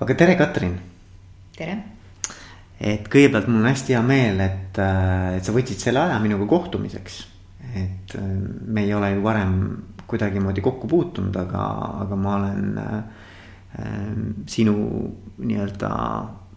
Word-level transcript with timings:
aga 0.00 0.14
tere, 0.16 0.36
Katrin. 0.36 0.76
tere. 1.56 1.76
et 2.80 3.08
kõigepealt 3.12 3.50
mul 3.50 3.60
on 3.60 3.68
hästi 3.68 3.96
hea 3.96 4.02
meel, 4.04 4.40
et, 4.40 4.78
äh, 4.80 5.36
et 5.36 5.44
sa 5.44 5.52
võtsid 5.52 5.82
selle 5.82 6.00
aja 6.06 6.18
minuga 6.22 6.48
kohtumiseks. 6.48 7.20
et 7.76 8.16
äh, 8.16 8.30
me 8.66 8.84
ei 8.86 8.94
ole 8.94 9.12
ju 9.14 9.22
varem 9.22 9.56
kuidagimoodi 10.10 10.64
kokku 10.64 10.88
puutunud, 10.90 11.36
aga, 11.36 11.64
aga 12.06 12.16
ma 12.16 12.36
olen 12.38 12.78
äh, 12.80 13.02
sinu 14.50 14.74
nii-öelda 15.38 15.90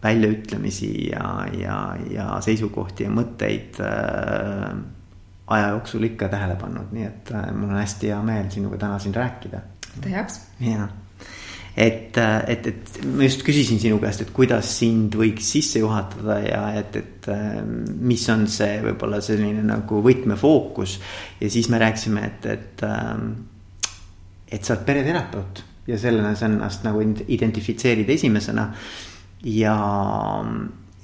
väljaütlemisi 0.04 0.90
ja, 1.12 1.46
ja, 1.56 1.76
ja 2.10 2.26
seisukohti 2.44 3.06
ja 3.06 3.12
mõtteid 3.12 3.78
äh, 3.84 4.74
aja 5.54 5.70
jooksul 5.76 6.08
ikka 6.08 6.28
tähele 6.32 6.56
pannud, 6.60 6.90
nii 6.96 7.06
et 7.06 7.32
äh, 7.36 7.48
mul 7.52 7.70
on 7.70 7.80
hästi 7.80 8.12
hea 8.12 8.20
meel 8.24 8.50
sinuga 8.52 8.80
täna 8.86 8.98
siin 8.98 9.14
rääkida. 9.14 9.62
tahaks. 10.00 10.40
jah, 10.60 10.88
et, 11.76 12.16
et, 12.48 12.66
et 12.70 12.98
ma 13.10 13.26
just 13.26 13.42
küsisin 13.46 13.80
sinu 13.82 13.98
käest, 14.02 14.22
et 14.22 14.30
kuidas 14.34 14.68
sind 14.78 15.16
võiks 15.18 15.48
sisse 15.56 15.82
juhatada 15.82 16.38
ja 16.44 16.60
et, 16.78 16.98
et 17.00 17.28
äh, 17.34 17.60
mis 17.64 18.22
on 18.30 18.46
see 18.50 18.78
võib-olla 18.84 19.18
selline 19.24 19.64
nagu 19.66 19.98
võtmefookus. 20.04 20.98
ja 21.40 21.50
siis 21.50 21.68
me 21.72 21.82
rääkisime, 21.82 22.26
et, 22.30 22.46
et, 22.46 22.84
et 24.54 24.62
sa 24.62 24.76
oled 24.76 24.86
pereterapeut 24.86 25.64
ja 25.90 25.98
sellena 26.00 26.34
sa 26.38 26.46
ennast 26.48 26.86
nagu 26.86 27.02
identifitseerid 27.02 28.08
esimesena 28.14 28.68
ja, 29.50 29.74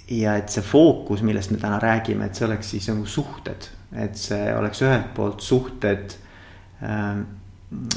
ja 0.09 0.37
et 0.39 0.55
see 0.55 0.65
fookus, 0.65 1.25
millest 1.27 1.53
me 1.53 1.59
täna 1.61 1.81
räägime, 1.83 2.31
et 2.31 2.39
see 2.39 2.47
oleks 2.47 2.71
siis 2.77 2.87
nagu 2.93 3.05
suhted, 3.11 3.67
et 3.99 4.17
see 4.17 4.55
oleks 4.55 4.85
ühelt 4.87 5.11
poolt 5.17 5.43
suhted 5.45 6.15
äh, 6.87 7.19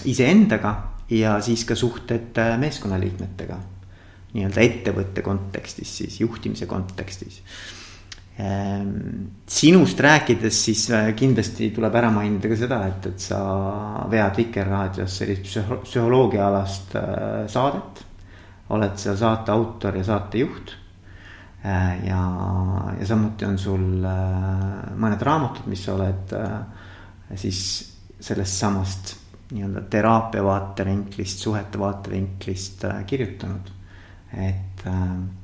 iseendaga 0.09 0.73
ja 1.09 1.37
siis 1.41 1.65
ka 1.67 1.75
suhted 1.75 2.37
äh, 2.39 2.57
meeskonnaliikmetega. 2.59 3.59
nii-öelda 4.33 4.61
ettevõtte 4.61 5.21
kontekstis 5.21 5.97
siis, 5.97 6.19
juhtimise 6.21 6.65
kontekstis 6.65 7.41
ähm,. 8.41 9.27
sinust 9.47 9.99
rääkides 9.99 10.63
siis 10.65 10.87
äh, 10.91 11.11
kindlasti 11.15 11.69
tuleb 11.75 11.95
ära 11.95 12.09
mainida 12.11 12.49
ka 12.49 12.57
seda, 12.57 12.79
et, 12.87 13.05
et 13.11 13.19
sa 13.19 13.41
vead 14.09 14.37
Vikerraadios 14.37 15.19
sellist 15.21 15.49
psühholoogiaalast 15.83 16.95
äh, 16.97 17.43
saadet 17.47 18.05
oled 18.73 18.95
seal 18.97 19.19
saate 19.19 19.51
autor 19.51 19.97
ja 19.99 20.03
saatejuht. 20.07 20.71
Ja, 21.63 22.21
ja 22.97 23.05
samuti 23.07 23.45
on 23.45 23.57
sul 23.61 23.83
mõned 24.99 25.21
raamatud, 25.23 25.67
mis 25.71 25.83
sa 25.85 25.93
oled 25.93 26.33
siis 27.39 27.59
sellest 28.19 28.57
samast 28.59 29.13
nii-öelda 29.53 29.85
teraapia 29.89 30.43
vaatevinklist, 30.43 31.39
suhete 31.45 31.79
vaatevinklist 31.79 32.85
kirjutanud. 33.05 33.71
et 34.33 34.83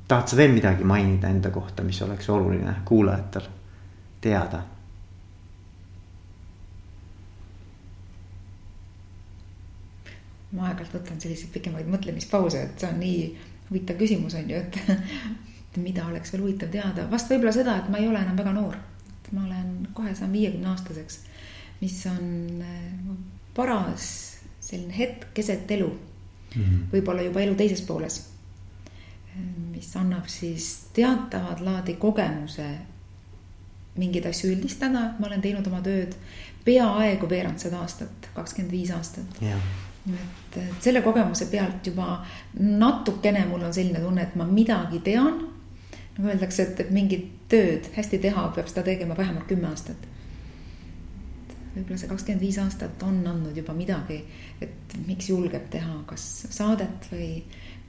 tahad 0.08 0.28
sa 0.28 0.36
veel 0.36 0.52
midagi 0.52 0.84
mainida 0.84 1.28
enda 1.30 1.50
kohta, 1.54 1.82
mis 1.86 2.02
oleks 2.02 2.28
oluline 2.30 2.74
kuulajatel 2.84 3.46
teada 4.20 4.62
ma 10.56 10.66
aeg-ajalt 10.68 10.96
võtan 10.98 11.20
selliseid 11.22 11.52
pikemaid 11.54 11.88
mõtlemispause, 11.90 12.64
et 12.64 12.82
see 12.82 12.90
on 12.90 13.00
nii 13.02 13.18
huvitav 13.70 13.98
küsimus 14.00 14.34
on 14.38 14.50
ju, 14.50 14.60
et 15.70 15.78
mida 15.78 16.06
oleks 16.10 16.34
veel 16.34 16.46
huvitav 16.46 16.72
teada, 16.72 17.06
vast 17.10 17.30
võib-olla 17.30 17.54
seda, 17.54 17.76
et 17.78 17.90
ma 17.92 18.00
ei 18.00 18.08
ole 18.10 18.22
enam 18.24 18.38
väga 18.38 18.54
noor. 18.56 18.78
et 19.20 19.32
ma 19.36 19.44
olen 19.46 19.90
kohe 19.94 20.14
saan 20.18 20.32
viiekümne 20.34 20.72
aastaseks, 20.72 21.20
mis 21.80 22.00
on 22.10 22.64
äh, 22.66 22.80
paras 23.60 24.10
selline 24.60 24.96
hetk 24.96 25.30
keset 25.34 25.70
elu 25.76 25.88
mm 25.88 26.62
-hmm.. 26.62 26.86
võib-olla 26.92 27.26
juba 27.28 27.44
elu 27.46 27.54
teises 27.54 27.82
pooles. 27.86 28.22
mis 29.72 29.96
annab 29.96 30.26
siis 30.26 30.88
teatavat 30.92 31.60
laadi 31.60 31.94
kogemuse 31.94 32.66
mingeid 33.96 34.26
asju 34.26 34.50
üldistada, 34.50 35.12
ma 35.18 35.26
olen 35.26 35.40
teinud 35.40 35.66
oma 35.66 35.80
tööd 35.80 36.16
peaaegu 36.64 37.28
veerand 37.28 37.58
sada 37.58 37.78
aastat, 37.84 38.28
kakskümmend 38.34 38.72
viis 38.72 38.90
aastat 38.90 39.40
yeah 39.42 39.62
et, 40.08 40.56
et 40.56 40.82
selle 40.82 41.02
kogemuse 41.04 41.46
pealt 41.50 41.86
juba 41.86 42.20
natukene 42.58 43.44
mul 43.48 43.66
on 43.68 43.74
selline 43.74 44.00
tunne, 44.02 44.24
et 44.24 44.36
ma 44.36 44.46
midagi 44.48 45.02
tean. 45.04 45.42
nagu 46.16 46.28
öeldakse, 46.32 46.62
et, 46.62 46.80
et 46.80 46.90
mingit 46.90 47.28
tööd 47.50 47.86
hästi 47.96 48.18
teha, 48.22 48.48
peab 48.54 48.68
seda 48.70 48.84
tegema 48.90 49.16
vähemalt 49.16 49.46
kümme 49.48 49.70
aastat. 49.70 50.08
Võib-olla 51.74 51.98
see 51.98 52.10
kakskümmend 52.10 52.44
viis 52.44 52.58
aastat 52.62 53.02
on 53.06 53.20
andnud 53.26 53.56
juba 53.56 53.74
midagi, 53.76 54.20
et 54.62 54.96
miks 55.06 55.30
julgeb 55.30 55.68
teha, 55.72 56.00
kas 56.06 56.24
saadet 56.50 57.10
või, 57.12 57.32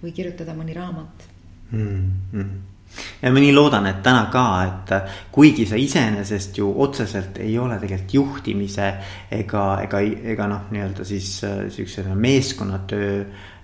või 0.04 0.14
kirjutada 0.16 0.58
mõni 0.58 0.78
raamat 0.78 1.30
mm. 1.72 2.12
-hmm 2.34 2.60
ja 3.22 3.32
ma 3.32 3.40
nii 3.40 3.54
loodan, 3.56 3.86
et 3.88 4.02
täna 4.04 4.26
ka, 4.34 4.46
et 4.68 4.92
kuigi 5.32 5.66
sa 5.70 5.78
iseenesest 5.80 6.58
ju 6.60 6.74
otseselt 6.84 7.38
ei 7.40 7.54
ole 7.60 7.78
tegelikult 7.80 8.14
juhtimise 8.14 8.90
ega, 9.32 9.66
ega, 9.86 10.02
ega 10.34 10.48
noh, 10.52 10.66
nii-öelda 10.74 11.06
siis 11.08 11.38
äh, 11.48 11.62
siukse 11.72 12.04
meeskonnatöö 12.04 13.14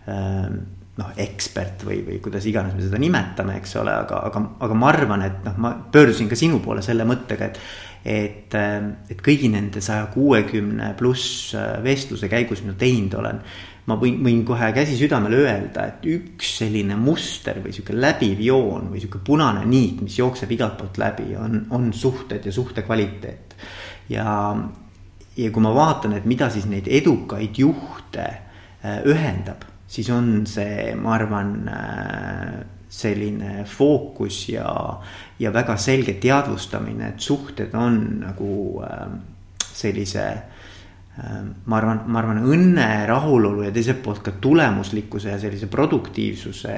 ähm, 0.07 0.61
noh, 0.97 1.11
ekspert 1.21 1.85
või, 1.85 1.99
või 2.05 2.21
kuidas 2.23 2.47
iganes 2.49 2.75
me 2.77 2.85
seda 2.85 2.99
nimetame, 3.01 3.57
eks 3.59 3.75
ole, 3.81 3.93
aga, 3.93 4.21
aga, 4.29 4.43
aga 4.65 4.77
ma 4.77 4.89
arvan, 4.93 5.25
et 5.27 5.43
noh, 5.45 5.59
ma 5.61 5.73
pöördusin 5.93 6.29
ka 6.31 6.39
sinu 6.39 6.61
poole 6.63 6.85
selle 6.85 7.07
mõttega, 7.07 7.51
et. 7.51 7.61
Et, 8.07 8.55
ähm, 8.55 8.93
et 9.11 9.19
kõigi 9.23 9.49
nende 9.51 9.81
saja 9.83 10.07
kuuekümne 10.13 10.93
pluss 10.99 11.51
äh, 11.55 11.77
vestluse 11.83 12.29
käigus, 12.31 12.63
mida 12.63 12.77
teinud 12.79 13.17
olen 13.19 13.41
ma 13.87 13.95
võin, 13.99 14.19
võin 14.23 14.41
kohe 14.47 14.69
käsi 14.75 14.97
südamele 14.99 15.39
öelda, 15.45 15.85
et 15.87 16.07
üks 16.11 16.57
selline 16.59 16.97
muster 16.99 17.61
või 17.63 17.73
sihuke 17.75 17.95
läbiv 17.95 18.41
joon 18.43 18.89
või 18.91 19.01
sihuke 19.01 19.21
punane 19.25 19.63
niit, 19.67 20.01
mis 20.03 20.17
jookseb 20.19 20.51
igalt 20.55 20.75
poolt 20.79 20.99
läbi, 20.99 21.29
on, 21.39 21.61
on 21.75 21.93
suhted 21.95 22.45
ja 22.45 22.53
suhte 22.53 22.83
kvaliteet. 22.87 23.55
ja, 24.11 24.27
ja 25.37 25.51
kui 25.51 25.63
ma 25.63 25.73
vaatan, 25.75 26.17
et 26.19 26.27
mida 26.27 26.51
siis 26.51 26.67
neid 26.67 26.87
edukaid 26.91 27.59
juhte 27.59 28.27
äh, 28.27 28.99
ühendab, 29.07 29.63
siis 29.87 30.09
on 30.11 30.41
see, 30.49 30.91
ma 30.99 31.15
arvan, 31.15 31.53
äh, 31.71 32.57
selline 32.97 33.63
fookus 33.69 34.47
ja, 34.49 34.67
ja 35.39 35.53
väga 35.53 35.77
selge 35.77 36.17
teadvustamine, 36.21 37.13
et 37.13 37.21
suhted 37.21 37.75
on 37.77 37.99
nagu 38.23 38.51
äh, 38.83 39.07
sellise 39.73 40.27
Ehm, 41.17 41.49
ma 41.65 41.79
arvan, 41.79 42.03
ma 42.05 42.19
arvan 42.21 42.43
õnne, 42.45 42.85
rahulolu 43.09 43.63
ja 43.65 43.71
teiselt 43.73 44.03
poolt 44.05 44.21
ka 44.21 44.35
tulemuslikkuse 44.41 45.31
ja 45.31 45.39
sellise 45.41 45.65
produktiivsuse 45.71 46.75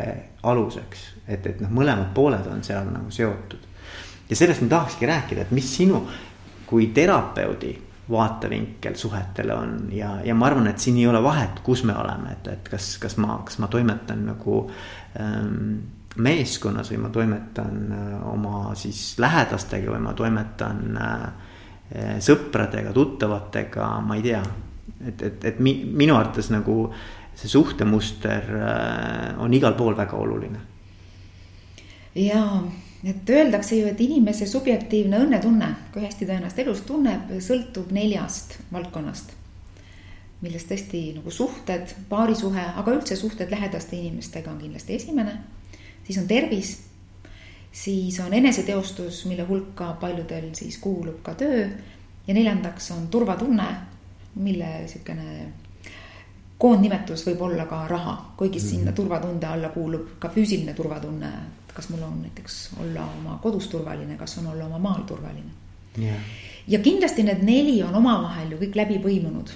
aluseks. 0.48 1.02
et, 1.28 1.46
et 1.46 1.60
noh, 1.60 1.72
mõlemad 1.76 2.14
pooled 2.16 2.48
on 2.48 2.64
seal 2.64 2.88
nagu 2.88 3.12
seotud. 3.12 3.68
ja 4.30 4.36
sellest 4.36 4.64
ma 4.64 4.70
tahakski 4.78 5.06
rääkida, 5.06 5.42
et 5.42 5.52
mis 5.52 5.68
sinu 5.76 6.06
kui 6.70 6.88
terapeudi 6.96 7.74
vaatevinkel 8.10 8.96
suhetele 8.96 9.54
on 9.54 9.90
ja, 9.92 10.16
ja 10.24 10.36
ma 10.36 10.48
arvan, 10.48 10.72
et 10.72 10.80
siin 10.80 10.98
ei 10.98 11.08
ole 11.08 11.20
vahet, 11.24 11.60
kus 11.64 11.84
me 11.84 11.98
oleme, 12.00 12.38
et, 12.38 12.48
et 12.48 12.70
kas, 12.72 12.96
kas 12.98 13.18
ma, 13.20 13.42
kas 13.44 13.60
ma 13.60 13.68
toimetan 13.68 14.24
nagu 14.32 14.62
ähm, 15.20 15.99
meeskonnas 16.16 16.90
või 16.92 17.04
ma 17.04 17.14
toimetan 17.14 17.78
äh, 17.92 18.18
oma 18.34 18.76
siis 18.76 19.14
lähedastega 19.20 19.92
või 19.94 20.02
ma 20.08 20.14
toimetan 20.14 20.98
äh, 20.98 21.30
sõpradega, 22.22 22.92
tuttavatega, 22.94 23.86
ma 24.06 24.16
ei 24.18 24.22
tea. 24.22 24.44
et, 25.08 25.22
et, 25.22 25.46
et 25.46 25.60
mi, 25.60 25.74
minu 25.90 26.16
arvates 26.16 26.52
nagu 26.54 26.84
see 27.40 27.50
suhtemuster 27.50 28.44
eh, 28.44 29.40
on 29.40 29.54
igal 29.54 29.74
pool 29.80 29.98
väga 29.98 30.18
oluline. 30.18 30.60
ja, 32.16 32.44
et 33.04 33.30
öeldakse 33.30 33.76
ju, 33.80 33.88
et 33.88 34.02
inimese 34.02 34.48
subjektiivne 34.48 35.22
õnnetunne, 35.24 35.70
kui 35.94 36.04
hästi 36.04 36.28
ta 36.28 36.36
ennast 36.36 36.60
elus 36.60 36.82
tunneb, 36.88 37.32
sõltub 37.40 37.94
neljast 37.96 38.58
valdkonnast. 38.74 39.38
millest 40.42 40.70
tõesti 40.72 41.02
nagu 41.16 41.32
suhted, 41.32 41.96
paarisuhe, 42.10 42.66
aga 42.80 42.92
üldse 42.96 43.16
suhted 43.20 43.52
lähedaste 43.52 43.96
inimestega 43.96 44.52
on 44.52 44.60
kindlasti 44.60 44.96
esimene. 44.96 45.38
Siis 46.10 46.18
on 46.18 46.28
tervis 46.28 46.90
siis 47.72 48.20
on 48.20 48.34
eneseteostus, 48.34 49.26
mille 49.26 49.44
hulka 49.44 49.94
paljudel 50.02 50.50
siis 50.54 50.78
kuulub 50.78 51.22
ka 51.24 51.34
töö. 51.34 51.68
ja 52.28 52.34
neljandaks 52.34 52.92
on 52.92 53.08
turvatunne, 53.08 53.66
mille 54.36 54.88
sihukene 54.88 55.54
koondnimetus 56.58 57.26
võib 57.28 57.42
olla 57.42 57.66
ka 57.66 57.88
raha, 57.88 58.34
kuigi 58.38 58.60
mm 58.60 58.68
sinna 58.70 58.92
turvatunde 58.92 59.48
alla 59.48 59.70
kuulub 59.70 60.20
ka 60.20 60.30
füüsiline 60.30 60.74
turvatunne. 60.74 61.28
et 61.68 61.74
kas 61.74 61.90
mul 61.90 62.02
on 62.04 62.22
näiteks 62.22 62.70
olla 62.80 63.06
oma 63.20 63.40
kodus 63.42 63.68
turvaline, 63.68 64.18
kas 64.18 64.38
on 64.38 64.48
olla 64.48 64.66
oma 64.66 64.78
maal 64.78 65.04
turvaline 65.04 65.52
yeah.. 66.02 66.18
ja 66.68 66.80
kindlasti 66.80 67.24
need 67.24 67.44
neli 67.44 67.84
on 67.84 67.96
omavahel 67.96 68.52
ju 68.52 68.58
kõik 68.58 68.76
läbi 68.76 69.00
põimunud 69.00 69.50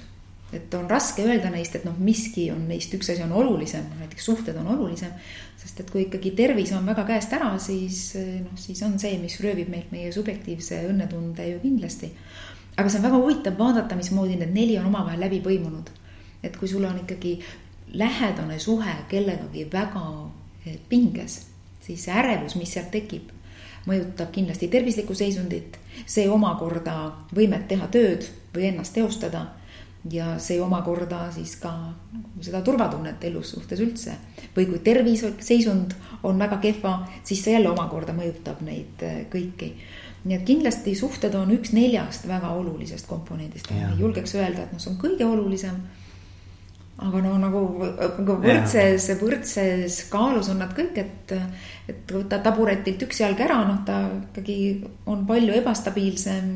et 0.54 0.74
on 0.74 0.86
raske 0.90 1.24
öelda 1.24 1.50
neist, 1.52 1.74
et 1.78 1.84
noh, 1.86 1.96
miski 1.98 2.48
on 2.52 2.64
neist, 2.68 2.92
üks 2.96 3.10
asi 3.12 3.22
on 3.24 3.32
olulisem, 3.36 3.86
näiteks 3.98 4.30
suhted 4.30 4.56
on 4.60 4.68
olulisem. 4.76 5.12
sest 5.64 5.80
et 5.80 5.90
kui 5.90 6.02
ikkagi 6.04 6.34
tervis 6.36 6.72
on 6.76 6.86
väga 6.86 7.06
käest 7.08 7.32
ära, 7.32 7.54
siis 7.58 8.14
noh, 8.16 8.56
siis 8.60 8.82
on 8.84 8.98
see, 9.00 9.16
mis 9.18 9.38
röövib 9.40 9.70
meilt 9.72 9.92
meie 9.92 10.12
subjektiivse 10.12 10.82
õnnetunde 10.90 11.48
ju 11.50 11.60
kindlasti. 11.62 12.12
aga 12.76 12.88
see 12.88 12.98
on 13.00 13.06
väga 13.08 13.20
huvitav 13.22 13.58
vaadata, 13.58 13.96
mismoodi 13.96 14.36
need 14.40 14.54
neli 14.54 14.78
on 14.78 14.90
omavahel 14.92 15.20
läbi 15.20 15.40
põimunud. 15.44 15.90
et 16.42 16.56
kui 16.56 16.68
sul 16.68 16.84
on 16.84 16.98
ikkagi 17.02 17.38
lähedane 17.94 18.58
suhe 18.58 18.94
kellegagi 19.08 19.68
väga 19.72 20.04
pinges, 20.88 21.46
siis 21.80 22.04
see 22.04 22.14
ärevus, 22.14 22.56
mis 22.56 22.72
sealt 22.72 22.90
tekib, 22.90 23.30
mõjutab 23.86 24.30
kindlasti 24.32 24.68
tervislikku 24.72 25.14
seisundit, 25.14 25.76
see 26.06 26.28
omakorda 26.30 26.96
võimet 27.36 27.68
teha 27.68 27.88
tööd 27.92 28.26
või 28.54 28.70
ennast 28.70 28.94
teostada 28.96 29.46
ja 30.12 30.34
see 30.42 30.60
omakorda 30.60 31.28
siis 31.32 31.56
ka 31.60 31.72
seda 32.44 32.60
turvatunnet 32.64 33.22
elus 33.24 33.54
suhtes 33.54 33.80
üldse. 33.80 34.16
või 34.56 34.66
kui 34.68 34.78
terviseseisund 34.84 35.94
on 36.22 36.38
väga 36.38 36.58
kehva, 36.62 36.94
siis 37.24 37.42
see 37.44 37.56
jälle 37.56 37.70
omakorda 37.72 38.12
mõjutab 38.16 38.60
neid 38.66 39.02
äh, 39.02 39.24
kõiki. 39.32 39.72
nii 40.24 40.36
et 40.36 40.46
kindlasti 40.46 40.94
suhted 40.96 41.34
on 41.34 41.50
üks 41.56 41.72
neljast 41.72 42.28
väga 42.28 42.52
olulisest 42.56 43.06
komponendist, 43.06 43.68
julgeks 43.98 44.34
öelda, 44.34 44.64
et 44.64 44.72
noh, 44.72 44.80
see 44.80 44.92
on 44.92 45.00
kõige 45.00 45.24
olulisem. 45.24 45.82
aga 46.98 47.20
no 47.24 47.36
nagu, 47.40 47.66
nagu 47.98 48.36
võrdses, 48.44 49.08
võrdses 49.20 50.02
kaalus 50.12 50.48
on 50.52 50.60
nad 50.62 50.76
kõik, 50.76 50.98
et, 51.00 51.32
et 51.88 52.12
võtta 52.12 52.38
taburetilt 52.44 53.08
üks 53.08 53.20
jalg 53.24 53.40
ära, 53.40 53.64
noh, 53.64 53.80
ta 53.84 54.04
ikkagi 54.20 54.58
on 55.06 55.24
palju 55.26 55.56
ebastabiilsem 55.62 56.52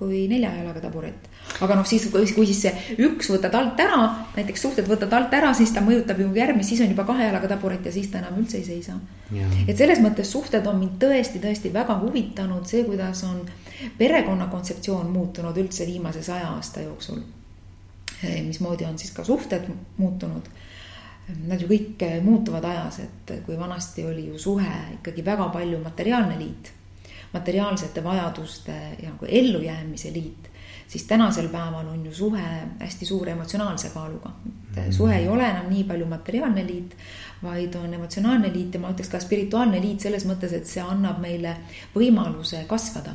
kui 0.00 0.24
nelja 0.30 0.52
jalaga 0.56 0.82
taburet. 0.86 1.28
Aga 1.60 1.76
noh, 1.78 1.86
siis 1.86 2.06
kui, 2.12 2.46
siis 2.48 2.60
see 2.64 2.96
üks 3.06 3.30
võtad 3.32 3.54
alt 3.56 3.80
ära, 3.82 3.98
näiteks 4.36 4.64
suhted 4.66 4.88
võtad 4.88 5.12
alt 5.16 5.34
ära, 5.36 5.52
siis 5.56 5.72
ta 5.74 5.82
mõjutab 5.84 6.20
ju 6.22 6.30
järgmist, 6.36 6.72
siis 6.72 6.82
on 6.84 6.92
juba 6.92 7.06
kahe 7.08 7.28
jalaga 7.28 7.50
taburet 7.54 7.86
ja 7.86 7.92
siis 7.94 8.08
ta 8.12 8.20
enam 8.22 8.38
üldse 8.40 8.60
ei 8.60 8.66
seisa. 8.66 8.96
et 9.66 9.76
selles 9.76 10.00
mõttes 10.04 10.30
suhted 10.32 10.66
on 10.66 10.80
mind 10.80 10.96
tõesti, 11.02 11.42
tõesti 11.42 11.72
väga 11.74 11.98
huvitanud, 12.00 12.66
see, 12.66 12.84
kuidas 12.88 13.24
on 13.28 13.44
perekonna 13.98 14.48
kontseptsioon 14.52 15.12
muutunud 15.12 15.56
üldse 15.56 15.86
viimase 15.86 16.22
saja 16.22 16.50
aasta 16.56 16.80
jooksul. 16.86 17.20
mismoodi 18.46 18.84
on 18.84 18.98
siis 18.98 19.12
ka 19.12 19.24
suhted 19.24 19.70
muutunud 19.96 20.50
Nad 21.46 21.60
ju 21.62 21.68
kõik 21.70 22.00
muutuvad 22.24 22.64
ajas, 22.66 22.96
et 23.04 23.32
kui 23.46 23.54
vanasti 23.54 24.02
oli 24.02 24.24
ju 24.32 24.38
suhe 24.38 24.72
ikkagi 24.96 25.22
väga 25.22 25.44
palju 25.54 25.78
materiaalne 25.78 26.34
liit 26.40 26.72
materiaalsete 27.32 28.04
vajaduste 28.04 28.72
ja 29.02 29.10
nagu 29.10 29.26
ellujäämise 29.28 30.12
liit, 30.12 30.50
siis 30.90 31.06
tänasel 31.06 31.48
päeval 31.48 31.86
on 31.86 32.04
ju 32.06 32.12
suhe 32.14 32.42
hästi 32.80 33.06
suure 33.06 33.32
emotsionaalse 33.32 33.90
kaaluga. 33.94 34.30
et 34.76 34.86
-hmm. 34.86 34.92
suhe 34.92 35.16
ei 35.16 35.28
ole 35.28 35.46
enam 35.50 35.70
nii 35.70 35.84
palju 35.84 36.06
materiaalne 36.06 36.66
liit, 36.66 36.96
vaid 37.42 37.74
on 37.74 37.94
emotsionaalne 37.94 38.52
liit 38.52 38.74
ja 38.74 38.80
ma 38.80 38.90
ütleks 38.90 39.10
ka 39.10 39.20
spirituaalne 39.20 39.80
liit 39.80 40.00
selles 40.00 40.26
mõttes, 40.26 40.52
et 40.52 40.66
see 40.66 40.82
annab 40.82 41.18
meile 41.20 41.56
võimaluse 41.94 42.64
kasvada 42.66 43.14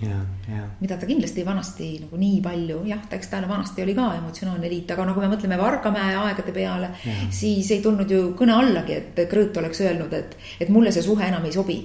Ja, 0.00 0.16
ja. 0.56 0.62
mida 0.80 0.96
ta 0.96 1.06
kindlasti 1.06 1.44
vanasti 1.44 1.86
nagu 2.02 2.18
nii 2.20 2.40
palju, 2.44 2.82
jah, 2.84 3.00
eks 3.10 3.30
ta 3.32 3.40
vanasti 3.48 3.82
oli 3.82 3.94
ka 3.96 4.10
emotsionaalne 4.18 4.68
liit, 4.68 4.90
aga 4.92 5.06
no 5.08 5.14
kui 5.14 5.24
me 5.24 5.30
mõtleme 5.32 5.56
Vargamäe 5.58 6.16
aegade 6.20 6.52
peale, 6.52 6.90
siis 7.30 7.70
ei 7.70 7.80
tulnud 7.80 8.10
ju 8.10 8.34
kõne 8.36 8.52
allagi, 8.52 8.92
et 8.92 9.22
Krõõt 9.30 9.56
oleks 9.56 9.80
öelnud, 9.80 10.12
et, 10.12 10.36
et 10.60 10.68
mulle 10.68 10.92
see 10.92 11.02
suhe 11.06 11.24
enam 11.24 11.44
ei 11.48 11.52
sobi 11.52 11.78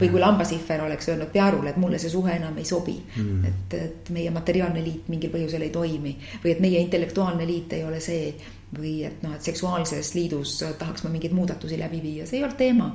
või 0.00 0.10
kui 0.10 0.20
lambasihver 0.20 0.82
oleks 0.86 1.08
öelnud 1.08 1.30
Pearule, 1.32 1.70
et 1.70 1.80
mulle 1.80 1.98
see 2.02 2.12
suhe 2.12 2.34
enam 2.36 2.58
ei 2.58 2.66
sobi 2.68 2.96
mm.. 3.00 3.44
et, 3.48 3.76
et 3.78 4.10
meie 4.14 4.30
materiaalne 4.34 4.84
liit 4.84 5.08
mingil 5.12 5.32
põhjusel 5.32 5.66
ei 5.66 5.72
toimi 5.74 6.14
või 6.44 6.54
et 6.54 6.62
meie 6.64 6.80
intellektuaalne 6.84 7.46
liit 7.48 7.72
ei 7.78 7.84
ole 7.84 8.00
see. 8.00 8.34
või 8.72 9.02
et 9.04 9.20
noh, 9.22 9.34
et 9.36 9.44
seksuaalses 9.44 10.14
liidus 10.16 10.54
tahaks 10.78 11.04
ma 11.04 11.10
mingeid 11.12 11.34
muudatusi 11.36 11.76
läbi 11.78 12.00
viia, 12.02 12.26
see 12.26 12.38
ei 12.38 12.46
olnud 12.46 12.56
teema. 12.56 12.88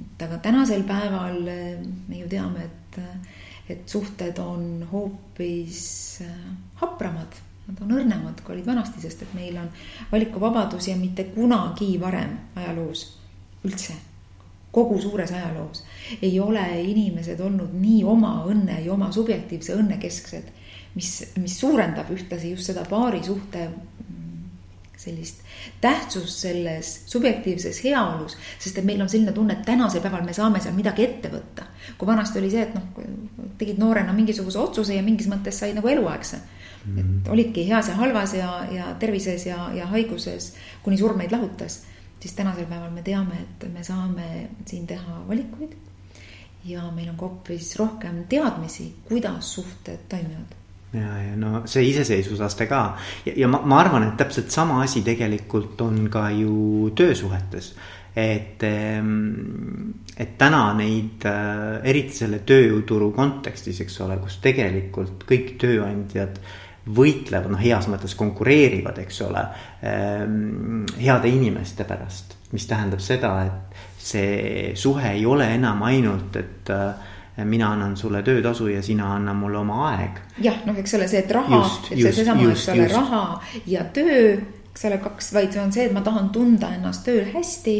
et 0.00 0.24
aga 0.24 0.38
tänasel 0.38 0.86
päeval 0.88 1.42
me 1.44 2.22
ju 2.22 2.28
teame, 2.28 2.64
et, 2.64 3.00
et 3.68 3.88
suhted 3.88 4.38
on 4.40 4.88
hoopis 4.92 5.84
äh, 6.24 6.34
hapramad 6.80 7.46
nad 7.70 7.82
on 7.84 7.96
õrnemad, 8.00 8.42
kui 8.42 8.56
olid 8.56 8.66
vanasti, 8.66 9.02
sest 9.02 9.22
et 9.22 9.34
meil 9.36 9.58
on 9.60 9.68
valikuvabadus 10.10 10.90
ja 10.90 10.96
mitte 10.98 11.28
kunagi 11.34 11.92
varem 12.02 12.38
ajaloos 12.58 13.04
üldse 13.64 13.94
kogu 14.72 15.00
suures 15.02 15.32
ajaloos 15.32 15.84
ei 16.22 16.40
ole 16.40 16.64
inimesed 16.82 17.40
olnud 17.40 17.74
nii 17.74 18.04
oma 18.04 18.40
õnne 18.50 18.80
ja 18.84 18.92
oma 18.94 19.10
subjektiivse 19.12 19.74
õnne 19.78 19.98
kesksed, 20.02 20.50
mis, 20.94 21.10
mis 21.38 21.58
suurendab 21.60 22.10
ühtlasi 22.14 22.54
just 22.54 22.70
seda 22.70 22.84
paarisuhte 22.90 23.66
mm, 23.66 24.46
sellist 24.98 25.42
tähtsust 25.80 26.44
selles 26.46 26.92
subjektiivses 27.10 27.82
heaolus, 27.84 28.36
sest 28.58 28.78
et 28.78 28.86
meil 28.86 29.02
on 29.02 29.10
selline 29.10 29.34
tunne, 29.34 29.58
et 29.58 29.66
tänasel 29.66 30.02
päeval 30.04 30.24
me 30.26 30.34
saame 30.36 30.62
seal 30.62 30.76
midagi 30.76 31.06
ette 31.08 31.32
võtta. 31.32 31.66
kui 31.98 32.06
vanasti 32.06 32.38
oli 32.38 32.50
see, 32.50 32.62
et 32.62 32.74
noh, 32.74 33.04
tegid 33.58 33.78
noorena 33.78 34.14
mingisuguse 34.14 34.58
otsuse 34.58 34.94
ja 34.94 35.02
mingis 35.02 35.28
mõttes 35.30 35.58
said 35.58 35.74
nagu 35.74 35.88
eluaegse 35.88 36.36
mm. 36.36 36.94
-hmm. 36.94 37.20
et 37.20 37.28
olidki 37.28 37.68
heas 37.68 37.88
ja 37.88 37.94
halvas 37.94 38.34
ja, 38.34 38.66
ja 38.70 38.94
tervises 38.98 39.46
ja, 39.46 39.70
ja 39.74 39.86
haiguses, 39.86 40.54
kuni 40.82 40.98
surm 40.98 41.18
meid 41.18 41.32
lahutas 41.32 41.82
siis 42.20 42.34
tänasel 42.36 42.66
päeval 42.66 42.90
me 42.90 43.02
teame, 43.02 43.44
et 43.44 43.68
me 43.72 43.84
saame 43.84 44.48
siin 44.66 44.86
teha 44.86 45.22
valikuid. 45.28 45.76
ja 46.64 46.90
meil 46.92 47.08
on 47.08 47.16
ka 47.16 47.26
hoopis 47.26 47.76
rohkem 47.80 48.24
teadmisi, 48.28 48.94
kuidas 49.08 49.54
suhted 49.54 50.08
toimivad 50.08 50.60
ja, 50.92 51.22
ja 51.22 51.36
no 51.38 51.62
see 51.70 51.86
iseseisvusaste 51.90 52.66
ka 52.70 52.82
ja, 53.26 53.34
ja 53.44 53.48
ma, 53.50 53.62
ma 53.64 53.80
arvan, 53.82 54.08
et 54.08 54.18
täpselt 54.20 54.50
sama 54.54 54.80
asi 54.84 55.04
tegelikult 55.06 55.80
on 55.86 56.06
ka 56.10 56.28
ju 56.34 56.90
töösuhetes. 56.96 57.74
et, 58.16 58.62
ehm, 58.66 59.92
et 60.18 60.32
täna 60.38 60.72
neid, 60.74 61.22
äh, 61.30 61.78
eriti 61.86 62.16
selle 62.16 62.40
tööjõuturu 62.42 63.12
kontekstis, 63.14 63.78
eks 63.84 64.00
ole, 64.02 64.16
kus 64.18 64.40
tegelikult 64.42 65.22
kõik 65.28 65.54
tööandjad 65.62 66.40
võitlevad, 66.96 67.50
noh, 67.52 67.62
heas 67.62 67.88
mõttes 67.90 68.14
konkureerivad, 68.18 68.98
eks 69.04 69.22
ole, 69.26 69.44
ehm, 69.82 70.84
heade 71.00 71.28
inimeste 71.28 71.84
pärast. 71.84 72.36
mis 72.50 72.66
tähendab 72.66 72.98
seda, 72.98 73.44
et 73.46 73.76
see 74.02 74.72
suhe 74.74 75.12
ei 75.12 75.26
ole 75.26 75.46
enam 75.54 75.82
ainult, 75.86 76.36
et 76.36 76.70
äh, 76.74 77.44
mina 77.44 77.72
annan 77.72 77.96
sulle 77.96 78.22
töötasu 78.22 78.66
ja 78.68 78.82
sina 78.82 79.14
anna 79.14 79.34
mulle 79.34 79.58
oma 79.58 79.88
aeg. 79.90 80.18
jah, 80.42 80.56
noh, 80.66 80.78
eks 80.78 80.94
ole 80.94 81.08
see, 81.08 81.22
et 81.22 81.30
raha, 81.30 81.60
et 81.90 82.00
see 82.00 82.12
seesama, 82.12 82.50
eks 82.50 82.68
ole, 82.74 82.88
raha 82.88 83.22
ja 83.66 83.84
töö 83.94 84.40
ole, 84.88 84.98
kaks, 85.02 85.32
vaid 85.36 85.52
see 85.52 85.60
on 85.60 85.72
see, 85.74 85.84
et 85.88 85.92
ma 85.92 86.00
tahan 86.06 86.30
tunda 86.32 86.70
ennast 86.76 87.04
tööl 87.04 87.26
hästi. 87.34 87.74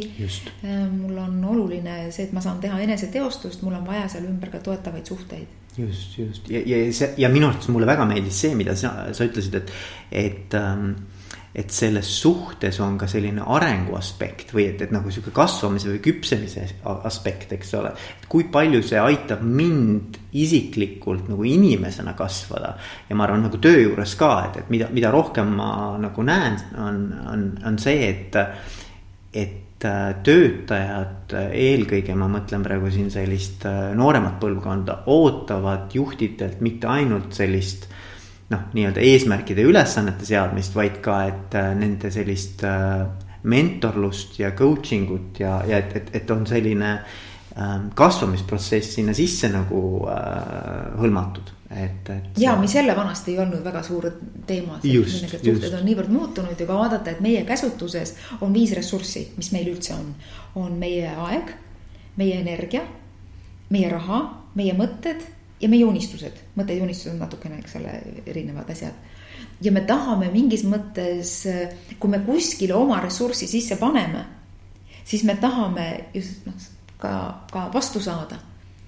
Ehm, 0.67 0.99
mul 1.05 1.23
on 1.23 1.38
oluline 1.55 2.11
see, 2.11 2.26
et 2.29 2.35
ma 2.37 2.43
saan 2.44 2.61
teha 2.61 2.81
eneseteostust, 2.85 3.64
mul 3.64 3.79
on 3.79 3.87
vaja 3.87 4.05
seal 4.12 4.29
ümber 4.29 4.52
ka 4.52 4.61
toetavaid 4.64 5.08
suhteid. 5.08 5.56
Just, 5.79 6.19
just. 6.19 6.50
Ja, 6.50 6.61
ja 6.67 6.82
see 6.93 7.14
ja 7.23 7.31
minu 7.32 7.49
arvates 7.49 7.70
mulle 7.73 7.88
väga 7.88 8.05
meeldis 8.11 8.43
see, 8.43 8.56
mida 8.58 8.75
sa, 8.76 8.93
sa 9.17 9.25
ütlesid, 9.25 9.55
et, 9.62 9.73
et 10.11 10.58
ähm, 10.58 10.93
et 11.55 11.70
selles 11.75 12.06
suhtes 12.20 12.79
on 12.81 12.99
ka 12.99 13.08
selline 13.11 13.43
arengu 13.43 13.97
aspekt 13.99 14.52
või 14.55 14.69
et, 14.70 14.82
et 14.85 14.93
nagu 14.94 15.11
sihuke 15.11 15.32
kasvamise 15.35 15.91
või 15.91 16.02
küpsemise 16.05 16.67
aspekt, 16.85 17.52
eks 17.56 17.75
ole. 17.79 17.94
et 18.21 18.28
kui 18.30 18.47
palju 18.52 18.83
see 18.87 19.00
aitab 19.02 19.42
mind 19.42 20.21
isiklikult 20.33 21.30
nagu 21.33 21.45
inimesena 21.45 22.14
kasvada. 22.19 22.76
ja 23.09 23.16
ma 23.16 23.26
arvan 23.26 23.49
nagu 23.49 23.59
töö 23.59 23.80
juures 23.83 24.14
ka, 24.21 24.35
et, 24.47 24.62
et 24.62 24.71
mida, 24.71 24.90
mida 24.95 25.11
rohkem 25.11 25.57
ma 25.57 25.73
nagu 25.99 26.23
näen, 26.23 26.61
on, 26.78 27.02
on, 27.33 27.50
on 27.66 27.83
see, 27.83 28.07
et, 28.11 28.38
et 29.35 29.59
Äh, 29.80 30.11
töötajad, 30.21 31.33
eelkõige 31.57 32.12
ma 32.19 32.26
mõtlen 32.28 32.61
praegu 32.61 32.90
siin 32.92 33.07
sellist 33.09 33.62
äh, 33.64 33.95
nooremat 33.97 34.35
põlvkonda, 34.42 34.99
ootavad 35.09 35.95
juhtidelt 35.97 36.61
mitte 36.61 36.90
ainult 36.92 37.33
sellist. 37.33 37.87
Noh, 38.50 38.66
nii-öelda 38.75 39.02
eesmärkide 39.07 39.64
ja 39.64 39.71
ülesannete 39.71 40.26
seadmist, 40.26 40.75
vaid 40.75 40.99
ka, 41.04 41.23
et 41.30 41.57
nende 41.78 42.11
sellist 42.11 42.64
mentorlust 43.42 44.38
ja 44.40 44.50
coaching 44.57 45.11
ut 45.14 45.40
ja, 45.40 45.61
ja 45.69 45.78
et, 45.80 45.97
et, 45.97 46.11
et 46.21 46.30
on 46.35 46.42
selline 46.49 46.90
ähm, 46.99 47.88
kasvamisprotsess 47.97 48.99
sinna 48.99 49.14
sisse 49.16 49.49
nagu 49.52 49.80
äh, 50.11 50.99
hõlmatud 51.00 51.54
et, 51.71 52.11
et. 52.11 52.38
ja 52.38 52.57
mis 52.57 52.75
jälle 52.75 52.97
vanasti 52.97 53.33
ei 53.33 53.38
olnud 53.38 53.64
väga 53.64 53.83
suur 53.83 54.11
teema. 54.47 54.80
suhted 54.83 55.75
on 55.75 55.85
niivõrd 55.87 56.11
muutunud 56.12 56.61
ja 56.61 56.66
ka 56.66 56.76
vaadata, 56.76 57.11
et 57.11 57.21
meie 57.21 57.45
käsutuses 57.49 58.16
on 58.40 58.52
viis 58.54 58.73
ressurssi, 58.76 59.30
mis 59.37 59.52
meil 59.52 59.71
üldse 59.73 59.95
on. 59.95 60.14
on 60.54 60.73
meie 60.78 61.09
aeg, 61.16 61.54
meie 62.16 62.40
energia, 62.40 62.83
meie 63.71 63.88
raha, 63.88 64.23
meie 64.54 64.75
mõtted 64.75 65.23
ja 65.61 65.69
meie 65.69 65.85
unistused. 65.85 66.43
mõtted 66.57 66.79
ja 66.79 66.85
unistused 66.85 67.14
on 67.14 67.23
natukene, 67.25 67.61
eks 67.61 67.76
ole, 67.81 67.95
erinevad 68.26 68.71
asjad. 68.71 68.95
ja 69.61 69.73
me 69.73 69.81
tahame 69.87 70.31
mingis 70.33 70.64
mõttes, 70.64 71.33
kui 71.99 72.11
me 72.11 72.21
kuskile 72.26 72.75
oma 72.75 73.00
ressurssi 73.00 73.47
sisse 73.47 73.76
paneme, 73.76 74.25
siis 75.05 75.25
me 75.25 75.37
tahame 75.40 75.88
just 76.14 76.47
noh, 76.47 76.55
ka, 76.99 77.12
ka 77.52 77.69
vastu 77.75 78.00
saada 78.00 78.38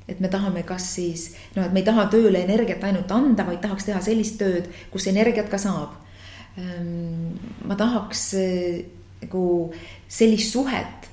et 0.09 0.21
me 0.21 0.29
tahame, 0.29 0.64
kas 0.67 0.85
siis 0.97 1.31
noh, 1.55 1.64
et 1.64 1.73
me 1.73 1.81
ei 1.81 1.87
taha 1.87 2.09
tööle 2.11 2.43
energiat 2.43 2.83
ainult 2.85 3.11
anda, 3.14 3.47
vaid 3.47 3.61
tahaks 3.62 3.87
teha 3.87 4.00
sellist 4.02 4.35
tööd, 4.41 4.67
kus 4.91 5.07
energiat 5.07 5.49
ka 5.49 5.61
saab. 5.62 5.95
Ehm, 6.59 7.38
ma 7.64 7.79
tahaks 7.79 8.25
nagu 9.23 9.45
sellist 10.11 10.52
suhet 10.52 11.09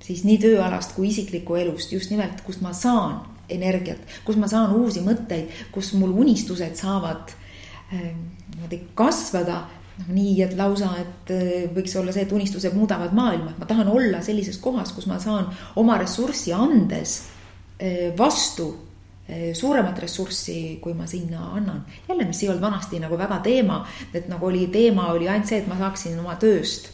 siis 0.00 0.24
nii 0.24 0.38
tööalast 0.42 0.94
kui 0.96 1.10
isikliku 1.10 1.58
elust 1.60 1.92
just 1.92 2.10
nimelt, 2.10 2.40
kust 2.46 2.64
ma 2.64 2.72
saan 2.76 3.20
energiat, 3.54 4.00
kus 4.24 4.38
ma 4.40 4.48
saan 4.50 4.74
uusi 4.76 5.02
mõtteid, 5.04 5.70
kus 5.74 5.92
mul 5.98 6.14
unistused 6.24 6.76
saavad 6.78 7.34
ehm, 7.92 8.20
niimoodi 8.54 8.82
kasvada 8.98 9.62
noh, 10.00 10.12
nii, 10.14 10.36
et 10.44 10.54
lausa, 10.58 10.92
et 11.00 11.32
võiks 11.74 11.96
olla 12.00 12.14
see, 12.14 12.26
et 12.26 12.36
unistused 12.36 12.76
muudavad 12.76 13.16
maailma, 13.16 13.54
et 13.54 13.62
ma 13.62 13.68
tahan 13.68 13.90
olla 13.92 14.22
sellises 14.24 14.60
kohas, 14.62 14.94
kus 14.96 15.08
ma 15.10 15.18
saan 15.22 15.50
oma 15.80 15.98
ressurssi 16.00 16.54
andes 16.56 17.18
vastu 18.16 18.66
suuremat 19.54 19.98
ressurssi, 20.02 20.78
kui 20.82 20.92
ma 20.98 21.06
sinna 21.06 21.52
annan. 21.54 21.84
jälle, 22.08 22.24
mis 22.28 22.42
ei 22.42 22.48
olnud 22.48 22.62
vanasti 22.62 22.98
nagu 23.00 23.18
väga 23.18 23.38
teema, 23.44 23.86
et 24.14 24.28
nagu 24.28 24.46
oli 24.46 24.66
teema 24.72 25.06
oli 25.12 25.28
ainult 25.28 25.48
see, 25.48 25.60
et 25.62 25.68
ma 25.70 25.78
saaksin 25.78 26.18
oma 26.18 26.34
tööst 26.40 26.90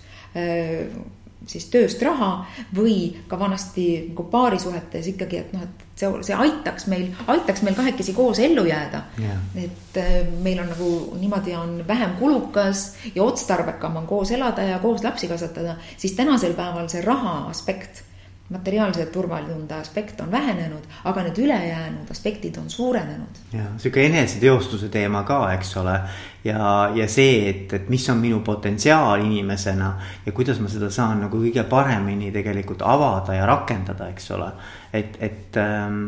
siis 1.47 1.69
tööst 1.71 2.03
raha 2.03 2.31
või 2.77 3.15
ka 3.29 3.39
vanasti 3.39 3.87
nagu 4.11 4.27
paarisuhetes 4.31 5.13
ikkagi, 5.15 5.43
et 5.43 5.53
noh, 5.55 5.67
et 5.67 5.86
see, 5.97 6.11
see 6.29 6.37
aitaks 6.37 6.87
meil, 6.93 7.07
aitaks 7.27 7.63
meil 7.67 7.77
kahekesi 7.79 8.15
koos 8.17 8.41
ellu 8.45 8.67
jääda 8.69 9.03
yeah.. 9.21 9.39
et 9.65 10.01
meil 10.45 10.61
on 10.63 10.69
nagu 10.73 10.91
niimoodi 11.21 11.57
on 11.57 11.79
vähem 11.89 12.17
kulukas 12.21 12.89
ja 13.15 13.23
otstarbekam 13.23 13.97
on 13.97 14.07
koos 14.07 14.31
elada 14.31 14.63
ja 14.63 14.79
koos 14.79 15.05
lapsi 15.05 15.29
kasvatada, 15.29 15.77
siis 15.97 16.13
tänasel 16.19 16.55
päeval 16.55 16.89
see 16.93 17.05
raha 17.05 17.39
aspekt 17.51 18.05
materiaalse 18.51 19.07
turvalitunde 19.07 19.75
aspekt 19.75 20.21
on 20.21 20.31
vähenenud, 20.31 20.85
aga 21.05 21.23
need 21.27 21.39
ülejäänud 21.43 22.11
aspektid 22.11 22.57
on 22.57 22.71
suurenenud. 22.71 23.41
ja 23.53 23.65
sihuke 23.77 24.07
eneseteostuse 24.07 24.89
teema 24.89 25.23
ka, 25.23 25.53
eks 25.53 25.77
ole. 25.77 26.01
Ja, 26.47 26.91
ja 26.95 27.07
see, 27.11 27.49
et, 27.51 27.73
et 27.77 27.89
mis 27.93 28.05
on 28.13 28.21
minu 28.23 28.41
potentsiaal 28.47 29.25
inimesena 29.25 29.91
ja 30.27 30.35
kuidas 30.37 30.61
ma 30.63 30.71
seda 30.71 30.91
saan 30.93 31.25
nagu 31.25 31.41
kõige 31.43 31.67
paremini 31.69 32.31
tegelikult 32.35 32.85
avada 32.87 33.37
ja 33.37 33.47
rakendada, 33.49 34.11
eks 34.13 34.31
ole. 34.37 34.51
et, 34.93 35.19
et, 35.21 35.59
ähm, 35.61 36.01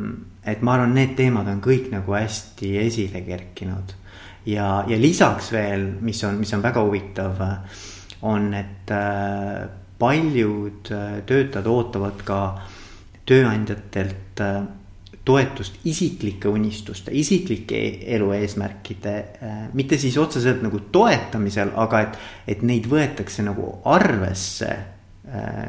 et 0.44 0.62
ma 0.62 0.76
arvan, 0.76 0.94
need 0.96 1.16
teemad 1.18 1.48
on 1.50 1.62
kõik 1.64 1.90
nagu 1.92 2.14
hästi 2.14 2.76
esile 2.84 3.22
kerkinud. 3.26 3.94
ja, 4.46 4.84
ja 4.88 5.00
lisaks 5.00 5.52
veel, 5.52 5.90
mis 6.00 6.22
on, 6.24 6.38
mis 6.40 6.54
on 6.54 6.64
väga 6.64 6.84
huvitav, 6.84 7.44
on, 8.22 8.52
et 8.54 8.90
äh, 8.90 9.68
paljud 9.98 10.90
äh, 10.94 11.20
töötajad 11.26 11.66
ootavad 11.66 12.22
ka 12.26 12.42
tööandjatelt 13.28 14.42
äh, 14.42 14.62
toetust 15.28 15.82
isiklike 15.84 16.48
unistuste, 16.48 17.12
isiklike 17.12 17.82
elu 18.16 18.30
eesmärkide, 18.38 19.16
äh, 19.44 19.56
mitte 19.76 19.98
siis 20.00 20.16
otseselt 20.18 20.62
nagu 20.64 20.80
toetamisel, 20.92 21.74
aga 21.76 22.06
et, 22.06 22.22
et 22.56 22.62
neid 22.64 22.88
võetakse 22.88 23.44
nagu 23.44 23.74
arvesse 23.84 24.76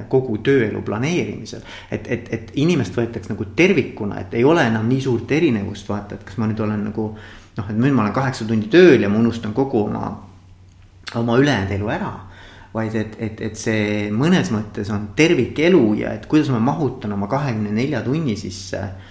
kogu 0.08 0.38
tööelu 0.44 0.82
planeerimisel. 0.86 1.62
et, 1.92 2.08
et, 2.08 2.30
et 2.34 2.52
inimest 2.56 2.96
võetakse 2.96 3.34
nagu 3.34 3.46
tervikuna, 3.56 4.22
et 4.22 4.34
ei 4.40 4.44
ole 4.48 4.64
enam 4.68 4.88
nii 4.88 5.02
suurt 5.04 5.32
erinevust, 5.36 5.90
vaata, 5.90 6.16
et 6.16 6.24
kas 6.24 6.38
ma 6.40 6.48
nüüd 6.48 6.62
olen 6.64 6.86
nagu 6.90 7.10
noh, 7.58 7.66
et 7.66 7.76
nüüd 7.76 7.94
ma 7.94 8.06
olen 8.06 8.16
kaheksa 8.16 8.48
tundi 8.48 8.70
tööl 8.72 9.04
ja 9.04 9.10
ma 9.12 9.20
unustan 9.20 9.54
kogu 9.58 9.84
oma, 9.90 10.14
oma 11.20 11.38
ülejäänud 11.42 11.76
elu 11.76 11.92
ära 11.92 12.14
vaid 12.74 12.96
et, 12.96 13.16
et, 13.20 13.40
et 13.42 13.58
see 13.58 14.08
mõnes 14.14 14.52
mõttes 14.54 14.92
on 14.94 15.10
tervikelu 15.18 15.84
ja 16.04 16.14
et 16.16 16.28
kuidas 16.30 16.52
ma 16.54 16.60
mahutan 16.62 17.16
oma 17.18 17.28
kahekümne 17.28 17.74
nelja 17.74 18.04
tunni 18.06 18.36
sisse 18.38 18.84
äh, 18.84 19.09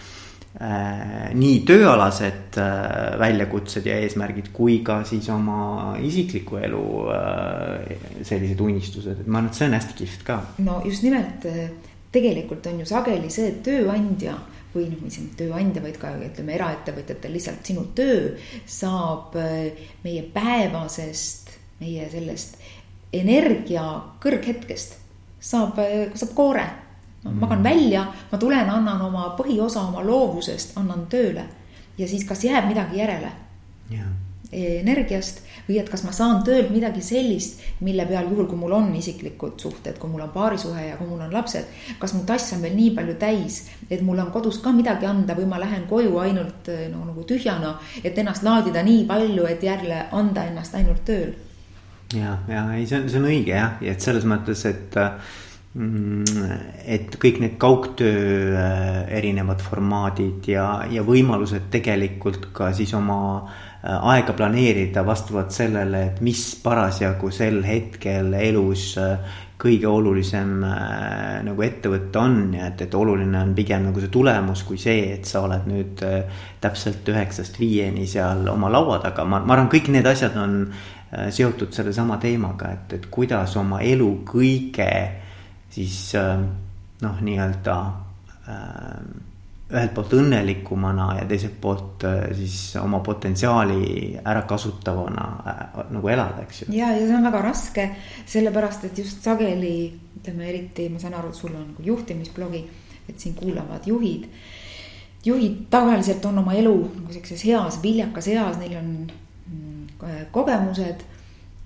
nii 0.58 1.58
tööalased 1.66 2.56
äh, 2.58 3.18
väljakutsed 3.20 3.84
ja 3.86 3.98
eesmärgid 4.02 4.48
kui 4.54 4.80
ka 4.82 5.04
siis 5.06 5.28
oma 5.30 5.94
isikliku 6.02 6.58
elu 6.58 6.84
äh, 7.14 7.92
sellised 8.26 8.58
unistused, 8.64 9.20
et 9.20 9.28
ma 9.28 9.38
arvan, 9.38 9.52
et 9.52 9.58
see 9.58 9.68
on 9.68 9.76
hästi 9.78 9.98
kihvt 10.00 10.24
ka. 10.26 10.40
no 10.66 10.80
just 10.84 11.06
nimelt, 11.06 11.46
äh, 11.46 11.68
tegelikult 12.10 12.66
on 12.66 12.80
ju 12.82 12.88
sageli 12.90 13.30
see, 13.30 13.52
et 13.52 13.60
tööandja 13.68 14.34
või 14.74 14.88
noh, 14.90 14.98
mitte 15.04 15.20
ainult 15.20 15.38
tööandja, 15.38 15.84
vaid 15.84 16.00
ka 16.02 16.10
ütleme, 16.26 16.56
eraettevõtjatel 16.58 17.38
lihtsalt 17.38 17.70
sinu 17.70 17.86
töö 17.94 18.34
saab 18.66 19.38
äh, 19.38 19.86
meie 20.02 20.26
päevasest, 20.34 21.54
meie 21.78 22.10
sellest 22.10 22.58
energia 23.14 23.86
kõrghetkest 24.20 24.98
saab, 25.38 25.78
saab 26.18 26.34
koore. 26.34 26.66
Magan 27.24 27.62
välja, 27.62 28.06
ma 28.32 28.38
tulen, 28.38 28.70
annan 28.70 29.02
oma 29.02 29.32
põhiosa 29.38 29.82
oma 29.88 30.04
loovusest, 30.06 30.76
annan 30.78 31.06
tööle. 31.10 31.44
Ja 31.98 32.08
siis 32.08 32.24
kas 32.24 32.44
jääb 32.44 32.68
midagi 32.70 32.98
järele? 33.00 33.32
Yeah. 33.90 34.08
energiast? 34.52 35.42
Või 35.68 35.76
et 35.80 35.88
kas 35.92 36.04
ma 36.06 36.12
saan 36.16 36.38
töölt 36.44 36.70
midagi 36.72 37.02
sellist, 37.04 37.58
mille 37.84 38.06
peal 38.08 38.30
juhul, 38.30 38.46
kui 38.48 38.56
mul 38.56 38.72
on 38.72 38.86
isiklikud 38.96 39.58
suhted, 39.60 39.98
kui 40.00 40.08
mul 40.08 40.22
on 40.24 40.30
paarisuhe 40.32 40.86
ja 40.86 40.94
kui 40.96 41.08
mul 41.08 41.20
on 41.26 41.34
lapsed, 41.34 41.66
kas 42.00 42.14
mu 42.16 42.22
tass 42.28 42.54
on 42.56 42.62
veel 42.64 42.76
nii 42.76 42.94
palju 42.96 43.16
täis, 43.20 43.58
et 43.90 44.00
mul 44.00 44.22
on 44.22 44.30
kodus 44.32 44.62
ka 44.64 44.72
midagi 44.72 45.04
anda 45.08 45.36
või 45.36 45.50
ma 45.50 45.60
lähen 45.60 45.84
koju 45.90 46.16
ainult 46.22 46.70
no, 46.92 47.02
nagu 47.10 47.26
tühjana, 47.28 47.74
et 48.00 48.16
ennast 48.16 48.46
laadida 48.46 48.80
nii 48.86 49.04
palju, 49.10 49.44
et 49.50 49.68
jälle 49.68 50.06
anda 50.16 50.46
ennast 50.48 50.78
ainult 50.80 51.04
tööl? 51.04 51.36
Ja, 52.16 52.38
ja 52.48 52.64
ei, 52.72 52.86
see 52.88 53.02
on, 53.02 53.10
see 53.12 53.20
on 53.20 53.28
õige 53.28 53.52
jah, 53.52 53.76
ja 53.84 53.92
et 53.92 54.00
selles 54.00 54.24
mõttes, 54.24 54.64
et 54.70 54.96
mm, 54.96 55.47
et 55.78 57.14
kõik 57.22 57.38
need 57.42 57.56
kaugtöö 57.60 58.54
äh, 58.58 59.02
erinevad 59.14 59.60
formaadid 59.62 60.48
ja, 60.50 60.82
ja 60.90 61.04
võimalused 61.06 61.68
tegelikult 61.70 62.48
ka 62.56 62.72
siis 62.74 62.90
oma 62.98 63.18
äh, 63.44 63.94
aega 64.10 64.34
planeerida 64.34 65.04
vastavalt 65.06 65.54
sellele, 65.54 66.00
et 66.08 66.22
mis 66.24 66.40
parasjagu 66.64 67.30
sel 67.34 67.60
hetkel 67.66 68.34
elus 68.40 68.96
äh, 68.98 69.36
kõige 69.58 69.88
olulisem 69.90 70.60
nagu 70.62 71.62
ette 71.66 71.90
võtta 71.90 72.20
on 72.22 72.52
ja 72.54 72.68
et, 72.70 72.84
et 72.84 72.92
oluline 72.94 73.40
on 73.40 73.56
pigem 73.58 73.88
nagu 73.88 73.98
see 73.98 74.10
tulemus 74.14 74.62
kui 74.62 74.78
see, 74.78 75.08
et 75.16 75.26
sa 75.26 75.42
oled 75.42 75.66
nüüd 75.66 76.04
täpselt 76.62 77.10
üheksast 77.10 77.58
viieni 77.58 78.06
seal 78.06 78.46
oma 78.52 78.70
laua 78.70 79.00
taga, 79.02 79.26
ma, 79.26 79.40
ma 79.42 79.56
arvan, 79.56 79.70
kõik 79.72 79.90
need 79.90 80.06
asjad 80.06 80.38
on 80.38 80.60
seotud 81.10 81.74
sellesama 81.74 82.20
teemaga, 82.22 82.70
et, 82.70 82.94
et 83.00 83.10
kuidas 83.10 83.56
oma 83.58 83.82
elu 83.82 84.12
kõige 84.30 84.92
siis 85.70 86.14
äh, 86.18 86.38
noh, 87.02 87.20
nii-öelda 87.22 87.78
äh, 88.48 89.00
ühelt 89.68 89.92
poolt 89.92 90.14
õnnelikumana 90.16 91.08
ja 91.18 91.24
teiselt 91.28 91.58
poolt 91.60 92.04
äh, 92.08 92.30
siis 92.36 92.76
oma 92.80 93.02
potentsiaali 93.04 94.14
ära 94.22 94.44
kasutavana 94.48 95.26
äh, 95.52 95.80
nagu 95.92 96.08
elada, 96.08 96.44
eks 96.46 96.62
ju. 96.62 96.68
ja, 96.72 96.94
ja 96.96 97.04
see 97.04 97.16
on 97.18 97.28
väga 97.28 97.42
raske, 97.44 97.88
sellepärast 98.26 98.88
et 98.88 99.02
just 99.04 99.24
sageli 99.24 99.74
ütleme 100.18 100.48
eriti, 100.48 100.88
ma 100.92 101.02
saan 101.02 101.18
aru, 101.18 101.32
et 101.32 101.42
sul 101.42 101.52
on 101.52 101.66
nagu 101.66 101.84
juhtimisblogi, 101.84 102.62
et 103.08 103.20
siin 103.20 103.36
kuulavad 103.36 103.84
juhid. 103.86 104.24
juhid 105.24 105.60
tavaliselt 105.70 106.24
on 106.24 106.40
oma 106.40 106.56
elu 106.56 106.74
sihukeses 107.12 107.44
heas, 107.44 107.82
viljakas 107.82 108.32
eas, 108.32 108.56
neil 108.58 108.76
on 108.80 108.90
mm, 109.04 110.26
kogemused 110.32 111.04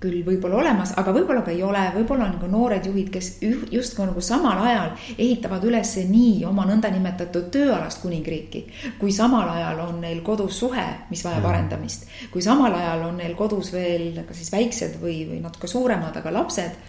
küll 0.03 0.23
võib-olla 0.25 0.59
olemas, 0.59 0.93
aga 0.99 1.13
võib-olla 1.15 1.43
ka 1.45 1.53
ei 1.53 1.61
ole, 1.63 1.83
võib-olla 1.95 2.27
on 2.27 2.37
ka 2.41 2.49
noored 2.51 2.87
juhid, 2.89 3.09
kes 3.13 3.29
justkui 3.71 4.07
nagu 4.09 4.23
samal 4.23 4.59
ajal 4.65 4.91
ehitavad 5.15 5.63
üles 5.67 5.93
nii 6.09 6.43
oma 6.49 6.65
nõndanimetatud 6.69 7.49
tööalast 7.53 8.01
kuningriiki. 8.03 8.65
kui 8.99 9.11
samal 9.15 9.49
ajal 9.55 9.79
on 9.87 10.01
neil 10.03 10.21
kodus 10.25 10.59
suhe, 10.59 10.85
mis 11.09 11.23
vajab 11.25 11.47
arendamist, 11.51 12.07
kui 12.31 12.43
samal 12.43 12.75
ajal 12.75 13.07
on 13.09 13.21
neil 13.21 13.35
kodus 13.39 13.71
veel 13.73 14.11
kas 14.27 14.41
siis 14.41 14.51
väiksed 14.53 14.99
või, 15.01 15.23
või 15.29 15.39
natuke 15.43 15.67
suuremad, 15.67 16.15
aga 16.17 16.33
lapsed. 16.33 16.79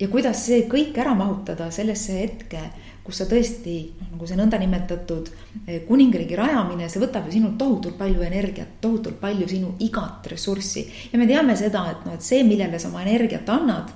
ja 0.00 0.08
kuidas 0.08 0.46
see 0.46 0.66
kõik 0.68 0.96
ära 0.98 1.14
mahutada 1.14 1.70
sellesse 1.70 2.20
hetke 2.20 2.60
kus 3.04 3.20
sa 3.20 3.26
tõesti 3.28 3.74
nagu 4.00 4.26
see 4.26 4.38
nõndanimetatud 4.38 5.28
eh, 5.66 5.82
kuningriigi 5.84 6.36
rajamine, 6.38 6.88
see 6.88 7.02
võtab 7.02 7.28
ju 7.28 7.34
sinult 7.36 7.58
tohutult 7.60 7.98
palju 8.00 8.24
energiat, 8.24 8.78
tohutult 8.80 9.18
palju 9.20 9.48
sinu 9.48 9.74
igat 9.84 10.24
ressurssi. 10.32 10.86
ja 11.12 11.20
me 11.20 11.28
teame 11.28 11.56
seda, 11.60 11.84
et 11.92 12.06
noh, 12.08 12.16
et 12.16 12.24
see, 12.24 12.40
millele 12.48 12.80
sa 12.80 12.88
oma 12.88 13.02
energiat 13.04 13.48
annad, 13.52 13.92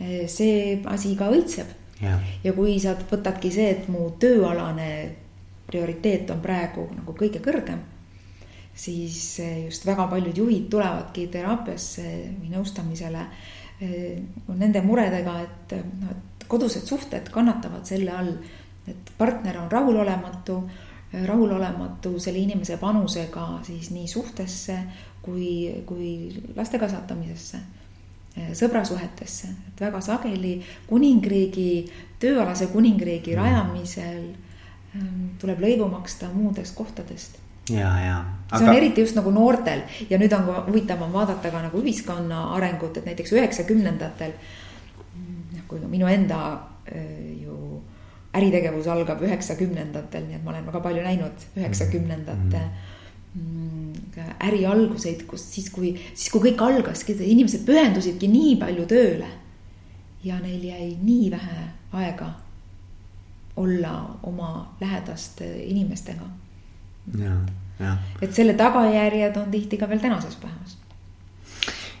eh, 0.00 0.24
see 0.32 0.80
asi 0.88 1.12
ka 1.18 1.28
õitseb. 1.32 1.74
ja 2.44 2.52
kui 2.52 2.78
sa 2.80 2.96
võtadki 2.96 3.52
see, 3.52 3.68
et 3.72 3.86
mu 3.88 4.10
tööalane 4.20 4.88
prioriteet 5.66 6.30
on 6.30 6.42
praegu 6.44 6.84
nagu 6.92 7.14
kõige 7.16 7.40
kõrgem 7.40 7.80
siis 8.76 9.38
eh, 9.40 9.64
just 9.64 9.86
väga 9.88 10.04
paljud 10.10 10.36
juhid 10.36 10.68
tulevadki 10.72 11.26
teraapiasse 11.32 12.08
või 12.40 12.52
nõustamisele 12.52 13.24
nende 14.56 14.80
muredega, 14.80 15.34
et 15.44 15.72
noh, 16.00 16.12
et 16.12 16.35
kodused 16.48 16.86
suhted 16.86 17.30
kannatavad 17.32 17.84
selle 17.86 18.12
all, 18.12 18.32
et 18.88 19.12
partner 19.18 19.58
on 19.58 19.70
rahulolematu, 19.72 20.60
rahulolematu 21.26 22.18
selle 22.20 22.38
inimese 22.38 22.76
panusega 22.76 23.48
siis 23.66 23.90
nii 23.90 24.08
suhtesse 24.08 24.78
kui, 25.22 25.82
kui 25.86 26.12
laste 26.56 26.78
kasvatamisesse 26.78 27.62
sõbrasuhetesse, 28.36 29.48
et 29.70 29.80
väga 29.80 30.00
sageli 30.04 30.58
kuningriigi, 30.88 31.86
tööalase 32.20 32.68
kuningriigi 32.72 33.32
mm. 33.32 33.40
rajamisel 33.40 34.22
ähm, 34.96 35.24
tuleb 35.40 35.62
lõivu 35.64 35.88
maksta 35.92 36.28
muudest 36.34 36.76
kohtadest. 36.76 37.38
ja, 37.70 37.88
ja 38.00 38.18
aga.... 38.50 38.58
see 38.58 38.68
on 38.68 38.76
eriti 38.76 39.02
just 39.02 39.16
nagu 39.16 39.32
noortel 39.32 39.82
ja 40.10 40.20
nüüd 40.20 40.32
on 40.36 40.44
huvitavam 40.68 41.12
vaadata 41.12 41.50
ka 41.50 41.64
nagu 41.64 41.80
ühiskonna 41.80 42.50
arengut, 42.58 43.00
et 43.00 43.08
näiteks 43.08 43.32
üheksakümnendatel 43.32 44.36
kui 45.68 45.80
ka 45.82 45.88
minu 45.90 46.08
enda 46.10 46.40
ju 47.42 47.82
äritegevus 48.36 48.86
algab 48.92 49.22
üheksakümnendatel, 49.24 50.26
nii 50.28 50.38
et 50.38 50.44
ma 50.44 50.52
olen 50.52 50.66
väga 50.68 50.82
palju 50.84 51.02
näinud 51.04 51.46
üheksakümnendate 51.56 52.60
mm, 53.34 53.92
äri 54.48 54.64
alguseid, 54.68 55.24
kus 55.30 55.44
siis, 55.54 55.70
kui, 55.72 55.94
siis 56.12 56.32
kui 56.34 56.44
kõik 56.48 56.62
algaski, 56.66 57.16
inimesed 57.26 57.66
pühendusidki 57.68 58.30
nii 58.30 58.56
palju 58.60 58.86
tööle. 58.90 59.32
ja 60.26 60.40
neil 60.42 60.64
jäi 60.64 60.96
nii 61.00 61.30
vähe 61.30 61.64
aega 61.94 62.32
olla 63.56 64.18
oma 64.22 64.76
lähedaste 64.80 65.46
inimestega. 65.64 66.26
et 68.22 68.34
selle 68.34 68.54
tagajärjed 68.54 69.36
on 69.36 69.50
tihti 69.50 69.76
ka 69.76 69.88
veel 69.88 70.00
tänases 70.00 70.36
päevas. 70.36 70.78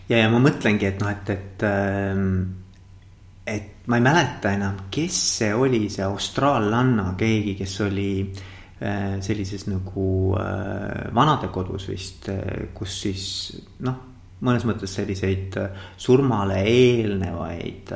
ja, 0.08 0.18
ja 0.18 0.30
ma 0.30 0.42
mõtlengi, 0.42 0.92
et 0.92 1.00
noh, 1.00 1.10
et, 1.10 1.30
et 1.30 1.66
ähm, 1.68 2.65
ma 3.86 3.96
ei 3.96 4.02
mäleta 4.02 4.50
enam, 4.54 4.78
kes 4.90 5.18
see 5.38 5.54
oli, 5.54 5.86
see 5.92 6.04
austraallanna 6.06 7.12
keegi, 7.18 7.54
kes 7.58 7.74
oli 7.86 8.10
äh, 8.24 9.16
sellises 9.22 9.68
nagu 9.70 10.08
äh, 10.40 11.06
vanadekodus 11.14 11.88
vist, 11.92 12.28
äh, 12.32 12.66
kus 12.74 12.98
siis 13.04 13.26
noh, 13.86 14.00
mõnes 14.42 14.66
mõttes 14.68 14.92
selliseid 14.98 15.54
surmale 15.96 16.58
eelnevaid 16.68 17.88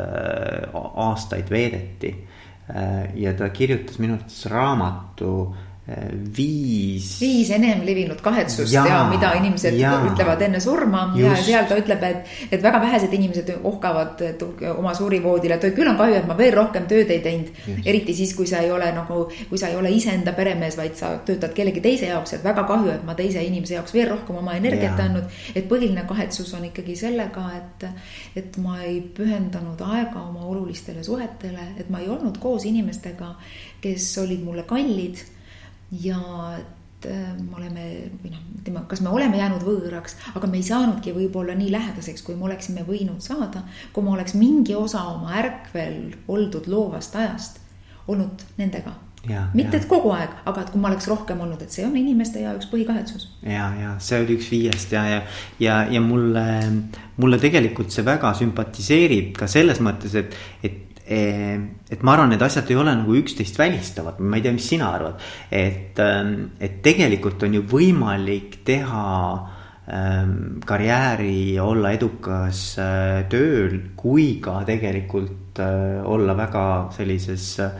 aastaid 0.72 1.50
veedeti. 1.52 2.14
ja 3.20 3.32
ta 3.36 3.48
kirjutas 3.50 3.98
minu 3.98 4.14
arvates 4.14 4.46
raamatu 4.48 5.32
viis. 6.36 7.06
viis 7.20 7.50
enem 7.54 7.82
levinud 7.86 8.20
kahetsust 8.22 8.72
ja, 8.72 8.84
ja 8.86 8.98
mida 9.10 9.32
inimesed 9.38 9.76
ja, 9.78 9.94
ütlevad 10.06 10.42
enne 10.46 10.60
surma 10.62 11.06
just. 11.16 11.24
ja 11.24 11.44
seal 11.46 11.68
ta 11.70 11.78
ütleb, 11.80 12.04
et, 12.06 12.30
et 12.50 12.62
väga 12.62 12.80
vähesed 12.82 13.14
inimesed 13.16 13.50
ohkavad 13.66 14.22
oma 14.74 14.92
suurivoodile, 14.94 15.56
et 15.56 15.76
küll 15.76 15.90
on 15.90 15.98
kahju, 15.98 16.20
et 16.20 16.28
ma 16.28 16.36
veel 16.38 16.54
rohkem 16.54 16.86
tööd 16.90 17.10
ei 17.10 17.22
teinud. 17.24 17.50
eriti 17.84 18.14
siis, 18.16 18.34
kui 18.38 18.46
sa 18.50 18.62
ei 18.64 18.70
ole 18.72 18.90
nagu, 18.94 19.24
kui 19.48 19.58
sa 19.60 19.70
ei 19.72 19.78
ole 19.78 19.90
iseenda 19.94 20.34
peremees, 20.36 20.78
vaid 20.78 20.94
sa 20.98 21.12
töötad 21.26 21.54
kellegi 21.56 21.82
teise 21.84 22.10
jaoks, 22.12 22.36
et 22.36 22.44
väga 22.46 22.64
kahju, 22.68 22.92
et 22.94 23.04
ma 23.06 23.16
teise 23.18 23.42
inimese 23.46 23.78
jaoks 23.78 23.96
veel 23.96 24.10
rohkem 24.12 24.38
oma 24.42 24.54
energiat 24.60 25.00
andnud. 25.00 25.26
et 25.54 25.66
põhiline 25.70 26.06
kahetsus 26.08 26.54
on 26.58 26.68
ikkagi 26.70 26.96
sellega, 26.98 27.48
et, 27.58 27.88
et 28.38 28.62
ma 28.62 28.78
ei 28.84 29.00
pühendanud 29.16 29.80
aega 29.90 30.22
oma 30.22 30.46
olulistele 30.46 31.02
suhetele, 31.04 31.72
et 31.80 31.90
ma 31.90 32.00
ei 32.04 32.08
olnud 32.08 32.38
koos 32.38 32.64
inimestega, 32.68 33.34
kes 33.80 34.12
olid 34.22 34.44
mulle 34.44 34.68
kallid 34.68 35.18
ja 35.92 36.20
et 36.58 37.10
äh, 37.10 37.34
me 37.40 37.56
oleme 37.56 37.84
või 38.22 38.32
noh, 38.34 38.40
ütleme, 38.60 38.84
kas 38.88 39.00
me 39.00 39.12
oleme 39.14 39.38
jäänud 39.40 39.64
võõraks, 39.64 40.16
aga 40.36 40.50
me 40.50 40.60
ei 40.60 40.66
saanudki 40.66 41.14
võib-olla 41.16 41.56
nii 41.56 41.70
lähedaseks, 41.72 42.24
kui 42.26 42.36
me 42.36 42.48
oleksime 42.50 42.84
võinud 42.86 43.22
saada. 43.24 43.64
kui 43.92 44.04
ma 44.04 44.14
oleks 44.16 44.34
mingi 44.36 44.76
osa 44.76 45.06
oma 45.14 45.38
ärkvel 45.40 46.10
oldud 46.28 46.68
loovast 46.68 47.16
ajast 47.16 47.60
olnud 48.08 48.44
nendega. 48.58 48.92
mitte, 49.54 49.76
et 49.76 49.84
kogu 49.84 50.14
aeg, 50.16 50.30
aga 50.48 50.62
et 50.62 50.70
kui 50.72 50.80
ma 50.80 50.88
oleks 50.88 51.08
rohkem 51.08 51.40
olnud, 51.44 51.60
et 51.60 51.72
see 51.72 51.84
on 51.84 51.96
inimeste 51.96 52.40
ja 52.40 52.54
üks 52.56 52.68
põhikahetsus. 52.70 53.30
ja, 53.42 53.72
ja 53.80 53.96
see 54.00 54.20
oli 54.20 54.36
üks 54.38 54.48
viiest 54.52 54.92
ja, 54.96 55.06
ja, 55.08 55.22
ja, 55.60 55.80
ja 55.92 56.00
mulle, 56.00 56.44
mulle 57.16 57.40
tegelikult 57.40 57.92
see 57.92 58.04
väga 58.04 58.32
sümpatiseerib 58.38 59.34
ka 59.36 59.48
selles 59.48 59.80
mõttes, 59.84 60.16
et, 60.16 60.36
et 60.64 60.89
et 61.10 62.02
ma 62.06 62.14
arvan, 62.14 62.30
need 62.30 62.42
asjad 62.44 62.68
ei 62.70 62.76
ole 62.78 62.92
nagu 62.94 63.14
üksteist 63.18 63.56
välistavad, 63.58 64.20
ma 64.22 64.38
ei 64.38 64.44
tea, 64.44 64.54
mis 64.54 64.68
sina 64.70 64.92
arvad. 64.94 65.18
et, 65.50 65.98
ähm, 65.98 66.52
et 66.60 66.82
tegelikult 66.82 67.42
on 67.42 67.54
ju 67.54 67.62
võimalik 67.66 68.60
teha 68.64 69.06
ähm, 69.90 70.60
karjääri 70.66 71.58
olla 71.58 71.92
edukas 71.96 72.78
äh, 72.78 73.26
tööl, 73.32 73.80
kui 73.96 74.38
ka 74.42 74.60
tegelikult 74.68 75.58
äh, 75.58 75.98
olla 76.06 76.36
väga 76.38 76.64
sellises 76.94 77.52
äh, 77.58 77.74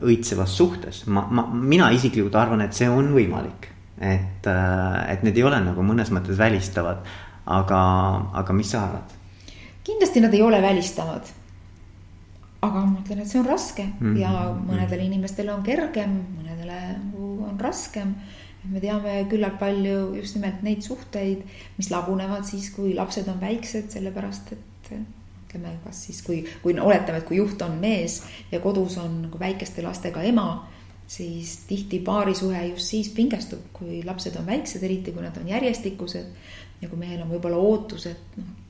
õitsevas 0.00 0.54
suhtes. 0.54 1.06
ma, 1.06 1.26
ma, 1.30 1.48
mina 1.50 1.90
isiklikult 1.90 2.38
arvan, 2.38 2.62
et 2.62 2.74
see 2.74 2.88
on 2.88 3.10
võimalik. 3.16 3.72
et, 3.98 4.46
et 4.46 5.22
need 5.22 5.36
ei 5.38 5.42
ole 5.46 5.58
nagu 5.62 5.82
mõnes 5.82 6.10
mõttes 6.14 6.38
välistavad. 6.38 7.02
aga, 7.46 7.80
aga 8.32 8.52
mis 8.52 8.70
sa 8.70 8.86
arvad? 8.86 9.22
kindlasti 9.84 10.22
nad 10.22 10.34
ei 10.34 10.42
ole 10.42 10.62
välistavad 10.62 11.40
aga 12.64 12.84
ma 12.86 13.00
ütlen, 13.02 13.22
et 13.22 13.30
see 13.30 13.40
on 13.40 13.46
raske 13.48 13.84
mm 13.84 14.00
-hmm. 14.00 14.18
ja 14.20 14.30
mõnedele 14.58 15.06
inimestele 15.06 15.52
on 15.54 15.62
kergem, 15.62 16.16
mõnedele 16.38 16.80
on 17.50 17.60
raskem. 17.60 18.14
me 18.64 18.80
teame 18.80 19.26
küllalt 19.28 19.58
palju 19.58 20.14
just 20.16 20.34
nimelt 20.34 20.62
neid 20.62 20.82
suhteid, 20.82 21.42
mis 21.76 21.90
lagunevad 21.90 22.44
siis, 22.44 22.70
kui 22.70 22.94
lapsed 22.94 23.28
on 23.28 23.40
väiksed, 23.40 23.90
sellepärast 23.90 24.52
et 24.52 24.92
ütleme, 25.54 25.78
kas 25.84 26.04
siis 26.06 26.22
kui, 26.22 26.44
kui 26.62 26.72
oletame, 26.80 27.18
et 27.18 27.26
kui 27.28 27.36
juht 27.36 27.62
on 27.62 27.78
mees 27.80 28.22
ja 28.52 28.60
kodus 28.60 28.96
on 28.98 29.22
nagu 29.22 29.38
väikeste 29.38 29.82
lastega 29.82 30.22
ema, 30.22 30.66
siis 31.06 31.58
tihti 31.68 32.00
paarisuhe 32.00 32.66
just 32.66 32.90
siis 32.90 33.08
pingestub, 33.08 33.60
kui 33.72 34.02
lapsed 34.04 34.36
on 34.40 34.46
väiksed, 34.46 34.82
eriti 34.82 35.12
kui 35.12 35.22
nad 35.22 35.36
on 35.36 35.48
järjestikused. 35.48 36.26
ja 36.82 36.88
kui 36.88 36.98
mehel 36.98 37.22
on 37.22 37.30
võib-olla 37.30 37.56
ootus, 37.56 38.06
et 38.06 38.36
noh, 38.36 38.63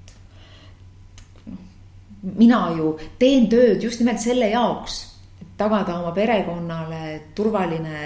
mina 2.36 2.60
ju 2.76 2.94
teen 3.18 3.48
tööd 3.52 3.82
just 3.82 4.00
nimelt 4.00 4.22
selle 4.22 4.48
jaoks, 4.52 5.00
et 5.40 5.52
tagada 5.60 5.98
oma 6.00 6.14
perekonnale 6.16 7.02
turvaline 7.36 8.00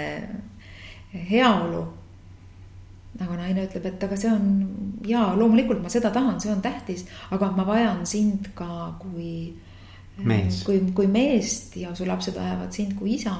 heaolu. 1.29 1.85
aga 3.19 3.35
naine 3.35 3.65
ütleb, 3.67 3.85
et 3.89 4.03
aga 4.03 4.15
see 4.15 4.29
on 4.31 4.43
jaa, 5.03 5.33
loomulikult 5.35 5.81
ma 5.83 5.89
seda 5.91 6.11
tahan, 6.15 6.37
see 6.39 6.51
on 6.53 6.61
tähtis, 6.63 7.03
aga 7.35 7.49
ma 7.51 7.65
vajan 7.67 8.05
sind 8.07 8.53
ka 8.55 8.93
kui 9.01 9.55
mees. 10.23 10.61
kui, 10.63 10.79
kui 10.95 11.07
meest 11.07 11.75
ja 11.79 11.91
su 11.95 12.07
lapsed 12.07 12.37
vajavad 12.37 12.71
sind 12.75 12.95
kui 12.99 13.15
isa. 13.17 13.35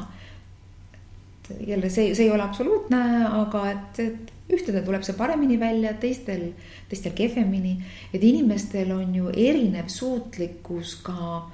jälle 1.67 1.89
see, 1.89 2.13
see 2.15 2.27
ei 2.27 2.31
ole 2.31 2.43
absoluutne, 2.43 2.99
aga 3.25 3.63
et, 3.71 3.99
et 3.99 4.33
ühtedel 4.49 4.83
tuleb 4.85 5.03
see 5.05 5.15
paremini 5.17 5.59
välja, 5.61 5.93
teistel, 6.01 6.49
teistel 6.89 7.13
kehvemini. 7.17 7.77
et 8.13 8.23
inimestel 8.23 8.91
on 8.95 9.15
ju 9.15 9.29
erinev 9.29 9.87
suutlikkus 9.87 10.95
ka 11.05 11.45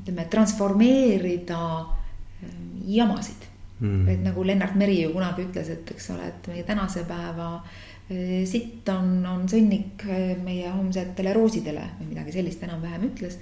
ütleme, 0.00 0.28
transformeerida 0.30 1.60
ähm, 1.80 2.70
jamasid. 2.86 3.52
Mm.. 3.80 4.08
et 4.08 4.22
nagu 4.24 4.44
Lennart 4.44 4.74
Meri 4.74 5.02
ju 5.02 5.10
kunagi 5.12 5.44
ütles, 5.44 5.68
et 5.68 5.90
eks 5.92 6.10
ole, 6.14 6.30
et 6.30 6.46
meie 6.48 6.62
tänase 6.64 7.02
päeva 7.04 7.50
äh, 7.58 8.44
sitt 8.48 8.88
on, 8.88 9.18
on 9.28 9.44
sõnnik 9.52 10.06
äh, 10.08 10.32
meie 10.40 10.70
homsetele 10.72 11.34
roosidele 11.36 11.84
või 11.98 12.14
midagi 12.14 12.38
sellist 12.38 12.64
enam-vähem 12.64 13.04
ütles 13.10 13.36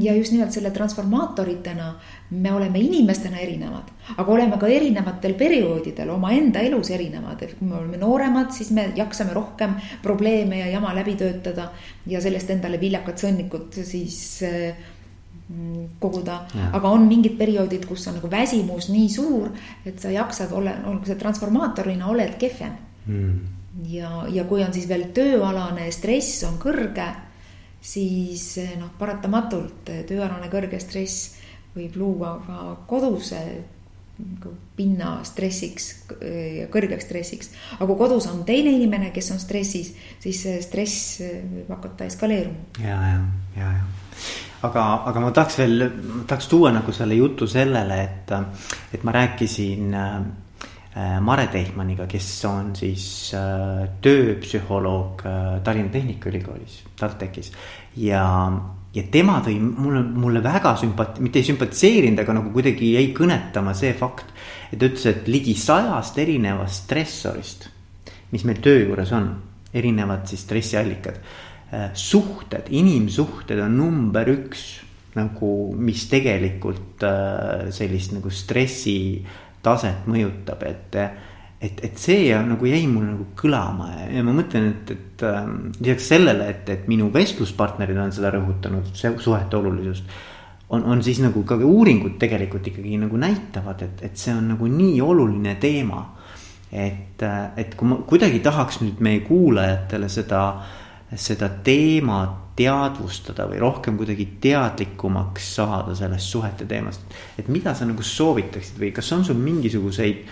ja 0.00 0.14
just 0.14 0.32
nimelt 0.32 0.52
selle 0.52 0.70
transformaatoritena 0.70 1.94
me 2.30 2.52
oleme 2.52 2.80
inimestena 2.80 3.38
erinevad, 3.38 3.90
aga 4.16 4.32
oleme 4.32 4.58
ka 4.60 4.68
erinevatel 4.70 5.34
perioodidel 5.38 6.10
omaenda 6.14 6.62
elus 6.64 6.90
erinevad, 6.94 7.42
et 7.42 7.54
kui 7.58 7.68
me 7.68 7.76
oleme 7.78 8.00
nooremad, 8.00 8.50
siis 8.56 8.70
me 8.74 8.86
jaksame 8.96 9.34
rohkem 9.36 9.76
probleeme 10.02 10.58
ja 10.58 10.70
jama 10.72 10.94
läbi 10.96 11.16
töötada 11.20 11.68
ja 12.06 12.20
sellest 12.20 12.50
endale 12.54 12.80
viljakat 12.80 13.20
sõnnikut 13.26 13.80
siis 13.84 14.18
mm, 14.42 15.98
koguda. 16.00 16.40
aga 16.72 16.88
on 16.88 17.04
mingid 17.08 17.36
perioodid, 17.38 17.84
kus 17.88 18.08
on 18.08 18.18
nagu 18.20 18.30
väsimus 18.30 18.88
nii 18.92 19.10
suur, 19.12 19.52
et 19.84 20.00
sa 20.00 20.12
jaksad 20.14 20.52
olla, 20.52 20.78
olgu 20.88 21.12
sa 21.12 21.18
transformaatorina 21.20 22.08
oled 22.08 22.38
kehvem. 22.40 22.80
Mm.. 23.04 23.38
ja, 23.92 24.24
ja 24.32 24.48
kui 24.48 24.64
on 24.64 24.72
siis 24.72 24.88
veel 24.88 25.10
tööalane 25.12 25.90
stress 25.92 26.40
on 26.48 26.56
kõrge 26.56 27.12
siis 27.84 28.46
eh, 28.62 28.74
noh, 28.80 28.92
paratamatult 28.98 29.92
eh, 29.92 30.02
tööalane 30.08 30.48
kõrge 30.52 30.80
stress 30.82 31.34
võib 31.74 31.96
luua 32.00 32.36
ka 32.46 32.58
koduse 32.88 33.40
nagu 34.14 34.52
pinna 34.78 35.16
stressiks 35.26 35.88
eh, 36.20 36.62
ja 36.62 36.68
kõrgeks 36.72 37.08
stressiks. 37.08 37.50
aga 37.76 37.88
kui 37.90 37.98
kodus 37.98 38.28
on 38.30 38.44
teine 38.48 38.72
inimene, 38.72 39.10
kes 39.14 39.32
on 39.34 39.42
stressis, 39.42 39.92
siis 40.22 40.40
see 40.46 40.62
stress 40.64 41.20
võib 41.20 41.74
hakata 41.76 42.08
eskaleeruma. 42.08 42.70
ja, 42.80 42.96
ja, 43.10 43.20
ja, 43.58 43.68
ja 43.80 43.84
aga, 44.64 44.86
aga 45.10 45.20
ma 45.20 45.34
tahaks 45.36 45.60
veel, 45.60 45.88
tahaks 46.24 46.48
tuua 46.48 46.72
nagu 46.72 46.94
selle 46.96 47.18
jutu 47.18 47.48
sellele, 47.50 48.00
et, 48.00 48.32
et 48.96 49.04
ma 49.04 49.12
rääkisin 49.12 49.92
Mare 50.94 51.48
Teihmaniga, 51.50 52.04
kes 52.06 52.28
on 52.46 52.68
siis 52.78 53.04
äh, 53.34 53.82
tööpsühholoog 54.02 55.24
äh, 55.26 55.48
Tallinna 55.66 55.90
Tehnikaülikoolis, 55.90 56.76
TalTechis. 57.00 57.50
ja, 57.98 58.22
ja 58.94 59.04
tema 59.10 59.40
tõi 59.42 59.56
mulle, 59.58 60.04
mulle 60.06 60.42
väga 60.44 60.76
sümpat-, 60.78 61.18
mitte 61.24 61.42
ei 61.42 61.48
sümpatiseerinud, 61.48 62.22
aga 62.22 62.38
nagu 62.38 62.54
kuidagi 62.54 62.92
jäi 62.94 63.08
kõnetama 63.16 63.74
see 63.74 63.90
fakt. 63.98 64.30
et 64.70 64.78
ta 64.78 64.86
ütles, 64.86 65.08
et 65.10 65.26
ligi 65.26 65.56
sajast 65.58 66.22
erinevast 66.22 66.86
stressorist, 66.86 67.68
mis 68.30 68.46
meil 68.46 68.62
töö 68.62 68.86
juures 68.86 69.10
on, 69.18 69.32
erinevad 69.74 70.28
siis 70.30 70.46
stressiallikad. 70.46 71.18
suhted, 71.98 72.68
inimsuhted 72.70 73.58
on 73.58 73.72
number 73.74 74.28
üks 74.30 74.60
nagu, 75.18 75.48
mis 75.74 76.04
tegelikult 76.06 77.02
sellist 77.74 78.12
nagu 78.14 78.30
stressi 78.30 79.24
taset 79.64 80.08
mõjutab, 80.10 80.62
et. 80.68 80.98
et, 81.64 81.80
et 81.86 81.96
see 81.96 82.28
nagu 82.44 82.66
jäi 82.68 82.82
mul 82.90 83.06
nagu 83.08 83.26
kõlama 83.40 83.86
ja 84.12 84.20
ma 84.26 84.34
mõtlen, 84.36 84.66
et, 84.74 84.90
et 84.92 85.24
äh, 85.24 85.46
lisaks 85.78 86.10
sellele, 86.12 86.50
et, 86.52 86.68
et 86.68 86.88
minu 86.90 87.08
vestluspartnerid 87.14 87.96
on 88.02 88.12
seda 88.12 88.34
rõhutanud, 88.34 88.90
suhete 88.92 89.56
olulisust. 89.56 90.04
on, 90.68 90.84
on 90.84 91.02
siis 91.02 91.22
nagu 91.24 91.40
ka 91.48 91.56
uuringud 91.56 92.18
tegelikult 92.20 92.68
ikkagi 92.68 92.98
nagu 93.00 93.16
näitavad, 93.16 93.80
et, 93.86 94.04
et 94.10 94.20
see 94.20 94.34
on 94.34 94.52
nagu 94.52 94.68
nii 94.68 95.00
oluline 95.00 95.56
teema. 95.62 96.04
et, 96.72 97.22
et 97.56 97.74
kui 97.78 97.88
ma 97.88 98.02
kuidagi 98.04 98.42
tahaks 98.44 98.82
nüüd 98.82 99.00
meie 99.00 99.24
kuulajatele 99.24 100.08
seda, 100.12 100.44
seda 101.14 101.48
teemat 101.64 102.43
teadvustada 102.56 103.48
või 103.50 103.58
rohkem 103.62 103.96
kuidagi 103.98 104.26
teadlikumaks 104.42 105.54
saada 105.56 105.94
sellest 105.98 106.30
suhete 106.30 106.66
teemast. 106.70 107.02
et 107.38 107.48
mida 107.48 107.74
sa 107.74 107.86
nagu 107.86 108.02
soovitaksid 108.02 108.78
või 108.78 108.92
kas 108.94 109.12
on 109.12 109.24
sul 109.24 109.38
mingisuguseid 109.38 110.24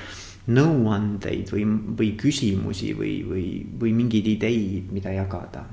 nõuandeid 0.53 1.53
või, 1.55 1.67
või 1.99 2.11
küsimusi 2.19 2.93
või, 2.99 3.15
või, 3.27 3.47
või 3.81 3.95
mingeid 3.95 4.27
ideid, 4.27 4.93
mida 4.95 5.15
jagada? 5.15 5.65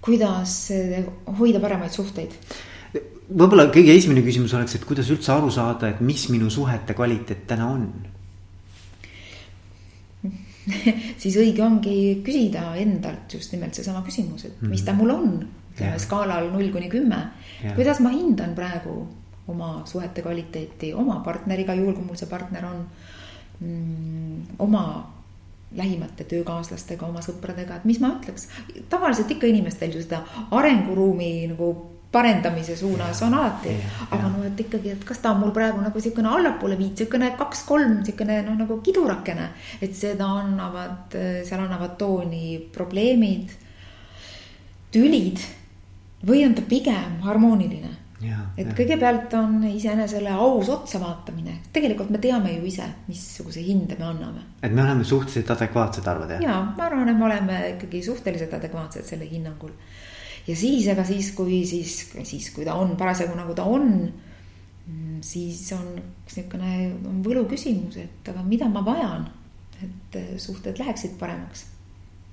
kuidas 0.00 0.72
hoida 1.38 1.60
paremaid 1.60 1.92
suhteid? 1.92 2.36
võib-olla 3.30 3.70
kõige 3.72 3.96
esimene 3.96 4.24
küsimus 4.26 4.54
oleks, 4.56 4.76
et 4.76 4.84
kuidas 4.84 5.10
üldse 5.12 5.32
aru 5.32 5.50
saada, 5.54 5.88
et 5.88 6.00
mis 6.04 6.28
minu 6.32 6.50
suhete 6.50 6.96
kvaliteet 6.98 7.46
täna 7.48 7.68
on 7.72 7.86
siis 11.22 11.36
õige 11.40 11.64
ongi 11.64 11.96
küsida 12.26 12.70
endalt 12.80 13.32
just 13.34 13.54
nimelt 13.54 13.76
seesama 13.76 14.02
küsimus, 14.06 14.46
et 14.48 14.62
mis 14.68 14.84
ta 14.86 14.96
mul 14.96 15.14
on. 15.14 15.32
ütleme 15.70 15.98
skaalal 16.02 16.50
null 16.52 16.72
kuni 16.74 16.90
kümme, 16.92 17.20
kuidas 17.76 18.00
ma 18.04 18.10
hindan 18.12 18.54
praegu 18.58 19.06
oma 19.48 19.82
suhete 19.86 20.22
kvaliteeti 20.22 20.92
oma 20.94 21.20
partneriga, 21.24 21.74
juhul 21.78 21.94
kui 21.96 22.04
mul 22.04 22.18
see 22.18 22.28
partner 22.28 22.66
on 22.66 22.84
mm,. 23.60 24.58
oma 24.58 24.84
lähimate 25.76 26.24
töökaaslastega, 26.26 27.06
oma 27.06 27.22
sõpradega, 27.22 27.78
et 27.78 27.86
mis 27.86 28.00
ma 28.02 28.10
ütleks, 28.16 28.48
tavaliselt 28.90 29.30
ikka 29.30 29.46
inimestel 29.46 29.94
ju 29.94 30.02
seda 30.02 30.24
arenguruumi 30.50 31.30
nagu 31.52 31.70
parendamise 32.12 32.76
suunas 32.76 33.22
on 33.22 33.34
alati. 33.34 33.76
aga 34.10 34.28
no 34.28 34.42
et 34.44 34.60
ikkagi, 34.60 34.90
et 34.96 35.04
kas 35.06 35.22
ta 35.22 35.30
on 35.30 35.44
mul 35.44 35.52
praegu 35.54 35.80
nagu 35.82 36.00
sihukene 36.02 36.28
allapoole 36.28 36.78
viit, 36.78 36.98
sihukene 36.98 37.30
kaks-kolm, 37.38 38.00
sihukene 38.06 38.40
noh, 38.48 38.58
nagu 38.58 38.80
kidurakene. 38.82 39.48
et 39.80 39.94
seda 39.94 40.26
annavad, 40.42 41.14
seal 41.46 41.62
annavad 41.62 41.96
tooni 42.00 42.58
probleemid, 42.74 43.54
tülid 44.90 45.38
või 46.26 46.44
on 46.48 46.54
ta 46.58 46.66
pigem 46.66 47.20
harmooniline. 47.22 47.94
et 48.20 48.66
ja. 48.66 48.74
kõigepealt 48.76 49.32
on 49.38 49.62
iseenesele 49.70 50.34
aus 50.34 50.68
otsa 50.68 50.98
vaatamine, 51.00 51.60
tegelikult 51.72 52.10
me 52.10 52.18
teame 52.18 52.58
ju 52.58 52.66
ise, 52.68 52.90
missuguse 53.06 53.62
hinde 53.62 53.96
me 53.98 54.10
anname. 54.10 54.46
et 54.62 54.72
me 54.72 54.82
oleme 54.82 55.06
suhteliselt 55.06 55.54
adekvaatsed, 55.56 56.10
arvad 56.10 56.34
jah? 56.34 56.42
ja 56.42 56.60
ma 56.76 56.90
arvan, 56.90 57.08
et 57.08 57.16
me 57.16 57.30
oleme 57.30 57.64
ikkagi 57.76 58.02
suhteliselt 58.02 58.58
adekvaatsed 58.58 59.06
selle 59.06 59.30
hinnangul 59.30 59.70
ja 60.48 60.56
siis, 60.56 60.86
ega 60.90 61.04
siis, 61.04 61.32
kui 61.36 61.62
siis, 61.68 61.96
siis 62.24 62.50
kui 62.54 62.66
ta 62.66 62.76
on 62.80 62.96
parasjagu 63.00 63.36
nagu 63.38 63.54
ta 63.56 63.66
on, 63.68 63.88
mm, 64.86 65.18
siis 65.26 65.62
on 65.76 65.88
niisugune 65.96 67.20
võluküsimus, 67.24 67.98
et 68.00 68.30
aga 68.32 68.44
mida 68.46 68.68
ma 68.70 68.84
vajan, 68.86 69.26
et 69.80 70.20
äh, 70.20 70.30
suhted 70.38 70.78
läheksid 70.78 71.18
paremaks 71.18 71.66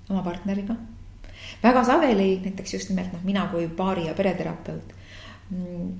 oma 0.10 0.24
partneriga. 0.24 0.76
väga 1.64 1.84
sageli 1.84 2.40
näiteks 2.44 2.74
just 2.74 2.90
nimelt 2.90 3.14
noh, 3.14 3.24
mina 3.24 3.48
kui 3.52 3.68
paari 3.68 4.08
ja 4.08 4.14
pereterapeut 4.14 4.97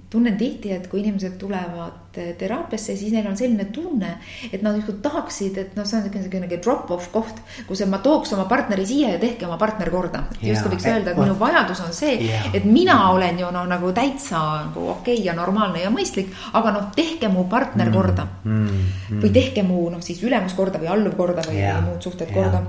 tunnen 0.10 0.36
tihti, 0.36 0.74
et 0.76 0.90
kui 0.92 1.00
inimesed 1.00 1.38
tulevad 1.40 2.18
teraapiasse, 2.38 2.98
siis 3.00 3.14
neil 3.14 3.30
on 3.30 3.38
selline 3.40 3.70
tunne, 3.72 4.10
et 4.52 4.64
nad 4.66 4.76
justkui 4.76 4.98
tahaksid, 5.06 5.60
et 5.62 5.78
noh, 5.78 5.88
see 5.88 6.02
on 6.02 6.10
niisugune 6.12 6.60
drop-off 6.60 7.08
koht, 7.14 7.40
kus 7.70 7.86
ma 7.88 8.02
tooks 8.04 8.34
oma 8.36 8.44
partneri 8.50 8.84
siia 8.90 9.14
ja 9.14 9.22
tehke 9.22 9.48
oma 9.48 9.56
partner 9.62 9.92
korda. 9.94 10.26
justkui 10.42 10.74
võiks 10.76 10.90
öelda, 10.92 11.14
et 11.14 11.22
minu 11.22 11.38
vajadus 11.40 11.80
on 11.86 11.96
see, 11.96 12.28
et 12.52 12.68
mina 12.68 12.98
olen 13.14 13.40
ju 13.40 13.54
no 13.56 13.64
nagu 13.70 13.94
täitsa 13.96 14.44
nagu 14.66 14.90
okei 14.98 15.22
okay 15.22 15.28
ja 15.30 15.38
normaalne 15.38 15.86
ja 15.86 15.94
mõistlik, 15.96 16.34
aga 16.58 16.76
noh, 16.76 16.92
tehke 16.96 17.32
mu 17.32 17.48
partner 17.48 17.88
mm, 17.88 17.96
korda 17.96 18.28
mm,. 18.44 18.66
Mm. 18.68 19.22
või 19.24 19.36
tehke 19.40 19.64
mu 19.64 19.86
noh, 19.94 20.04
siis 20.04 20.20
ülemus 20.28 20.58
korda 20.60 20.84
või 20.84 20.92
alluv 20.92 21.16
korda 21.16 21.48
või, 21.48 21.62
või 21.64 21.88
muud 21.88 22.04
suhted 22.04 22.36
korda. 22.36 22.66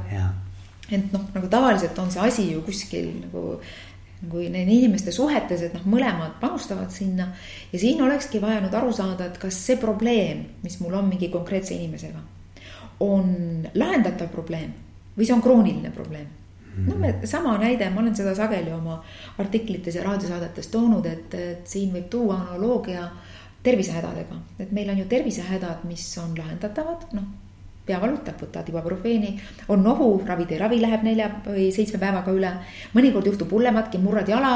et 0.89 1.13
noh, 1.13 1.27
nagu 1.35 1.51
tavaliselt 1.51 1.99
on 1.99 2.11
see 2.13 2.23
asi 2.23 2.51
ju 2.53 2.63
kuskil 2.65 3.11
nagu 3.27 3.59
nagu 4.23 4.43
nende 4.43 4.75
inimeste 4.75 5.13
suhetes, 5.15 5.63
et 5.63 5.77
noh, 5.77 5.85
mõlemad 5.95 6.39
panustavad 6.41 6.91
sinna. 6.91 7.29
ja 7.73 7.79
siin 7.79 8.03
olekski 8.03 8.41
vaja 8.43 8.61
nüüd 8.65 8.75
aru 8.75 8.93
saada, 8.93 9.29
et 9.29 9.39
kas 9.39 9.61
see 9.67 9.79
probleem, 9.79 10.45
mis 10.63 10.81
mul 10.81 10.99
on 10.99 11.09
mingi 11.09 11.31
konkreetse 11.31 11.75
inimesega, 11.77 12.21
on 13.05 13.65
lahendatav 13.75 14.31
probleem 14.35 14.75
või 15.17 15.27
see 15.27 15.35
on 15.35 15.43
krooniline 15.43 15.91
probleem. 15.95 16.29
no 16.87 16.99
me, 16.99 17.15
sama 17.27 17.57
näide, 17.59 17.91
ma 17.91 18.03
olen 18.03 18.15
seda 18.17 18.35
sageli 18.39 18.73
oma 18.75 19.01
artiklites 19.39 19.95
ja 19.99 20.05
raadiosaadetes 20.07 20.71
toonud, 20.71 21.07
et, 21.07 21.35
et 21.35 21.67
siin 21.67 21.93
võib 21.95 22.07
tuua 22.11 22.43
analoogia 22.45 23.09
tervisehädadega, 23.63 24.39
et 24.63 24.73
meil 24.73 24.91
on 24.91 24.99
ju 24.99 25.07
tervisehädad, 25.11 25.85
mis 25.91 26.07
on 26.23 26.35
lahendatavad, 26.39 27.11
noh 27.19 27.48
pea 27.89 28.01
valutab, 28.03 28.37
võtad 28.43 28.69
ibuprofeeni, 28.69 29.33
on 29.73 29.83
nohu, 29.85 30.11
ravid 30.29 30.53
ei 30.53 30.61
ravi, 30.61 30.81
läheb 30.85 31.07
nelja 31.07 31.31
või 31.47 31.71
seitsme 31.75 32.01
päevaga 32.03 32.35
üle. 32.37 32.53
mõnikord 32.95 33.33
juhtub 33.33 33.53
hullematki, 33.57 34.01
murrad 34.03 34.29
jala, 34.29 34.53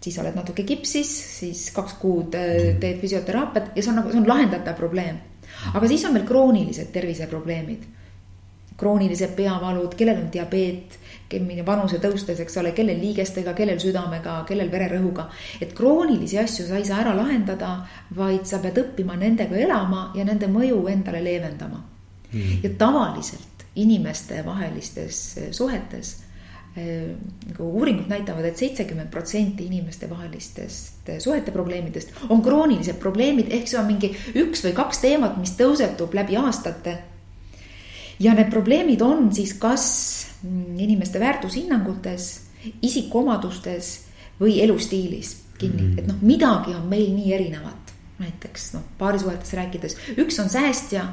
siis 0.00 0.18
oled 0.22 0.36
natuke 0.38 0.64
kipsis, 0.66 1.10
siis 1.40 1.68
kaks 1.74 1.98
kuud 1.98 2.38
äh, 2.38 2.78
teed 2.80 3.02
füsioteraapiat 3.02 3.74
ja 3.74 3.82
see 3.82 3.92
on 3.92 4.00
nagu, 4.02 4.14
see 4.14 4.22
on 4.22 4.30
lahendatav 4.30 4.78
probleem. 4.78 5.18
aga 5.74 5.88
siis 5.90 6.04
on 6.06 6.14
meil 6.14 6.26
kroonilised 6.26 6.92
terviseprobleemid. 6.94 7.86
kroonilised 8.78 9.34
peavalud, 9.34 9.94
kellel 9.98 10.20
on 10.22 10.28
diabeet, 10.30 10.98
vanuse 11.66 11.98
tõustes, 11.98 12.38
eks 12.40 12.56
ole, 12.60 12.70
kellel 12.72 13.00
liigestega, 13.02 13.52
kellel 13.52 13.80
südamega, 13.82 14.44
kellel 14.46 14.70
vererõhuga. 14.70 15.28
et 15.60 15.74
kroonilisi 15.74 16.38
asju 16.38 16.66
sa 16.68 16.76
ei 16.78 16.84
saa 16.84 17.02
ära 17.02 17.16
lahendada, 17.16 17.74
vaid 18.14 18.46
sa 18.46 18.62
pead 18.62 18.78
õppima 18.78 19.18
nendega 19.18 19.56
elama 19.56 20.12
ja 20.14 20.24
nende 20.24 20.46
mõju 20.46 20.86
endale 20.88 21.24
leevendama 21.24 21.97
mm.. 22.32 22.62
ja 22.62 22.70
tavaliselt 22.78 23.66
inimestevahelistes 23.78 25.36
eh, 25.38 25.52
suhetes 25.52 26.16
eh, 26.76 27.14
nagu 27.48 27.68
uuringud 27.78 28.08
näitavad 28.10 28.44
et, 28.48 28.56
et 28.56 28.64
seitsekümmend 28.64 29.10
protsenti 29.12 29.66
inimestevahelistest 29.70 31.12
eh, 31.12 31.20
suhete 31.22 31.54
probleemidest 31.54 32.26
on 32.28 32.42
kroonilised 32.42 32.98
probleemid, 33.02 33.52
ehk 33.54 33.70
see 33.70 33.78
on 33.80 33.86
mingi 33.90 34.12
üks 34.42 34.64
või 34.66 34.74
kaks 34.76 35.04
teemat, 35.04 35.38
mis 35.40 35.54
tõusetub 35.58 36.16
läbi 36.18 36.38
aastate. 36.40 36.98
ja 38.18 38.34
need 38.34 38.50
probleemid 38.50 39.02
on 39.02 39.30
siis 39.34 39.54
kas 39.54 39.86
mm, 40.42 40.78
inimeste 40.78 41.20
väärtushinnangutes, 41.20 42.30
isikuomadustes 42.82 43.92
või 44.40 44.58
elustiilis 44.62 45.36
kinni 45.58 45.82
mm., 45.82 45.98
et 45.98 46.10
noh, 46.10 46.18
midagi 46.22 46.74
on 46.74 46.86
meil 46.90 47.12
nii 47.14 47.32
erinevat. 47.34 47.94
näiteks 48.18 48.72
noh, 48.74 48.82
paarisuhetes 48.98 49.52
rääkides, 49.54 49.96
üks 50.18 50.38
on 50.42 50.50
säästja 50.50 51.06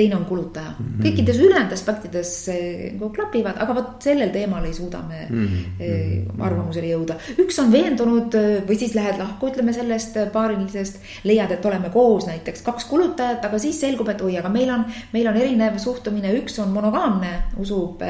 teine 0.00 0.16
on 0.16 0.24
kulutaja 0.24 0.72
mm. 0.72 0.86
-hmm. 0.86 1.04
kõikides 1.04 1.40
ülejäänud 1.44 1.72
aspektides 1.76 2.32
nagu 2.48 3.10
klapivad, 3.14 3.58
aga 3.60 3.74
vot 3.76 4.06
sellel 4.06 4.32
teemal 4.34 4.64
ei 4.64 4.74
suuda 4.74 5.02
me 5.08 5.26
mm 5.28 5.48
-hmm. 5.48 6.42
arvamusele 6.46 6.92
jõuda. 6.94 7.18
üks 7.44 7.58
on 7.62 7.72
veendunud 7.72 8.34
eh, 8.34 8.62
või 8.68 8.78
siis 8.78 8.94
lähed 8.94 9.18
lahku, 9.18 9.50
ütleme 9.52 9.72
sellest 9.76 10.16
paarilisest, 10.32 11.00
leiad, 11.24 11.50
et 11.50 11.66
oleme 11.66 11.90
koos 11.90 12.26
näiteks 12.26 12.62
kaks 12.62 12.84
kulutajat, 12.84 13.44
aga 13.44 13.58
siis 13.58 13.80
selgub, 13.80 14.08
et 14.08 14.20
oi, 14.20 14.38
aga 14.38 14.48
meil 14.48 14.70
on, 14.70 14.84
meil 15.12 15.28
on 15.28 15.36
erinev 15.36 15.78
suhtumine, 15.78 16.32
üks 16.40 16.58
on 16.62 16.72
monogaamne, 16.76 17.34
usub 17.58 18.02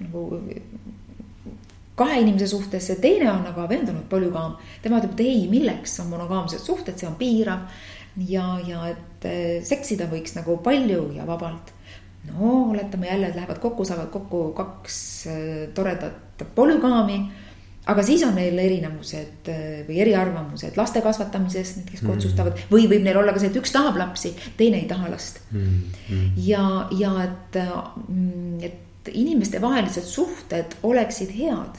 nagu 0.00 0.40
kahe 2.00 2.20
inimese 2.20 2.46
suhtes, 2.46 2.92
teine 3.00 3.28
on 3.32 3.46
aga 3.46 3.68
veendunud 3.68 4.06
polügaam. 4.08 4.56
tema 4.82 4.98
ütleb, 4.98 5.12
et 5.12 5.20
ei, 5.20 5.48
milleks 5.50 6.00
on 6.00 6.06
monogaamsed 6.14 6.62
suhted, 6.64 6.96
see 6.98 7.08
on 7.08 7.16
piirav 7.20 7.66
ja, 8.16 8.46
ja 8.66 8.86
et 8.90 9.28
eh, 9.28 9.60
seksida 9.66 10.08
võiks 10.10 10.34
nagu 10.38 10.58
palju 10.64 11.10
ja 11.16 11.26
vabalt. 11.28 11.74
no 12.30 12.70
oletame 12.70 13.08
jälle, 13.08 13.30
et 13.30 13.38
lähevad 13.38 13.60
kokku, 13.62 13.84
saavad 13.84 14.10
kokku 14.10 14.50
kaks 14.56 14.96
eh, 15.26 15.68
toredat 15.74 16.44
polügaami. 16.54 17.20
aga 17.86 18.02
siis 18.02 18.22
on 18.26 18.34
neil 18.34 18.58
erinevused 18.58 19.48
eh, 19.48 19.80
või 19.88 20.00
eriarvamused 20.04 20.76
laste 20.76 21.02
kasvatamises, 21.02 21.74
kes 21.90 22.02
mm. 22.02 22.12
otsustavad 22.16 22.64
või 22.70 22.88
võib 22.90 23.04
neil 23.06 23.22
olla 23.22 23.32
ka 23.32 23.42
see, 23.42 23.52
et 23.52 23.60
üks 23.62 23.72
tahab 23.72 23.96
lapsi, 24.00 24.34
teine 24.56 24.82
ei 24.82 24.88
taha 24.90 25.10
last 25.10 25.42
mm.. 25.50 25.82
Mm. 26.10 26.32
ja, 26.46 26.64
ja 26.98 27.14
et, 27.24 27.60
mm, 28.08 28.58
et 28.62 29.14
inimestevahelised 29.14 30.04
suhted 30.04 30.76
oleksid 30.82 31.32
head 31.38 31.78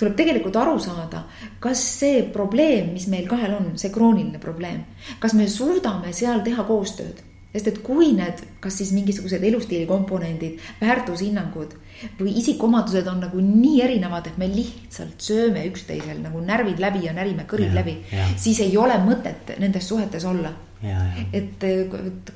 tuleb 0.00 0.16
tegelikult 0.18 0.56
aru 0.56 0.78
saada, 0.82 1.24
kas 1.62 1.82
see 2.00 2.22
probleem, 2.32 2.94
mis 2.94 3.08
meil 3.12 3.28
kahel 3.30 3.58
on, 3.58 3.72
see 3.80 3.92
krooniline 3.94 4.40
probleem, 4.42 4.84
kas 5.22 5.36
me 5.36 5.48
suudame 5.50 6.14
seal 6.16 6.44
teha 6.46 6.64
koostööd? 6.68 7.26
Sest 7.50 7.66
et 7.66 7.78
kui 7.82 8.12
need, 8.14 8.38
kas 8.62 8.76
siis 8.78 8.92
mingisugused 8.94 9.42
elustiili 9.42 9.86
komponendid, 9.88 10.60
väärtushinnangud 10.78 11.72
või 12.20 12.36
isikuomadused 12.38 13.08
on 13.10 13.18
nagu 13.24 13.42
nii 13.42 13.80
erinevad, 13.82 14.28
et 14.30 14.36
me 14.38 14.46
lihtsalt 14.48 15.18
sööme 15.18 15.64
üksteisel 15.66 16.20
nagu 16.22 16.38
närvid 16.46 16.78
läbi 16.80 17.02
ja 17.08 17.14
närime 17.16 17.48
kõrid 17.50 17.72
ja, 17.72 17.80
läbi, 17.80 17.96
siis 18.38 18.62
ei 18.62 18.76
ole 18.78 19.00
mõtet 19.02 19.56
nendes 19.58 19.90
suhetes 19.90 20.24
olla. 20.30 20.54
et 21.34 21.66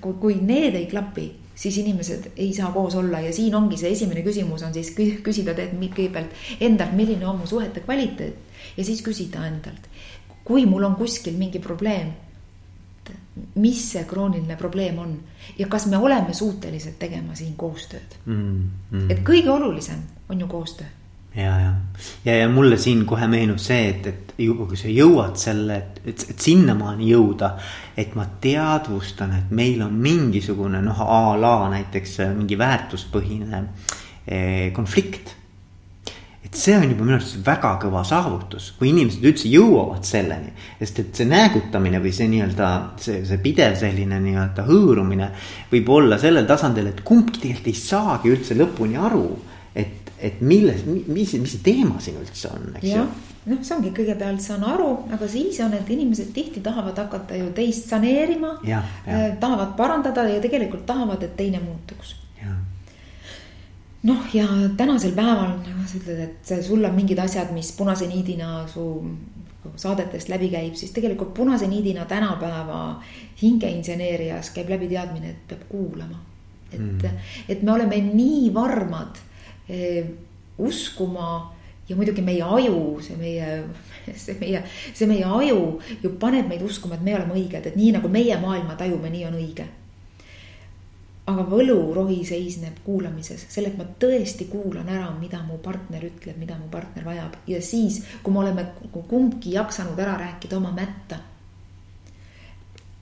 kui, 0.00 0.18
kui 0.20 0.34
need 0.42 0.74
ei 0.74 0.90
klapi, 0.90 1.30
siis 1.54 1.78
inimesed 1.78 2.32
ei 2.36 2.52
saa 2.54 2.72
koos 2.72 2.94
olla 2.94 3.20
ja 3.20 3.32
siin 3.32 3.54
ongi 3.54 3.78
see 3.78 3.92
esimene 3.94 4.24
küsimus 4.26 4.62
on 4.66 4.74
siis 4.74 4.90
küsida 4.96 5.54
kõigepealt 5.54 6.60
endalt, 6.60 6.92
milline 6.98 7.26
on 7.26 7.38
mu 7.42 7.46
suhete 7.46 7.84
kvaliteet 7.84 8.76
ja 8.76 8.84
siis 8.84 9.02
küsida 9.06 9.46
endalt, 9.46 9.88
kui 10.44 10.66
mul 10.66 10.84
on 10.84 10.96
kuskil 10.98 11.38
mingi 11.38 11.62
probleem, 11.62 12.12
mis 13.58 13.80
see 13.92 14.04
krooniline 14.08 14.56
probleem 14.56 14.98
on 15.02 15.14
ja 15.58 15.66
kas 15.70 15.86
me 15.90 15.98
oleme 15.98 16.34
suutelised 16.34 16.98
tegema 16.98 17.34
siin 17.34 17.56
koostööd 17.58 18.18
mm,. 18.24 18.60
Mm. 18.90 19.08
et 19.10 19.24
kõige 19.26 19.50
olulisem 19.50 20.02
on 20.28 20.40
ju 20.40 20.46
koostöö. 20.48 20.86
Ja, 21.36 21.52
ja, 21.60 21.72
ja, 22.24 22.36
ja 22.36 22.48
mulle 22.48 22.78
siin 22.78 23.04
kohe 23.06 23.28
meenub 23.30 23.58
see, 23.62 23.88
et, 23.90 24.06
et 24.06 24.34
juba 24.38 24.66
kui 24.70 24.78
sa 24.78 24.90
jõuad 24.90 25.38
selle, 25.40 25.76
et, 25.76 26.00
et, 26.14 26.26
sinnamaani 26.40 27.10
jõuda. 27.10 27.54
et 27.96 28.14
ma 28.18 28.26
teadvustan, 28.40 29.36
et 29.38 29.54
meil 29.54 29.82
on 29.82 29.94
mingisugune 29.94 30.82
noh, 30.82 31.00
a 31.00 31.36
la 31.38 31.56
näiteks 31.76 32.18
mingi 32.34 32.58
väärtuspõhine 32.58 33.64
eh, 34.26 34.72
konflikt 34.74 35.34
et 36.54 36.60
see 36.60 36.76
on 36.78 36.84
juba 36.86 37.02
minu 37.02 37.16
arust 37.16 37.40
väga 37.42 37.72
kõva 37.82 38.04
saavutus, 38.06 38.68
kui 38.78 38.92
inimesed 38.92 39.24
üldse 39.26 39.48
jõuavad 39.50 40.06
selleni. 40.06 40.52
sest 40.78 41.00
et 41.02 41.16
see 41.18 41.26
näägutamine 41.26 41.98
või 42.04 42.12
see 42.14 42.28
nii-öelda 42.30 42.68
see, 43.02 43.24
see 43.26 43.40
pidev 43.42 43.74
selline 43.80 44.20
nii-öelda 44.22 44.66
hõõrumine 44.68 45.30
võib 45.72 45.90
olla 45.96 46.18
sellel 46.22 46.46
tasandil, 46.46 46.92
et 46.92 47.02
kumbki 47.02 47.42
tegelikult 47.42 47.72
ei 47.72 47.80
saagi 47.80 48.30
üldse 48.30 48.58
lõpuni 48.58 49.00
aru. 49.00 49.26
et, 49.74 50.03
et 50.24 50.40
milles, 50.40 50.82
mis, 50.88 51.36
mis 51.36 51.54
see 51.54 51.62
teema 51.64 52.00
siin 52.00 52.18
üldse 52.22 52.50
on, 52.50 52.66
eks 52.80 52.90
ju 52.90 53.04
noh, 53.44 53.60
see 53.60 53.76
ongi 53.76 53.92
kõigepealt 53.92 54.40
saan 54.40 54.64
aru, 54.64 54.90
aga 55.12 55.28
siis 55.28 55.58
on, 55.60 55.74
et 55.76 55.90
inimesed 55.92 56.30
tihti 56.32 56.62
tahavad 56.64 56.96
hakata 57.02 57.36
ju 57.36 57.50
teist 57.56 57.90
saneerima. 57.92 58.54
Eh, 58.64 59.24
tahavad 59.40 59.74
parandada 59.76 60.24
ja 60.30 60.40
tegelikult 60.40 60.86
tahavad, 60.88 61.22
et 61.22 61.36
teine 61.36 61.60
muutuks 61.60 62.14
noh, 64.04 64.24
ja 64.34 64.46
tänasel 64.76 65.14
päeval 65.16 65.56
nagu 65.62 65.86
sa 65.88 65.98
ütled, 65.98 66.20
et 66.26 66.52
sul 66.64 66.84
on 66.84 66.94
mingid 66.96 67.20
asjad, 67.22 67.52
mis 67.56 67.72
punase 67.76 68.08
niidina 68.10 68.66
su 68.68 68.84
saadetest 69.80 70.28
läbi 70.28 70.50
käib, 70.52 70.74
siis 70.76 70.92
tegelikult 70.92 71.32
punase 71.34 71.66
niidina 71.70 72.04
tänapäeva 72.08 72.80
hingeinseneerias 73.40 74.52
käib 74.56 74.68
läbi 74.74 74.90
teadmine, 74.92 75.32
et 75.32 75.46
peab 75.48 75.64
kuulama. 75.68 76.20
et 76.72 76.80
mm., 76.80 77.22
et 77.48 77.62
me 77.62 77.72
oleme 77.72 77.96
nii 78.00 78.54
varmad 78.54 79.20
uskuma 80.58 81.28
ja 81.88 81.96
muidugi 81.96 82.22
meie 82.22 82.42
aju, 82.42 83.00
see 83.04 83.16
meie, 83.20 83.62
see 84.24 84.36
meie, 84.40 84.64
see 84.92 85.08
meie 85.10 85.24
aju 85.24 85.80
ju 86.02 86.12
paneb 86.20 86.50
meid 86.50 86.62
uskuma, 86.64 86.98
et 86.98 87.06
me 87.06 87.16
oleme 87.16 87.38
õiged, 87.38 87.70
et 87.70 87.78
nii 87.78 87.94
nagu 87.96 88.10
meie 88.12 88.36
maailma 88.40 88.76
tajume, 88.80 89.10
nii 89.10 89.26
on 89.30 89.40
õige 89.40 89.70
aga 91.30 91.44
võlurohi 91.48 92.18
seisneb 92.28 92.82
kuulamises, 92.84 93.46
selle, 93.48 93.70
et 93.72 93.78
ma 93.80 93.86
tõesti 94.00 94.46
kuulan 94.50 94.88
ära, 94.92 95.08
mida 95.16 95.40
mu 95.46 95.56
partner 95.64 96.04
ütleb, 96.04 96.36
mida 96.40 96.56
mu 96.58 96.68
partner 96.72 97.06
vajab 97.06 97.38
ja 97.48 97.60
siis, 97.64 98.02
kui 98.22 98.34
me 98.34 98.42
oleme 98.42 98.66
kumbki 98.92 99.54
jaksanud 99.56 100.00
ära 100.04 100.18
rääkida 100.20 100.58
oma 100.60 100.72
mätta. 100.76 101.22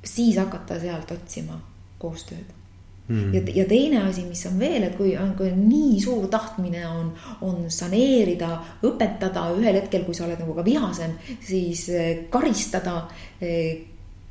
siis 0.04 0.36
hakata 0.38 0.78
sealt 0.80 1.10
otsima 1.10 1.60
koostööd. 1.98 2.61
Ja, 3.08 3.42
ja 3.54 3.64
teine 3.68 4.04
asi, 4.08 4.24
mis 4.28 4.44
on 4.46 4.58
veel, 4.60 4.86
et 4.86 4.96
kui 4.96 5.16
on, 5.18 5.34
kui 5.38 5.50
nii 5.56 6.00
suur 6.00 6.28
tahtmine 6.32 6.84
on, 6.88 7.10
on 7.48 7.64
saneerida, 7.72 8.54
õpetada 8.88 9.48
ühel 9.56 9.80
hetkel, 9.80 10.06
kui 10.06 10.14
sa 10.16 10.26
oled 10.28 10.40
nagu 10.40 10.54
ka 10.56 10.64
vihasem, 10.66 11.16
siis 11.42 11.88
eh, 11.92 12.12
karistada, 12.32 13.02
eh, 13.40 13.88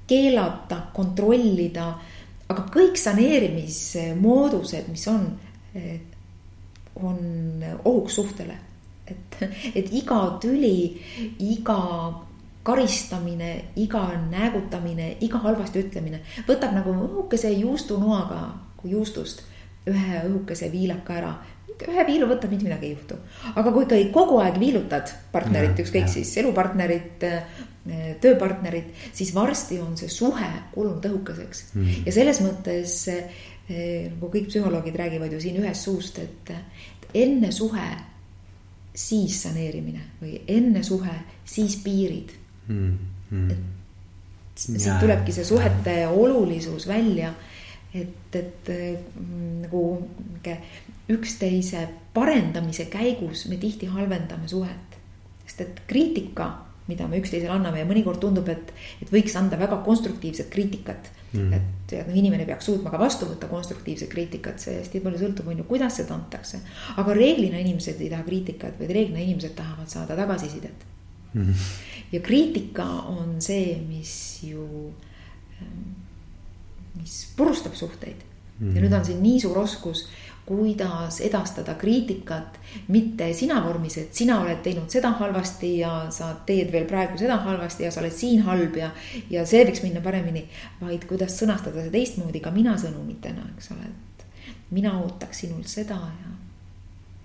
keelata, 0.08 0.88
kontrollida 0.96 1.92
aga 2.52 2.66
kõik 2.72 3.00
saneerimismoodused, 3.00 4.90
mis 4.92 5.06
on, 5.12 5.28
on 7.00 7.22
ohuks 7.86 8.20
suhtele. 8.20 8.58
et, 9.12 9.38
et 9.76 9.90
iga 9.92 10.20
tüli, 10.44 11.02
iga 11.44 11.80
karistamine, 12.64 13.54
iga 13.76 14.04
näägutamine, 14.30 15.16
iga 15.22 15.42
halvasti 15.44 15.86
ütlemine 15.86 16.22
võtab 16.48 16.76
nagu 16.78 16.94
õhukese 17.08 17.50
juustunoaga, 17.56 18.44
kui 18.82 18.94
juustust 18.96 19.44
ühe 19.90 20.22
õhukese 20.28 20.70
viilaka 20.72 21.18
ära 21.18 21.34
ühe 21.82 22.04
viilu 22.06 22.28
võtad, 22.30 22.52
mitte 22.52 22.68
midagi 22.68 22.86
ei 22.86 22.92
juhtu. 22.94 23.16
aga 23.56 23.72
kui 23.74 23.88
ikkagi 23.88 24.12
kogu 24.14 24.38
aeg 24.38 24.60
viilutad 24.62 25.10
partnerit, 25.32 25.80
ükskõik 25.82 26.12
siis 26.12 26.36
elupartnerit, 26.38 27.26
Eh, 27.82 28.12
tööpartnerit, 28.22 28.92
siis 29.10 29.32
varsti 29.34 29.80
on 29.82 29.96
see 29.98 30.10
suhe 30.14 30.46
kulunud 30.70 31.02
õhukeseks 31.08 31.64
mm. 31.74 31.82
-hmm. 31.82 32.04
ja 32.06 32.12
selles 32.14 32.38
mõttes 32.46 32.92
eh, 33.10 34.12
nagu 34.12 34.30
kõik 34.30 34.52
psühholoogid 34.52 35.00
räägivad 35.02 35.34
ju 35.34 35.40
siin 35.42 35.58
ühest 35.58 35.88
suust, 35.88 36.20
et 36.22 36.52
enne 37.24 37.50
suhe, 37.52 37.88
siis 38.94 39.40
saneerimine 39.48 40.04
või 40.22 40.44
enne 40.46 40.84
suhe, 40.86 41.16
siis 41.42 41.80
piirid 41.82 42.36
mm. 42.72 42.98
-hmm. 43.32 43.52
et 43.52 44.66
siit 44.66 45.00
tulebki 45.00 45.36
see 45.36 45.46
suhete 45.46 45.96
olulisus 46.08 46.88
välja, 46.88 47.34
et, 47.94 48.36
et 48.36 48.72
mm, 48.72 49.62
nagu 49.68 49.84
üksteise 51.12 51.88
parendamise 52.14 52.86
käigus 52.92 53.48
me 53.48 53.58
tihti 53.58 53.86
halvendame 53.92 54.48
suhet, 54.48 55.00
sest 55.46 55.62
et 55.62 55.82
kriitika 55.88 56.52
mida 56.92 57.08
me 57.08 57.20
üksteisele 57.22 57.54
anname 57.54 57.82
ja 57.82 57.88
mõnikord 57.88 58.20
tundub, 58.22 58.48
et, 58.52 58.72
et 59.04 59.12
võiks 59.14 59.36
anda 59.40 59.60
väga 59.60 59.80
konstruktiivset 59.86 60.50
kriitikat 60.52 61.12
mm.. 61.34 61.54
et, 61.58 61.94
et 61.94 62.10
noh, 62.10 62.18
inimene 62.18 62.48
peaks 62.50 62.68
suutma 62.70 62.92
ka 62.94 63.00
vastu 63.02 63.30
võtta 63.30 63.50
konstruktiivset 63.52 64.10
kriitikat, 64.12 64.60
see 64.64 64.80
hästi 64.80 65.04
palju 65.04 65.22
sõltub, 65.22 65.52
on 65.52 65.62
ju, 65.62 65.68
kuidas 65.70 66.00
seda 66.02 66.16
antakse. 66.18 66.62
aga 67.02 67.16
reeglina 67.18 67.62
inimesed 67.62 68.02
ei 68.02 68.10
taha 68.12 68.26
kriitikat, 68.28 68.80
vaid 68.82 68.96
reeglina 68.98 69.24
inimesed 69.24 69.56
tahavad 69.58 69.94
saada 69.94 70.18
tagasisidet 70.20 70.88
mm.. 71.34 71.64
Ja 72.12 72.20
kriitika 72.20 72.86
on 73.12 73.40
see, 73.42 73.78
mis 73.88 74.14
ju, 74.44 74.94
ähm, 75.62 75.96
mis 77.00 77.22
purustab 77.38 77.76
suhteid 77.76 78.26
mm. 78.60 78.76
ja 78.76 78.84
nüüd 78.84 78.98
on 78.98 79.06
siin 79.06 79.24
nii 79.24 79.40
suur 79.44 79.64
oskus 79.64 80.08
kuidas 80.46 81.22
edastada 81.22 81.74
kriitikat, 81.74 82.58
mitte 82.88 83.34
sina 83.34 83.62
vormis, 83.64 83.98
et 84.02 84.16
sina 84.16 84.40
oled 84.42 84.60
teinud 84.66 84.90
seda 84.92 85.14
halvasti 85.20 85.70
ja 85.80 85.94
sa 86.12 86.32
teed 86.46 86.72
veel 86.74 86.88
praegu 86.90 87.20
seda 87.20 87.38
halvasti 87.46 87.86
ja 87.86 87.92
sa 87.94 88.02
oled 88.02 88.16
siin 88.16 88.42
halb 88.48 88.76
ja, 88.80 88.90
ja 89.30 89.46
see 89.48 89.64
võiks 89.68 89.84
minna 89.86 90.02
paremini. 90.04 90.48
vaid 90.82 91.06
kuidas 91.10 91.38
sõnastada 91.40 91.86
see 91.86 91.94
teistmoodi 91.94 92.42
ka 92.42 92.52
mina 92.52 92.76
sõnumitena, 92.82 93.46
eks 93.56 93.72
ole, 93.76 93.92
et 93.92 94.26
mina 94.72 94.98
ootaks 95.00 95.46
sinult 95.46 95.70
seda 95.72 96.00
ja 96.00 96.36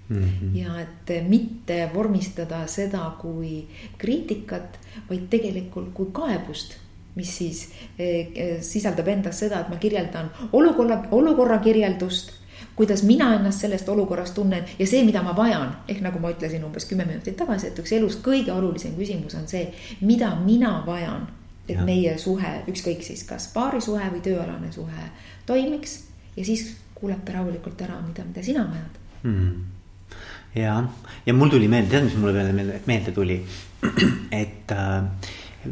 Mm 0.09 0.23
-hmm. 0.23 0.57
ja 0.57 0.81
et 0.81 1.29
mitte 1.29 1.91
vormistada 1.95 2.67
seda 2.67 3.17
kui 3.21 3.67
kriitikat, 3.99 4.79
vaid 5.11 5.29
tegelikult 5.31 5.89
kui 5.95 6.07
kaebust, 6.13 6.77
mis 7.15 7.37
siis 7.39 7.69
eh, 7.99 8.29
eh, 8.35 8.63
sisaldab 8.63 9.09
endas 9.09 9.39
seda, 9.39 9.61
et 9.61 9.69
ma 9.69 9.77
kirjeldan 9.77 10.31
olukorra, 10.53 11.03
olukorra 11.11 11.59
kirjeldust 11.59 12.33
kuidas 12.77 13.03
mina 13.03 13.35
ennast 13.35 13.61
sellest 13.61 13.89
olukorrast 13.89 14.35
tunnen 14.35 14.65
ja 14.79 14.87
see, 14.87 15.05
mida 15.05 15.23
ma 15.23 15.37
vajan. 15.37 15.77
ehk 15.89 16.01
nagu 16.01 16.19
ma 16.19 16.31
ütlesin 16.31 16.65
umbes 16.65 16.85
kümme 16.85 17.05
minutit 17.05 17.37
tagasi, 17.37 17.67
et 17.67 17.79
üks 17.79 17.93
elus 17.93 18.19
kõige 18.23 18.53
olulisem 18.53 18.97
küsimus 18.97 19.35
on 19.35 19.49
see, 19.49 19.73
mida 20.01 20.35
mina 20.45 20.83
vajan. 20.87 21.29
et 21.69 21.75
ja. 21.75 21.85
meie 21.85 22.19
suhe, 22.19 22.63
ükskõik 22.69 23.03
siis 23.03 23.25
kas 23.27 23.49
paarisuhe 23.55 24.11
või 24.13 24.21
tööalane 24.23 24.73
suhe 24.73 25.09
toimiks 25.47 26.05
ja 26.37 26.45
siis 26.45 26.77
kuulata 26.95 27.33
rahulikult 27.33 27.81
ära, 27.83 27.97
mida, 28.07 28.25
mida 28.25 28.43
sina 28.43 28.69
vajad 28.71 29.01
hmm. 29.23 29.76
Ja, 30.57 30.77
ja 31.27 31.35
mul 31.35 31.53
tuli 31.53 31.69
meelde, 31.69 31.91
tead, 31.93 32.09
mis 32.09 32.17
mulle 32.21 32.35
veel 32.37 32.81
meelde, 32.87 33.13
tuli, 33.15 33.41
et 34.43 34.73
äh, 34.73 35.05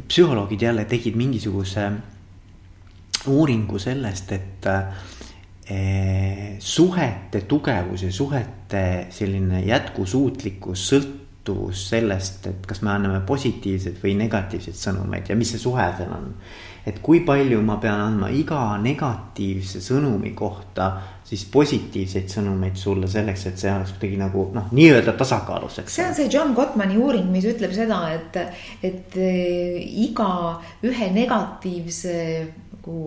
psühholoogid 0.09 0.63
jälle 0.63 0.85
tegid 0.91 1.17
mingisuguse 1.17 1.91
uuringu 3.33 3.79
sellest, 3.81 4.33
et 4.33 4.67
äh, 4.69 4.83
Eh, 5.67 6.57
suhete 6.59 7.41
tugevus 7.41 8.03
ja 8.03 8.13
suhete 8.13 9.07
selline 9.11 9.63
jätkusuutlikkus, 9.65 10.83
sõltuvus 10.91 11.87
sellest, 11.89 12.45
et 12.51 12.67
kas 12.69 12.83
me 12.85 12.91
anname 12.93 13.23
positiivseid 13.25 13.97
või 14.03 14.13
negatiivseid 14.19 14.77
sõnumeid 14.77 15.33
ja 15.33 15.37
mis 15.41 15.55
see 15.55 15.63
suhe 15.63 15.87
seal 15.97 16.13
on. 16.13 16.35
et 16.85 17.01
kui 17.01 17.23
palju 17.25 17.63
ma 17.65 17.79
pean 17.81 17.97
andma 17.97 18.29
iga 18.29 18.77
negatiivse 18.77 19.81
sõnumi 19.81 20.35
kohta 20.37 20.91
siis 21.25 21.45
positiivseid 21.53 22.29
sõnumeid 22.29 22.77
sulle 22.77 23.09
selleks, 23.11 23.47
et 23.49 23.61
see 23.61 23.73
oleks 23.73 23.95
kuidagi 23.97 24.21
nagu 24.21 24.49
noh, 24.55 24.71
nii-öelda 24.77 25.17
tasakaalus, 25.19 25.81
eks. 25.83 25.99
see 25.99 26.09
on 26.09 26.17
see 26.17 26.31
John 26.33 26.53
Gottmani 26.57 26.99
uuring, 27.01 27.31
mis 27.33 27.47
ütleb 27.49 27.73
seda, 27.77 28.03
et, 28.13 28.41
et 28.85 29.17
eh, 29.17 29.79
iga 30.05 30.31
ühe 30.85 31.13
negatiivse 31.15 32.19
nagu 32.75 32.99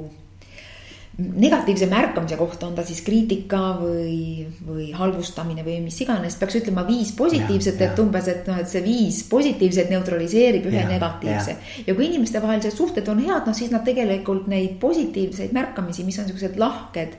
negatiivse 1.17 1.88
märkamise 1.89 2.38
kohta, 2.38 2.67
on 2.67 2.75
ta 2.77 2.84
siis 2.86 2.99
kriitika 3.01 3.60
või, 3.80 4.45
või 4.62 4.91
halvustamine 4.93 5.63
või 5.65 5.80
mis 5.82 5.97
iganes, 6.03 6.36
peaks 6.38 6.60
ütlema 6.60 6.84
viis 6.86 7.10
positiivset, 7.17 7.82
et 7.82 8.01
umbes, 8.03 8.30
et 8.30 8.45
noh, 8.45 8.60
et 8.62 8.69
see 8.69 8.84
viis 8.86 9.23
positiivset 9.30 9.89
neutraliseerib 9.93 10.67
ühe 10.69 10.77
ja, 10.77 10.86
negatiivse. 10.89 11.58
ja 11.88 11.97
kui 11.97 12.12
inimestevahelised 12.12 12.77
suhted 12.77 13.10
on 13.10 13.23
head, 13.25 13.49
noh 13.49 13.58
siis 13.58 13.73
nad 13.73 13.86
tegelikult 13.88 14.45
neid 14.51 14.77
positiivseid 14.82 15.58
märkamisi, 15.58 16.06
mis 16.06 16.21
on 16.21 16.30
siuksed 16.30 16.62
lahked 16.62 17.17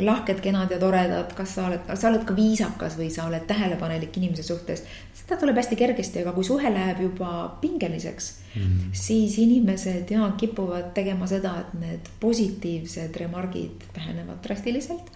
lahked, 0.00 0.40
kenad 0.40 0.70
ja 0.70 0.78
toredad, 0.78 1.32
kas 1.34 1.56
sa 1.56 1.66
oled, 1.66 1.88
sa 1.98 2.10
oled 2.10 2.22
ka 2.26 2.34
viisakas 2.36 2.94
või 2.98 3.08
sa 3.10 3.24
oled 3.26 3.48
tähelepanelik 3.48 4.16
inimese 4.20 4.44
suhtes. 4.46 4.84
seda 5.14 5.40
tuleb 5.40 5.56
hästi 5.58 5.76
kergesti, 5.76 6.22
aga 6.22 6.32
kui 6.32 6.44
suhe 6.46 6.70
läheb 6.70 7.00
juba 7.02 7.56
pingeliseks 7.60 8.28
mm., 8.54 8.92
siis 8.92 9.38
inimesed 9.42 10.10
ja 10.10 10.28
kipuvad 10.38 10.92
tegema 10.94 11.26
seda, 11.26 11.56
et 11.60 11.74
need 11.80 12.12
positiivsed 12.20 13.16
remargid 13.16 13.90
vähenevad 13.96 14.38
drastiliselt. 14.42 15.10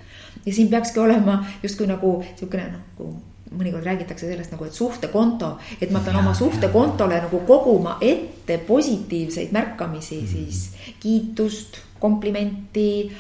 ja 0.47 0.53
siin 0.53 0.68
peakski 0.68 0.99
olema 0.99 1.44
justkui 1.62 1.87
nagu 1.87 2.18
noh, 2.25 2.59
nagu 2.75 3.14
mõnikord 3.55 3.87
räägitakse 3.87 4.27
sellest 4.27 4.51
nagu, 4.51 4.66
et 4.66 4.75
suhtekonto, 4.75 5.59
et 5.81 5.90
ma 5.94 6.01
pean 6.03 6.18
oma 6.18 6.35
suhtekontole 6.35 7.20
nagu 7.23 7.40
koguma 7.47 7.99
ette 8.03 8.59
positiivseid 8.66 9.55
märkamisi 9.55 10.20
mm., 10.20 10.27
siis 10.27 10.97
kiitust, 11.01 11.79
komplimenti 12.01 13.12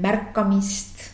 märkamist 0.00 1.08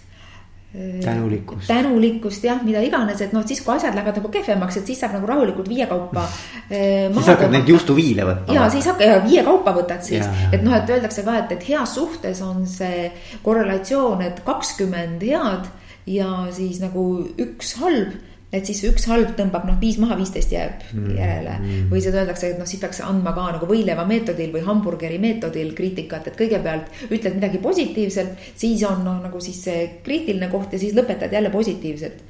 tänulikkust. 1.04 1.66
tänulikkust 1.66 2.44
jah, 2.44 2.58
mida 2.64 2.80
iganes, 2.84 3.20
et 3.24 3.32
noh, 3.32 3.44
siis 3.46 3.62
kui 3.64 3.74
asjad 3.76 3.94
lähevad 3.96 4.18
nagu 4.20 4.30
kehvemaks, 4.32 4.76
et 4.80 4.90
siis 4.90 5.00
saab 5.00 5.14
nagu 5.16 5.28
rahulikult 5.30 5.68
viiekaupa 5.70 6.24
äh,. 6.26 7.08
siis 7.14 7.30
hakkad 7.32 7.54
neid 7.54 7.70
juustuviile 7.70 8.26
võtma. 8.28 8.56
ja 8.58 8.66
siis 8.72 8.88
hakka 8.90 9.08
ja 9.08 9.16
viiekaupa 9.24 9.72
võtad 9.78 10.04
siis, 10.04 10.26
et 10.52 10.62
noh, 10.66 10.76
et 10.76 10.92
öeldakse 10.92 11.24
ka, 11.24 11.38
et, 11.40 11.56
et 11.56 11.68
heas 11.70 11.96
suhtes 11.96 12.42
on 12.44 12.66
see 12.68 13.08
korrelatsioon, 13.46 14.24
et 14.26 14.42
kakskümmend 14.46 15.24
head 15.24 15.70
ja 16.06 16.30
siis 16.54 16.82
nagu 16.82 17.06
üks 17.40 17.76
halb 17.80 18.16
et 18.54 18.68
siis 18.68 18.78
üks 18.86 19.08
halb 19.10 19.32
tõmbab 19.38 19.66
noh, 19.66 19.78
viis 19.80 19.98
maha, 19.98 20.16
viisteist 20.18 20.52
jääb 20.54 20.86
mm. 20.92 21.10
järele 21.18 21.56
mm.. 21.58 21.90
või 21.90 22.02
siis 22.02 22.14
öeldakse, 22.14 22.52
et 22.52 22.60
noh, 22.60 22.68
siis 22.68 22.82
peaks 22.82 23.02
andma 23.02 23.34
ka 23.34 23.48
nagu 23.56 23.66
võileiva 23.68 24.06
meetodil 24.06 24.52
või 24.54 24.62
hamburgeri 24.66 25.18
meetodil 25.22 25.72
kriitikat, 25.76 26.30
et 26.30 26.38
kõigepealt 26.38 27.06
ütled 27.10 27.38
midagi 27.40 27.60
positiivselt. 27.62 28.48
siis 28.54 28.84
on 28.86 29.02
noh, 29.06 29.18
nagu 29.24 29.42
siis 29.42 29.58
see 29.66 29.86
kriitiline 30.06 30.50
koht 30.52 30.76
ja 30.76 30.82
siis 30.82 30.94
lõpetad 30.94 31.34
jälle 31.34 31.50
positiivselt. 31.50 32.22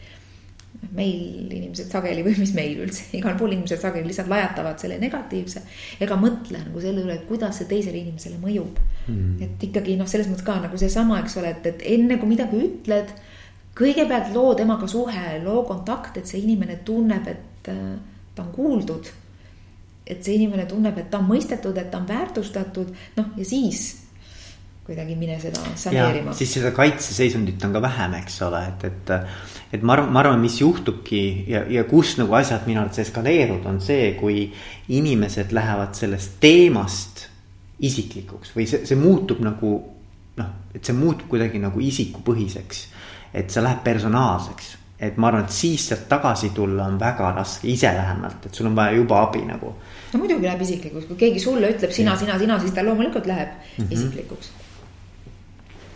meil 0.97 1.53
inimesed 1.53 1.93
sageli 1.93 2.23
või 2.25 2.33
mis 2.39 2.55
meil 2.57 2.81
üldse, 2.87 3.11
igal 3.19 3.37
pool 3.37 3.53
inimesed 3.53 3.85
sageli 3.85 4.09
lihtsalt 4.09 4.33
lajatavad 4.33 4.81
selle 4.81 4.97
negatiivse. 5.03 5.63
ega 6.01 6.17
mõtle 6.17 6.65
nagu 6.65 6.81
selle 6.81 7.05
üle, 7.05 7.21
kuidas 7.29 7.61
see 7.61 7.69
teisele 7.69 8.01
inimesele 8.01 8.41
mõjub 8.41 8.81
mm.. 9.05 9.37
et 9.45 9.69
ikkagi 9.69 10.01
noh, 10.01 10.09
selles 10.09 10.33
mõttes 10.33 10.49
ka 10.49 10.57
nagu 10.65 10.81
seesama, 10.81 11.21
eks 11.21 11.37
ole, 11.43 11.53
et, 11.59 11.73
et 11.75 11.89
enne 11.99 12.17
kui 12.17 12.33
midagi 12.33 12.65
ütled 12.71 13.13
kõigepealt 13.77 14.33
loo 14.35 14.55
temaga 14.57 14.89
suhe, 14.89 15.37
loo 15.45 15.63
kontakt, 15.69 16.17
et 16.17 16.27
see 16.29 16.41
inimene 16.45 16.81
tunneb, 16.87 17.29
et 17.29 17.71
äh, 17.73 17.85
ta 18.35 18.45
on 18.47 18.53
kuuldud. 18.55 19.13
et 20.07 20.23
see 20.23 20.37
inimene 20.39 20.69
tunneb, 20.71 20.99
et 21.03 21.09
ta 21.11 21.19
on 21.19 21.27
mõistetud, 21.27 21.75
et 21.81 21.89
ta 21.91 21.99
on 21.99 22.05
väärtustatud, 22.07 22.93
noh 23.17 23.33
ja 23.37 23.45
siis 23.45 24.07
kuidagi 24.87 25.17
mine 25.19 25.35
seda 25.43 25.65
saneerima. 25.75 26.33
siis 26.37 26.53
seda 26.55 26.71
kaitseseisundit 26.71 27.65
on 27.67 27.73
ka 27.75 27.83
vähem, 27.83 28.15
eks 28.21 28.39
ole, 28.47 28.63
et, 28.69 28.85
et. 28.87 29.11
et 29.75 29.83
ma 29.83 29.97
arvan, 29.97 30.13
ma 30.15 30.23
arvan, 30.23 30.39
mis 30.41 30.61
juhtubki 30.61 31.23
ja, 31.51 31.65
ja 31.71 31.83
kus 31.91 32.15
nagu 32.21 32.37
asjad 32.39 32.69
minu 32.71 32.85
arvates 32.85 33.03
eskaleeruvad, 33.09 33.67
on 33.67 33.81
see, 33.83 34.13
kui 34.21 34.45
inimesed 34.95 35.51
lähevad 35.57 35.99
sellest 35.99 36.39
teemast 36.41 37.27
isiklikuks 37.83 38.55
või 38.55 38.69
see, 38.71 38.87
see 38.87 38.99
muutub 39.01 39.43
nagu 39.45 39.73
noh, 40.39 40.55
et 40.71 40.87
see 40.87 40.95
muutub 40.95 41.27
kuidagi 41.35 41.59
nagu 41.61 41.83
isikupõhiseks 41.83 42.87
et 43.37 43.53
see 43.53 43.63
läheb 43.65 43.83
personaalseks. 43.85 44.75
et 44.99 45.17
ma 45.21 45.29
arvan, 45.29 45.43
et 45.45 45.53
siis 45.53 45.83
sealt 45.91 46.07
tagasi 46.09 46.55
tulla 46.57 46.87
on 46.89 46.95
väga 47.01 47.33
raske, 47.37 47.69
ise 47.69 47.91
vähemalt, 47.93 48.47
et 48.47 48.55
sul 48.55 48.67
on 48.67 48.77
vaja 48.77 48.95
juba 48.97 49.19
abi 49.23 49.43
nagu. 49.45 49.75
no 50.13 50.21
muidugi 50.21 50.49
läheb 50.49 50.63
isiklikuks, 50.65 51.11
kui 51.11 51.17
keegi 51.25 51.41
sulle 51.41 51.73
ütleb 51.75 51.93
sina, 51.93 52.17
sina, 52.17 52.39
sina, 52.39 52.61
siis 52.61 52.73
ta 52.73 52.85
loomulikult 52.85 53.27
läheb 53.27 53.49
mm 53.49 53.85
-hmm. 53.85 53.93
isiklikuks. 53.93 54.51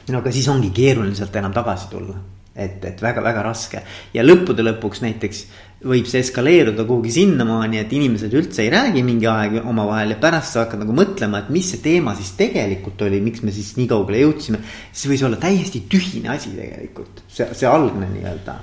no 0.09 0.19
aga 0.19 0.33
siis 0.33 0.49
ongi 0.49 0.71
keeruline 0.71 1.15
sealt 1.15 1.37
enam 1.37 1.53
tagasi 1.53 1.89
tulla 1.91 2.17
et, 2.57 2.85
et 2.85 3.03
väga-väga 3.03 3.43
raske 3.43 3.83
ja 4.15 4.25
lõppude 4.25 4.65
lõpuks 4.67 5.03
näiteks 5.05 5.45
võib 5.81 6.09
see 6.11 6.21
eskaleeruda 6.21 6.85
kuhugi 6.85 7.13
sinnamaani, 7.15 7.79
et 7.81 7.93
inimesed 7.97 8.35
üldse 8.37 8.65
ei 8.65 8.73
räägi 8.73 9.05
mingi 9.05 9.29
aeg 9.31 9.61
omavahel 9.65 10.15
ja 10.15 10.19
pärast 10.21 10.55
sa 10.55 10.65
hakkad 10.65 10.83
nagu 10.83 10.97
mõtlema, 10.97 11.41
et 11.41 11.53
mis 11.55 11.71
see 11.73 11.81
teema 11.85 12.13
siis 12.19 12.35
tegelikult 12.39 13.01
oli, 13.07 13.23
miks 13.25 13.45
me 13.47 13.55
siis 13.55 13.73
nii 13.79 13.89
kaugele 13.89 14.21
jõudsime. 14.25 14.61
see 14.93 15.13
võis 15.13 15.25
olla 15.25 15.41
täiesti 15.41 15.87
tühine 15.89 16.35
asi 16.35 16.53
tegelikult, 16.57 17.25
see, 17.29 17.49
see 17.57 17.69
algne 17.69 18.11
nii-öelda 18.13 18.59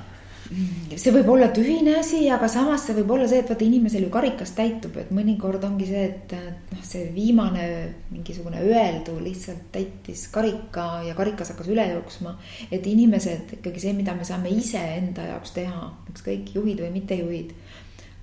see 0.47 1.13
võib 1.13 1.29
olla 1.33 1.49
tühine 1.55 1.97
asi, 1.99 2.21
aga 2.31 2.47
samas 2.51 2.85
see 2.87 2.95
võib 2.99 3.11
olla 3.15 3.27
see, 3.29 3.41
et 3.43 3.49
vaata 3.51 3.65
inimesel 3.65 4.05
ju 4.05 4.11
karikas 4.13 4.53
täitub, 4.57 4.95
et 5.01 5.11
mõnikord 5.15 5.63
ongi 5.67 5.87
see, 5.89 6.03
et 6.07 6.35
noh, 6.71 6.83
see 6.87 7.07
viimane 7.15 7.65
mingisugune 8.11 8.61
öeldu 8.63 9.17
lihtsalt 9.23 9.67
täitis 9.75 10.27
karika 10.33 10.87
ja 11.07 11.15
karikas 11.17 11.51
hakkas 11.53 11.71
üle 11.73 11.87
jooksma. 11.91 12.37
et 12.71 12.87
inimesed 12.87 13.57
ikkagi 13.59 13.83
see, 13.83 13.93
mida 13.97 14.15
me 14.15 14.27
saame 14.27 14.51
ise 14.53 14.81
enda 14.97 15.27
jaoks 15.33 15.55
teha, 15.57 15.91
ükskõik 16.13 16.53
juhid 16.55 16.83
või 16.85 16.93
mittejuhid, 16.99 17.53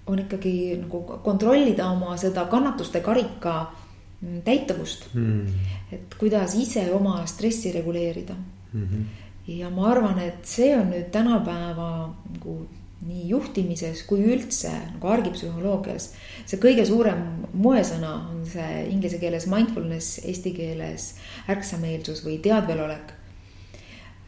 on 0.07 0.21
ikkagi 0.25 0.55
nagu 0.81 1.05
kontrollida 1.25 1.91
oma 1.93 2.17
seda 2.21 2.47
kannatuste 2.53 3.01
karika 3.05 3.73
täituvust 4.45 5.11
mm.. 5.13 5.69
et 5.93 6.15
kuidas 6.21 6.55
ise 6.57 6.87
oma 6.97 7.19
stressi 7.29 7.73
reguleerida 7.73 8.37
mm. 8.37 8.89
-hmm 8.89 9.24
ja 9.47 9.71
ma 9.71 9.91
arvan, 9.93 10.19
et 10.19 10.47
see 10.49 10.73
on 10.77 10.89
nüüd 10.93 11.11
tänapäeva 11.13 11.91
nagu 12.09 12.57
nii 13.05 13.27
juhtimises 13.29 14.03
kui 14.09 14.23
üldse 14.25 14.71
nagu 14.95 15.11
argipsühholoogias. 15.13 16.13
see 16.47 16.61
kõige 16.61 16.87
suurem 16.89 17.45
moesõna 17.53 18.13
on 18.31 18.47
see 18.49 18.87
inglise 18.89 19.21
keeles 19.21 19.47
mindfulness, 19.51 20.23
eesti 20.25 20.55
keeles 20.57 21.11
ärksameelsus 21.53 22.25
või 22.25 22.39
teadvelolek. 22.45 23.13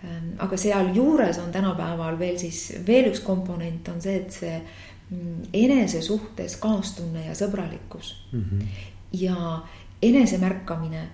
Ähm, 0.04 0.34
aga 0.38 0.58
sealjuures 0.60 1.40
on 1.40 1.52
tänapäeval 1.52 2.18
veel 2.20 2.36
siis 2.38 2.68
veel 2.86 3.08
üks 3.12 3.24
komponent 3.24 3.88
on 3.88 4.02
see, 4.04 4.20
et 4.20 4.30
see 4.32 4.58
mm, 4.60 5.48
enese 5.56 6.02
suhtes 6.04 6.58
kaastunne 6.60 7.24
ja 7.30 7.34
sõbralikkus 7.34 8.12
mm. 8.32 8.44
-hmm. 8.44 8.68
ja 9.12 9.62
enesemärkamine, 10.02 11.08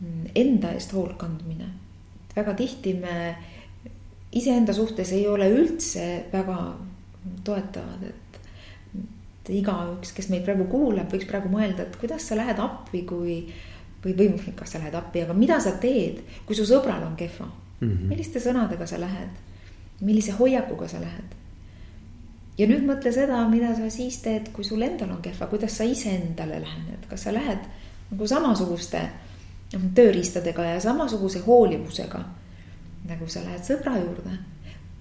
mm, 0.00 0.32
enda 0.36 0.76
eest 0.76 0.92
hoolt 0.92 1.16
kandmine 1.16 1.72
väga 2.38 2.54
tihti 2.58 2.94
me 2.98 3.18
iseenda 4.32 4.74
suhtes 4.76 5.12
ei 5.16 5.26
ole 5.28 5.48
üldse 5.52 6.06
väga 6.32 6.58
toetavad, 7.44 8.04
et. 8.08 8.40
et 8.94 9.54
igaüks, 9.58 10.12
kes 10.16 10.28
meid 10.32 10.44
praegu 10.46 10.68
kuulab, 10.70 11.08
võiks 11.12 11.28
praegu 11.28 11.50
mõelda, 11.52 11.86
et 11.86 11.96
kuidas 12.00 12.28
sa 12.28 12.36
lähed 12.36 12.60
appi, 12.60 13.02
kui. 13.08 13.40
või, 14.04 14.14
või 14.14 14.54
kas 14.56 14.74
sa 14.74 14.82
lähed 14.82 14.94
appi, 14.94 15.24
aga 15.24 15.34
mida 15.34 15.58
sa 15.60 15.74
teed, 15.80 16.22
kui 16.46 16.56
su 16.56 16.66
sõbral 16.68 17.02
on 17.06 17.16
kehva 17.16 17.48
mm. 17.80 17.88
-hmm. 17.88 18.06
milliste 18.12 18.40
sõnadega 18.40 18.86
sa 18.86 19.00
lähed, 19.00 19.34
millise 20.00 20.32
hoiakuga 20.32 20.88
sa 20.88 21.00
lähed. 21.00 21.34
ja 22.58 22.66
nüüd 22.66 22.84
mõtle 22.86 23.12
seda, 23.12 23.48
mida 23.48 23.74
sa 23.76 23.90
siis 23.90 24.18
teed, 24.22 24.52
kui 24.52 24.64
sul 24.64 24.82
endal 24.82 25.10
on 25.10 25.22
kehva, 25.22 25.46
kuidas 25.46 25.76
sa 25.76 25.84
iseendale 25.84 26.60
lähened, 26.60 27.08
kas 27.08 27.22
sa 27.22 27.34
lähed 27.34 27.58
nagu 28.10 28.26
samasuguste 28.26 29.08
tööriistadega 29.94 30.64
ja 30.64 30.80
samasuguse 30.80 31.42
hoolivusega. 31.46 32.24
nagu 33.08 33.28
sa 33.28 33.40
lähed 33.40 33.62
sõbra 33.64 33.94
juurde, 33.96 34.34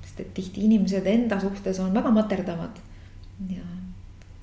sest 0.05 0.19
et 0.19 0.33
tihti 0.33 0.63
inimesed 0.63 1.07
enda 1.07 1.39
suhtes 1.39 1.79
on 1.79 1.93
väga 1.93 2.11
materdavad. 2.11 2.79
ja 3.49 3.63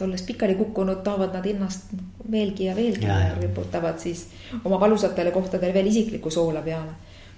olles 0.02 0.22
pikali 0.22 0.54
kukkunud, 0.54 1.02
toovad 1.04 1.32
nad 1.32 1.46
ennast 1.46 1.92
veelgi 2.30 2.64
ja 2.64 2.76
veelgi 2.76 3.06
ja, 3.06 3.18
ja 3.28 3.34
riputavad 3.40 3.98
siis 3.98 4.26
oma 4.64 4.80
valusatele 4.80 5.30
kohtadele 5.30 5.74
veel 5.74 5.86
isiklikku 5.86 6.30
soola 6.30 6.62
peale 6.62 6.92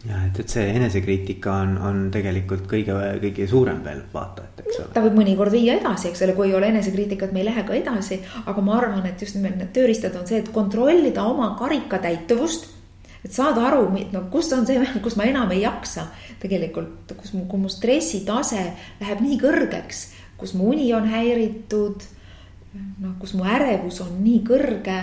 ja 0.05 0.21
et, 0.27 0.39
et 0.41 0.53
see 0.53 0.67
enesekriitika 0.77 1.53
on, 1.63 1.75
on 1.83 2.03
tegelikult 2.15 2.67
kõige, 2.71 2.95
kõige 3.23 3.49
suurem 3.51 3.81
veel 3.85 4.03
vaatajat, 4.13 4.63
eks 4.63 4.79
ole. 4.83 4.89
ta 4.95 5.03
võib 5.05 5.19
mõnikord 5.21 5.55
viia 5.55 5.77
edasi, 5.81 6.11
eks 6.11 6.23
ole, 6.27 6.37
kui 6.37 6.51
ei 6.51 6.57
ole 6.59 6.71
enesekriitikat, 6.75 7.35
me 7.35 7.43
ei 7.43 7.49
lähe 7.49 7.65
ka 7.67 7.75
edasi. 7.77 8.21
aga 8.45 8.65
ma 8.65 8.79
arvan, 8.79 9.07
et 9.09 9.23
just 9.23 9.39
nimelt 9.39 9.59
need 9.61 9.73
tööriistad 9.77 10.17
on 10.19 10.27
see, 10.29 10.41
et 10.43 10.53
kontrollida 10.55 11.25
oma 11.27 11.53
karika 11.59 12.01
täituvust 12.03 12.69
et 13.27 13.35
saada 13.35 13.65
aru, 13.67 13.89
no 14.13 14.27
kus 14.31 14.53
on 14.55 14.67
see, 14.69 14.79
kus 15.05 15.19
ma 15.19 15.27
enam 15.27 15.51
ei 15.55 15.65
jaksa 15.65 16.07
tegelikult, 16.43 17.17
kus 17.19 17.35
mu, 17.35 17.47
kui 17.51 17.61
mu 17.61 17.71
stressitase 17.73 18.63
läheb 19.01 19.23
nii 19.25 19.39
kõrgeks, 19.43 20.03
kus 20.39 20.55
mu 20.55 20.71
uni 20.75 20.93
on 20.95 21.09
häiritud. 21.11 22.13
noh, 23.01 23.15
kus 23.19 23.33
mu 23.33 23.47
ärevus 23.49 24.03
on 24.05 24.19
nii 24.21 24.43
kõrge 24.45 24.99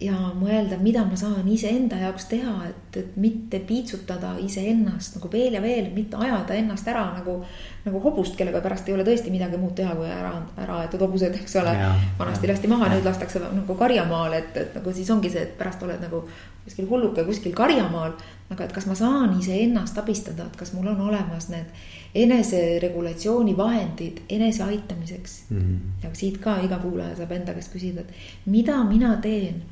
ja 0.00 0.16
mõelda, 0.36 0.76
mida 0.80 1.04
ma 1.08 1.16
saan 1.16 1.46
iseenda 1.48 1.96
jaoks 1.96 2.26
teha, 2.28 2.52
et, 2.68 2.98
et 3.00 3.14
mitte 3.20 3.62
piitsutada 3.64 4.34
iseennast 4.44 5.16
nagu 5.16 5.30
veel 5.32 5.56
ja 5.56 5.62
veel, 5.64 5.88
mitte 5.94 6.18
ajada 6.20 6.56
ennast 6.56 6.88
ära 6.92 7.06
nagu. 7.16 7.38
nagu 7.86 8.00
hobust, 8.02 8.34
kellega 8.36 8.58
pärast 8.60 8.88
ei 8.88 8.96
ole 8.96 9.04
tõesti 9.06 9.30
midagi 9.30 9.56
muud 9.62 9.76
teha, 9.78 9.94
kui 9.94 10.08
ära, 10.10 10.32
ära 10.58 10.80
aetud 10.82 11.00
hobused, 11.06 11.36
eks 11.38 11.54
ole. 11.62 11.72
vanasti 12.18 12.50
lasti 12.50 12.68
maha, 12.68 12.90
nüüd 12.92 13.06
lastakse 13.06 13.40
nagu 13.40 13.76
karjamaale, 13.78 14.40
et, 14.42 14.56
et 14.56 14.74
nagu 14.76 14.92
siis 14.92 15.10
ongi 15.14 15.30
see, 15.32 15.44
et 15.46 15.54
pärast 15.58 15.84
oled 15.86 16.02
nagu 16.02 16.24
kuskil 16.64 16.88
hulluke 16.90 17.24
kuskil 17.24 17.54
karjamaal. 17.54 18.12
aga 18.50 18.64
et 18.64 18.72
kas 18.74 18.86
ma 18.86 18.94
saan 18.94 19.38
iseennast 19.40 19.96
abistada, 19.98 20.44
et 20.46 20.56
kas 20.56 20.74
mul 20.74 20.90
on 20.92 21.00
olemas 21.08 21.48
need 21.48 21.72
eneseregulatsiooni 22.14 23.56
vahendid 23.56 24.20
enese 24.28 24.62
aitamiseks 24.62 25.44
mm. 25.50 25.58
-hmm. 25.58 25.78
ja 26.02 26.10
siit 26.12 26.38
ka 26.38 26.58
iga 26.60 26.78
kuulaja 26.78 27.16
saab 27.16 27.32
enda 27.32 27.54
käest 27.54 27.72
küsida, 27.72 28.00
et 28.00 28.12
mida 28.46 28.84
mina 28.84 29.16
teen 29.16 29.62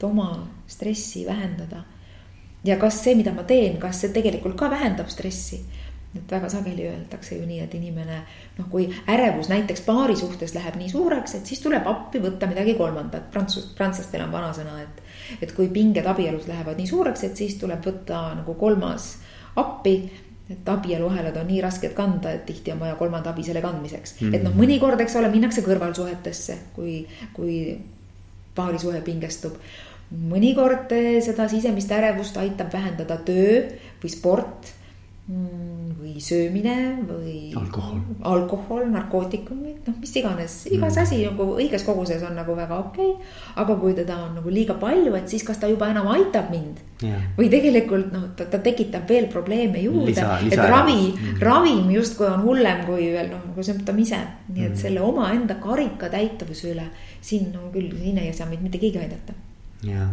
et 0.00 0.04
oma 0.04 0.48
stressi 0.66 1.26
vähendada. 1.26 1.82
ja 2.64 2.76
kas 2.76 3.04
see, 3.04 3.14
mida 3.14 3.32
ma 3.32 3.42
teen, 3.42 3.78
kas 3.80 4.00
see 4.00 4.12
tegelikult 4.12 4.56
ka 4.56 4.70
vähendab 4.70 5.08
stressi? 5.08 5.60
et 6.16 6.32
väga 6.32 6.48
sageli 6.50 6.88
öeldakse 6.88 7.36
ju 7.36 7.44
nii, 7.46 7.60
et 7.62 7.74
inimene 7.74 8.16
noh, 8.58 8.66
kui 8.70 8.88
ärevus 9.06 9.48
näiteks 9.48 9.84
paari 9.86 10.16
suhtes 10.16 10.54
läheb 10.56 10.74
nii 10.80 10.88
suureks, 10.90 11.36
et 11.36 11.46
siis 11.46 11.60
tuleb 11.62 11.86
appi 11.86 12.18
võtta 12.18 12.48
midagi 12.50 12.74
kolmandat. 12.74 13.28
Prantsus, 13.30 13.68
prantslastel 13.78 14.24
on 14.24 14.32
vanasõna, 14.32 14.80
et, 14.82 15.04
et 15.38 15.52
kui 15.54 15.68
pinged 15.70 16.08
abielus 16.10 16.48
lähevad 16.50 16.80
nii 16.82 16.90
suureks, 16.90 17.22
et 17.28 17.38
siis 17.38 17.54
tuleb 17.60 17.86
võtta 17.86 18.24
nagu 18.40 18.56
kolmas 18.58 19.12
appi 19.60 19.94
et 20.50 20.68
abieluahelad 20.68 21.36
on 21.38 21.46
nii 21.46 21.60
rasked 21.62 21.94
kanda, 21.94 22.32
et 22.34 22.42
tihti 22.48 22.72
on 22.74 22.82
vaja 22.82 22.96
kolmanda 22.98 23.30
abi 23.30 23.46
selle 23.46 23.62
kandmiseks 23.62 24.16
mm. 24.16 24.26
-hmm. 24.26 24.34
et 24.34 24.42
noh, 24.48 24.56
mõnikord, 24.58 25.00
eks 25.00 25.14
ole, 25.20 25.30
minnakse 25.30 25.62
kõrvalsuhetesse, 25.62 26.58
kui, 26.74 27.04
kui 27.32 27.78
paarisuhe 28.54 29.00
pingestub. 29.06 29.52
Mõnikord 30.10 30.92
seda 31.22 31.46
sisemist 31.48 31.92
ärevust 31.94 32.36
aitab 32.40 32.72
vähendada 32.74 33.20
töö 33.26 33.62
või 34.02 34.10
sport 34.10 34.74
Mm, 35.30 35.92
või 35.94 36.18
söömine 36.18 37.04
või. 37.06 37.52
alkohol. 37.54 37.98
alkohol, 38.26 38.86
narkootikumid, 38.90 39.84
noh, 39.86 39.98
mis 40.00 40.14
iganes, 40.18 40.54
igas 40.66 40.96
mm. 40.96 41.02
asi 41.04 41.18
nagu 41.22 41.44
õiges 41.54 41.84
koguses 41.86 42.24
on 42.26 42.34
nagu 42.34 42.56
väga 42.58 42.78
okei 42.88 43.12
okay,. 43.12 43.28
aga 43.62 43.76
kui 43.78 43.94
teda 43.94 44.16
on 44.24 44.32
nagu 44.40 44.50
liiga 44.50 44.74
palju, 44.80 45.12
et 45.14 45.30
siis 45.30 45.44
kas 45.46 45.60
ta 45.62 45.70
juba 45.70 45.86
enam 45.92 46.08
aitab 46.10 46.50
mind 46.50 46.80
yeah.. 47.04 47.28
või 47.36 47.46
tegelikult 47.52 48.10
noh, 48.10 48.24
ta, 48.34 48.48
ta 48.50 48.58
tekitab 48.64 49.06
veel 49.06 49.28
probleeme 49.30 49.84
juurde, 49.84 50.16
et 50.50 50.64
ravi 50.72 51.12
mm., 51.12 51.38
ravim 51.46 51.92
justkui 51.94 52.26
on 52.26 52.42
hullem 52.48 52.82
kui 52.88 53.12
veel 53.14 53.30
noh, 53.30 53.44
nagu 53.52 53.68
sümptom 53.70 54.02
ise. 54.02 54.18
nii 54.48 54.64
et 54.64 54.74
mm. 54.74 54.80
selle 54.82 55.04
omaenda 55.04 55.60
karika 55.62 56.10
täituvuse 56.10 56.72
üle, 56.74 56.88
siin 57.22 57.52
on 57.52 57.68
no, 57.68 57.70
küll, 57.76 57.92
siin 58.02 58.18
ei 58.18 58.34
saa 58.34 58.50
meid 58.50 58.66
mitte 58.66 58.82
keegi 58.82 58.98
aidata. 59.04 59.36
Jah, 59.86 60.10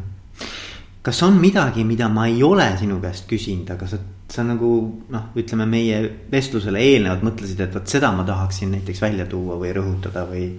kas 1.01 1.24
on 1.24 1.39
midagi, 1.41 1.84
mida 1.88 2.09
ma 2.11 2.28
ei 2.28 2.43
ole 2.43 2.70
sinu 2.80 3.01
käest 3.03 3.28
küsinud, 3.30 3.70
aga 3.74 3.88
sa 3.88 3.99
sa 4.28 4.43
nagu 4.43 4.70
noh, 5.11 5.30
ütleme 5.39 5.65
meie 5.70 5.99
vestlusele 6.32 6.82
eelnevalt 6.84 7.24
mõtlesid, 7.26 7.61
et 7.63 7.76
vot 7.76 7.88
seda 7.88 8.11
ma 8.15 8.26
tahaksin 8.28 8.74
näiteks 8.76 9.01
välja 9.01 9.28
tuua 9.30 9.55
või 9.59 9.72
rõhutada 9.76 10.26
või, 10.28 10.49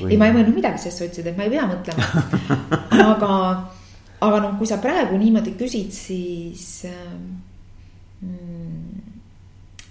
või.... 0.00 0.10
ei, 0.10 0.18
ma 0.18 0.28
ei 0.28 0.34
mõelnud 0.34 0.56
midagi, 0.58 0.82
sest 0.82 1.00
sa 1.00 1.06
ütlesid, 1.06 1.30
et 1.30 1.38
ma 1.38 1.46
ei 1.46 1.52
pea 1.54 1.66
mõtlema. 1.70 2.08
Aga, 3.08 3.32
aga 4.26 4.40
noh, 4.42 4.56
kui 4.58 4.66
sa 4.66 4.80
praegu 4.82 5.18
niimoodi 5.20 5.54
küsid, 5.60 5.94
siis 5.94 6.64
mm, 8.18 8.88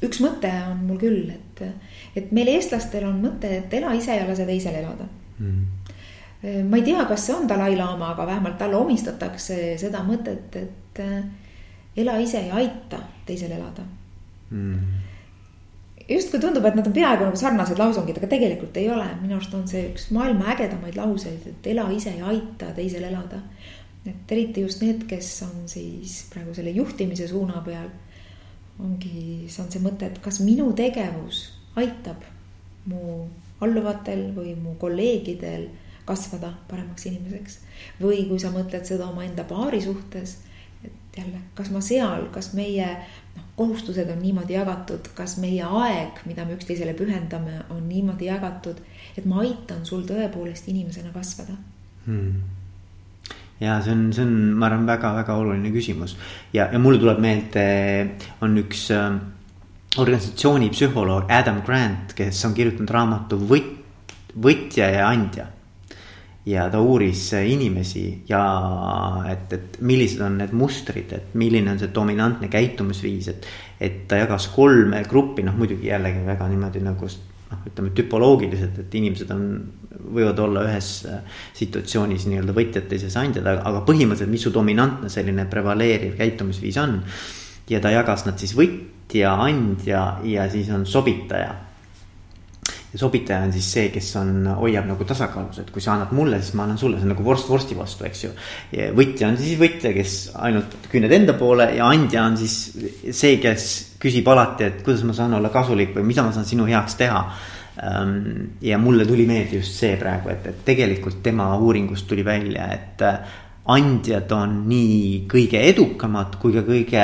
üks 0.03 0.19
mõte 0.23 0.51
on 0.67 0.83
mul 0.89 0.99
küll, 0.99 1.31
et, 1.31 1.63
et 2.19 2.35
meil, 2.35 2.51
eestlastel 2.57 3.07
on 3.07 3.21
mõte, 3.23 3.53
et 3.61 3.79
ela 3.79 3.95
ise 3.95 4.19
ja 4.19 4.27
lase 4.27 4.45
teisel 4.49 4.75
elada. 4.81 5.07
Mm. 5.39 5.63
Ma 6.69 6.77
ei 6.79 6.83
tea, 6.85 7.03
kas 7.09 7.25
see 7.27 7.35
on 7.35 7.47
Dalai-laama, 7.49 8.13
aga 8.13 8.25
vähemalt 8.29 8.57
talle 8.59 8.77
omistatakse 8.79 9.75
seda 9.81 10.03
mõtet, 10.07 10.55
et 10.55 11.01
ela 11.97 12.17
ise 12.21 12.41
ja 12.45 12.55
aita 12.61 12.99
teisel 13.25 13.51
elada 13.51 13.83
mm.. 14.49 14.79
justkui 16.09 16.39
tundub, 16.39 16.65
et 16.65 16.77
nad 16.77 16.87
on 16.87 16.95
peaaegu 16.95 17.25
nagu 17.27 17.39
sarnased 17.39 17.79
lausungid, 17.81 18.19
aga 18.19 18.29
tegelikult 18.31 18.77
ei 18.79 18.89
ole, 18.93 19.07
minu 19.21 19.37
arust 19.37 19.55
on 19.57 19.65
see 19.69 19.87
üks 19.89 20.09
maailma 20.15 20.51
ägedamaid 20.53 20.97
lauseid, 20.99 21.49
et 21.51 21.71
ela 21.73 21.87
ise 21.93 22.13
ja 22.19 22.29
aita 22.31 22.71
teisel 22.77 23.07
elada. 23.09 23.41
et 24.07 24.31
eriti 24.31 24.63
just 24.63 24.81
need, 24.85 25.03
kes 25.09 25.31
on 25.47 25.65
siis 25.67 26.21
praegu 26.33 26.53
selle 26.55 26.71
juhtimise 26.77 27.27
suuna 27.27 27.63
peal. 27.65 27.89
ongi, 28.79 29.49
see 29.49 29.63
on 29.63 29.73
see 29.73 29.81
mõte, 29.81 30.11
et 30.11 30.21
kas 30.21 30.39
minu 30.45 30.69
tegevus 30.77 31.47
aitab 31.75 32.21
mu 32.87 33.25
alluvatel 33.61 34.29
või 34.35 34.53
mu 34.55 34.75
kolleegidel 34.79 35.65
kasvada 36.07 36.53
paremaks 36.69 37.05
inimeseks. 37.09 37.59
või 38.01 38.25
kui 38.29 38.39
sa 38.39 38.51
mõtled 38.55 38.85
seda 38.87 39.09
omaenda 39.11 39.43
paari 39.47 39.81
suhtes 39.83 40.37
jälle, 41.17 41.39
kas 41.55 41.71
ma 41.71 41.81
seal, 41.81 42.27
kas 42.33 42.51
meie 42.53 42.87
noh, 43.35 43.45
kohustused 43.55 44.09
on 44.13 44.19
niimoodi 44.21 44.53
jagatud, 44.53 45.09
kas 45.17 45.37
meie 45.41 45.65
aeg, 45.65 46.21
mida 46.29 46.45
me 46.45 46.57
üksteisele 46.57 46.93
pühendame, 46.97 47.61
on 47.73 47.87
niimoodi 47.89 48.29
jagatud, 48.29 48.81
et 49.17 49.25
ma 49.25 49.41
aitan 49.45 49.85
sul 49.85 50.05
tõepoolest 50.07 50.69
inimesena 50.69 51.13
kasvada? 51.15 51.57
Hmm. 52.05 52.43
Ja 53.59 53.79
see 53.81 53.95
on, 53.95 54.03
see 54.13 54.21
on, 54.21 54.35
ma 54.59 54.69
arvan, 54.69 54.85
väga-väga 54.85 55.33
oluline 55.41 55.71
küsimus. 55.73 56.13
Ja, 56.53 56.67
ja 56.69 56.79
mulle 56.79 57.01
tuleb 57.01 57.17
meelde, 57.23 57.65
on 58.45 58.53
üks 58.61 58.85
äh, 58.93 59.17
organisatsiooni 59.97 60.69
psühholoog 60.75 61.33
Adam 61.33 61.63
Grant, 61.65 62.13
kes 62.17 62.45
on 62.45 62.53
kirjutanud 62.57 62.93
raamatu 62.93 63.41
Võt-, 63.49 64.13
võtja 64.37 64.91
ja 64.93 65.09
andja 65.09 65.49
ja 66.47 66.67
ta 66.71 66.79
uuris 66.79 67.31
inimesi 67.33 68.23
ja 68.29 68.41
et, 69.31 69.51
et 69.53 69.79
millised 69.83 70.21
on 70.23 70.37
need 70.39 70.53
mustrid, 70.55 71.11
et 71.15 71.33
milline 71.39 71.73
on 71.73 71.81
see 71.81 71.91
dominantne 71.93 72.49
käitumisviis, 72.51 73.31
et. 73.33 73.49
et 73.79 73.97
ta 74.07 74.17
jagas 74.17 74.47
kolme 74.55 75.03
gruppi, 75.09 75.43
noh 75.45 75.57
muidugi 75.57 75.91
jällegi 75.91 76.23
väga 76.25 76.47
niimoodi 76.49 76.81
nagu 76.85 77.09
noh, 77.09 77.59
ütleme 77.67 77.91
tüpoloogiliselt, 77.97 78.79
et 78.81 78.95
inimesed 78.97 79.33
on, 79.35 79.43
võivad 80.15 80.39
olla 80.39 80.63
ühes 80.69 80.91
situatsioonis 81.57 82.25
nii-öelda 82.29 82.55
võtjad, 82.55 82.87
teises 82.89 83.17
andjad, 83.19 83.47
aga 83.57 83.83
põhimõtteliselt, 83.85 84.31
mis 84.31 84.47
su 84.47 84.53
dominantne 84.55 85.11
selline 85.13 85.45
prevaleeriv 85.51 86.15
käitumisviis 86.17 86.79
on. 86.81 87.01
ja 87.69 87.83
ta 87.83 87.91
jagas 87.91 88.23
nad 88.25 88.39
siis 88.39 88.55
võtja, 88.55 89.35
andja 89.35 90.03
ja 90.23 90.49
siis 90.49 90.71
on 90.71 90.85
sobitaja 90.87 91.66
ja 92.93 92.99
sobitaja 92.99 93.41
on 93.43 93.51
siis 93.51 93.67
see, 93.73 93.89
kes 93.91 94.09
on, 94.19 94.31
hoiab 94.61 94.87
nagu 94.87 95.05
tasakaalus, 95.07 95.59
et 95.61 95.71
kui 95.73 95.83
sa 95.83 95.93
annad 95.95 96.13
mulle, 96.15 96.39
siis 96.41 96.55
ma 96.55 96.63
annan 96.63 96.79
sulle, 96.79 96.99
see 96.99 97.07
on 97.07 97.13
nagu 97.13 97.25
vorst 97.25 97.49
vorsti 97.51 97.75
vastu, 97.77 98.05
eks 98.07 98.23
ju. 98.23 98.31
võtja 98.95 99.31
on 99.31 99.37
siis 99.39 99.59
võtja, 99.59 99.91
kes 99.95 100.15
ainult 100.47 100.77
küüned 100.91 101.11
enda 101.17 101.35
poole 101.37 101.67
ja 101.75 101.89
andja 101.91 102.23
on 102.29 102.37
siis 102.39 102.57
see, 103.11 103.35
kes 103.43 103.69
küsib 104.01 104.27
alati, 104.31 104.69
et 104.69 104.83
kuidas 104.85 105.03
ma 105.07 105.15
saan 105.17 105.35
olla 105.35 105.51
kasulik 105.53 105.95
või 105.97 106.07
mida 106.13 106.23
ma 106.23 106.35
saan 106.35 106.47
sinu 106.47 106.67
heaks 106.69 106.95
teha. 106.99 107.23
Ehm, 107.77 108.21
ja 108.65 108.79
mulle 108.81 109.05
tuli 109.05 109.27
meelde 109.29 109.59
just 109.59 109.75
see 109.77 109.97
praegu, 109.99 110.31
et, 110.33 110.47
et 110.49 110.63
tegelikult 110.65 111.19
tema 111.25 111.51
uuringust 111.59 112.07
tuli 112.09 112.23
välja, 112.25 112.69
et 112.73 113.03
äh, 113.05 113.33
andjad 113.73 114.31
on 114.33 114.61
nii 114.69 115.27
kõige 115.29 115.59
edukamad 115.73 116.39
kui 116.41 116.55
ka 116.55 116.63
kõige 116.65 117.03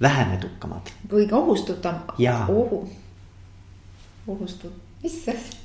vähem 0.00 0.36
edukamad. 0.38 0.94
kõige 1.10 1.34
ohustutam. 1.36 2.06
ohu, 2.48 2.86
ohustud 4.30 4.89
mis, 5.02 5.16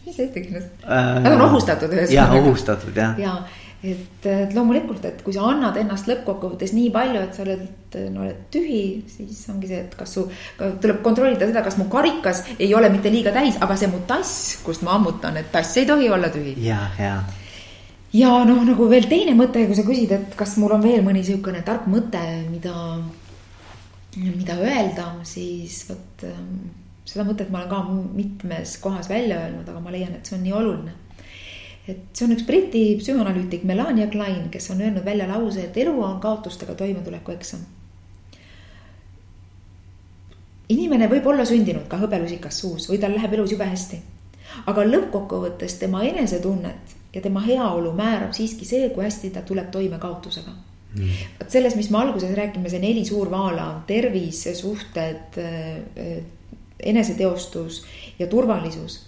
mis 0.06 0.16
see 0.16 0.30
ütleks 0.30 0.56
nüüd 0.56 0.88
äh,? 0.88 1.22
Nad 1.26 1.36
on 1.36 1.46
ohustatud 1.50 1.94
ühesõnaga. 1.94 2.18
jah, 2.18 2.36
ohustatud 2.42 3.00
jah. 3.00 3.16
ja 3.22 3.38
et, 3.86 4.26
et 4.26 4.54
loomulikult, 4.56 5.04
et 5.06 5.22
kui 5.26 5.34
sa 5.36 5.46
annad 5.52 5.78
ennast 5.80 6.10
lõppkokkuvõttes 6.10 6.74
nii 6.76 6.92
palju, 6.94 7.22
et 7.22 7.38
sa 7.38 7.44
oled, 7.46 7.66
no 8.14 8.24
oled 8.26 8.46
tühi, 8.54 8.82
siis 9.12 9.44
ongi 9.54 9.70
see, 9.70 9.82
et 9.86 9.96
kas 9.98 10.16
su, 10.18 10.26
tuleb 10.58 11.02
kontrollida 11.06 11.50
seda, 11.50 11.64
kas 11.66 11.78
mu 11.82 11.88
karikas 11.92 12.44
ei 12.58 12.72
ole 12.78 12.90
mitte 12.94 13.12
liiga 13.14 13.34
täis, 13.36 13.60
aga 13.62 13.78
see 13.80 13.92
mu 13.92 14.02
tass, 14.10 14.56
kust 14.66 14.86
ma 14.86 14.96
ammutan, 14.98 15.38
et 15.42 15.52
tass 15.54 15.78
ei 15.82 15.90
tohi 15.90 16.10
olla 16.12 16.32
tühi. 16.34 16.56
ja, 16.66 16.80
ja. 17.02 17.20
ja 18.16 18.32
noh, 18.48 18.64
nagu 18.68 18.90
veel 18.92 19.10
teine 19.12 19.36
mõte, 19.38 19.68
kui 19.68 19.78
sa 19.78 19.86
küsid, 19.88 20.16
et 20.16 20.40
kas 20.40 20.58
mul 20.62 20.78
on 20.78 20.86
veel 20.86 21.06
mõni 21.06 21.26
sihukene 21.28 21.62
tark 21.68 21.90
mõte, 21.92 22.24
mida, 22.50 22.74
mida 24.18 24.58
öelda, 24.64 25.12
siis 25.28 25.84
vot 25.92 26.26
seda 27.06 27.26
mõtet 27.28 27.52
ma 27.54 27.62
olen 27.62 27.70
ka 27.72 27.82
mitmes 28.18 28.78
kohas 28.82 29.10
välja 29.10 29.40
öelnud, 29.44 29.68
aga 29.70 29.82
ma 29.82 29.94
leian, 29.94 30.16
et 30.18 30.26
see 30.26 30.38
on 30.38 30.44
nii 30.46 30.56
oluline. 30.58 30.94
et 31.88 32.18
see 32.18 32.26
on 32.26 32.34
üks 32.34 32.46
Briti 32.48 32.84
psühhoanalüütik 32.98 33.64
Melania 33.64 34.08
Klein, 34.10 34.50
kes 34.50 34.72
on 34.74 34.82
öelnud 34.82 35.06
välja 35.06 35.28
lause, 35.30 35.68
et 35.68 35.78
elu 35.78 35.94
on 36.04 36.20
kaotustega 36.20 36.76
toimetuleku 36.76 37.32
eksam. 37.32 37.62
inimene 40.70 41.08
võib 41.10 41.28
olla 41.30 41.46
sündinud 41.46 41.88
ka 41.88 42.02
hõbelusikas 42.02 42.60
suus 42.60 42.90
või 42.90 42.98
tal 43.00 43.14
läheb 43.14 43.34
elus 43.38 43.54
jube 43.54 43.66
hästi. 43.70 44.02
aga 44.66 44.86
lõppkokkuvõttes 44.86 45.80
tema 45.80 46.04
enesetunnet 46.04 46.96
ja 47.14 47.22
tema 47.22 47.42
heaolu 47.46 47.94
määrab 47.94 48.34
siiski 48.34 48.66
see, 48.66 48.90
kui 48.90 49.04
hästi 49.06 49.30
ta 49.30 49.42
tuleb 49.46 49.70
toime 49.72 50.00
kaotusega 50.00 50.52
mm.. 50.96 51.10
vot 51.40 51.52
selles, 51.54 51.76
mis 51.76 51.92
me 51.94 52.02
alguses 52.02 52.34
räägime, 52.34 52.70
see 52.70 52.82
neli 52.82 53.06
suurvaala, 53.06 53.84
tervis, 53.88 54.48
suhted 54.58 55.38
eneseteostus 56.80 57.84
ja 58.20 58.28
turvalisus. 58.28 59.06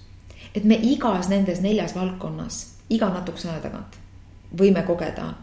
et 0.56 0.64
me 0.64 0.80
igas 0.82 1.30
nendes 1.30 1.62
neljas 1.62 1.96
valdkonnas 1.96 2.78
iga 2.90 3.10
natukese 3.10 3.50
aja 3.50 3.60
tagant 3.62 3.98
võime 4.60 4.84
kogeda 4.88 5.34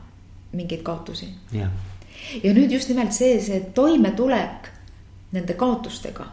mingeid 0.52 0.82
kaotusi. 0.82 1.28
ja 1.52 2.54
nüüd 2.54 2.72
just 2.72 2.88
nimelt 2.88 3.12
see, 3.12 3.40
see 3.40 3.60
toimetulek 3.74 4.70
nende 5.32 5.54
kaotustega. 5.54 6.26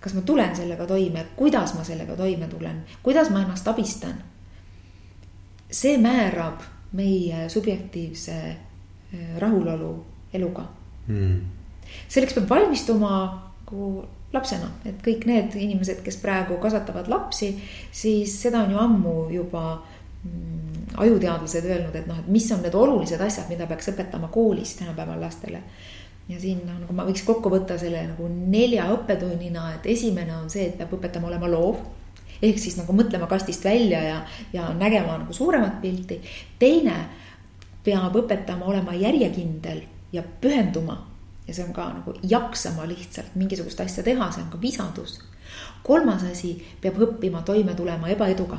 kas 0.00 0.14
ma 0.14 0.20
tulen 0.20 0.56
sellega 0.56 0.86
toime, 0.86 1.26
kuidas 1.36 1.74
ma 1.74 1.84
sellega 1.84 2.16
toime 2.16 2.48
tulen, 2.48 2.84
kuidas 3.02 3.30
ma 3.30 3.42
ennast 3.42 3.68
abistan. 3.68 4.14
see 5.70 5.98
määrab 5.98 6.62
meie 6.92 7.48
subjektiivse 7.48 8.32
äh, 8.34 9.38
rahulolu 9.38 10.04
eluga 10.32 10.64
mm.. 11.06 11.40
selleks 12.08 12.34
peab 12.34 12.48
valmistuma 12.50 13.12
nagu 13.70 14.08
lapsena, 14.32 14.68
et 14.86 14.98
kõik 15.04 15.26
need 15.26 15.54
inimesed, 15.58 16.02
kes 16.06 16.20
praegu 16.22 16.58
kasvatavad 16.62 17.08
lapsi, 17.10 17.52
siis 17.92 18.36
seda 18.44 18.64
on 18.64 18.74
ju 18.74 18.78
ammu 18.78 19.14
juba 19.34 19.64
mm, 19.76 20.98
ajuteadlased 21.02 21.66
öelnud, 21.66 21.96
et 21.98 22.06
noh, 22.10 22.20
et 22.22 22.28
mis 22.30 22.46
on 22.54 22.62
need 22.62 22.76
olulised 22.78 23.20
asjad, 23.20 23.48
mida 23.50 23.66
peaks 23.70 23.90
õpetama 23.94 24.30
koolis 24.30 24.76
tänapäeval 24.78 25.20
lastele. 25.20 25.62
ja 26.30 26.38
siin 26.38 26.60
noh, 26.62 26.76
nagu 26.78 26.94
ma 26.94 27.04
võiks 27.08 27.24
kokku 27.26 27.50
võtta 27.50 27.78
selle 27.78 28.04
nagu 28.06 28.28
nelja 28.30 28.86
õppetunnina, 28.94 29.72
et 29.78 29.88
esimene 29.90 30.36
on 30.36 30.50
see, 30.50 30.68
et 30.68 30.78
peab 30.78 30.94
õpetama 30.94 31.26
olema 31.26 31.50
loov 31.50 31.80
ehk 32.40 32.58
siis 32.58 32.76
nagu 32.78 32.94
mõtlema 32.96 33.26
kastist 33.28 33.64
välja 33.64 34.00
ja, 34.04 34.20
ja 34.52 34.70
nägema 34.76 35.18
nagu 35.18 35.34
suuremat 35.34 35.80
pilti. 35.82 36.20
teine 36.58 36.96
peab 37.84 38.16
õpetama 38.16 38.68
olema 38.70 38.94
järjekindel 38.94 39.82
ja 40.12 40.22
pühenduma 40.22 41.09
ja 41.50 41.56
see 41.56 41.66
on 41.66 41.74
ka 41.74 41.88
nagu 41.90 42.14
jaksama 42.22 42.86
lihtsalt 42.88 43.34
mingisugust 43.34 43.82
asja 43.82 44.04
teha, 44.06 44.30
see 44.30 44.44
on 44.44 44.50
ka 44.52 44.60
visadus. 44.62 45.18
kolmas 45.82 46.22
asi 46.30 46.54
peab 46.80 47.00
õppima 47.02 47.42
toime 47.42 47.74
tulema 47.74 48.08
ebaeduga 48.14 48.58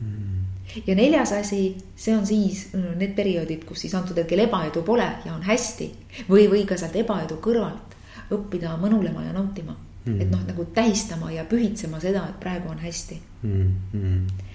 mm. 0.00 0.40
ja 0.86 0.96
neljas 0.98 1.32
asi, 1.38 1.76
see 1.96 2.16
on 2.16 2.26
siis 2.26 2.66
need 2.74 3.14
perioodid, 3.14 3.64
kus 3.68 3.84
siis 3.86 3.94
antud 3.94 4.18
hetkel 4.18 4.42
ebaedu 4.48 4.82
pole 4.82 5.06
ja 5.24 5.34
on 5.34 5.44
hästi 5.46 5.90
või, 6.28 6.48
või 6.50 6.64
ka 6.66 6.78
sealt 6.80 6.96
ebaedu 6.98 7.38
kõrvalt 7.44 7.94
õppida 8.34 8.74
mõnulema 8.80 9.28
ja 9.28 9.36
nautima 9.36 9.76
mm.. 9.76 10.20
et 10.20 10.32
noh, 10.32 10.42
nagu 10.48 10.66
tähistama 10.74 11.30
ja 11.32 11.46
pühitsema 11.48 12.00
seda, 12.02 12.26
et 12.32 12.40
praegu 12.42 12.72
on 12.72 12.82
hästi 12.82 13.20
mm. 13.42 13.70
-hmm 13.92 14.50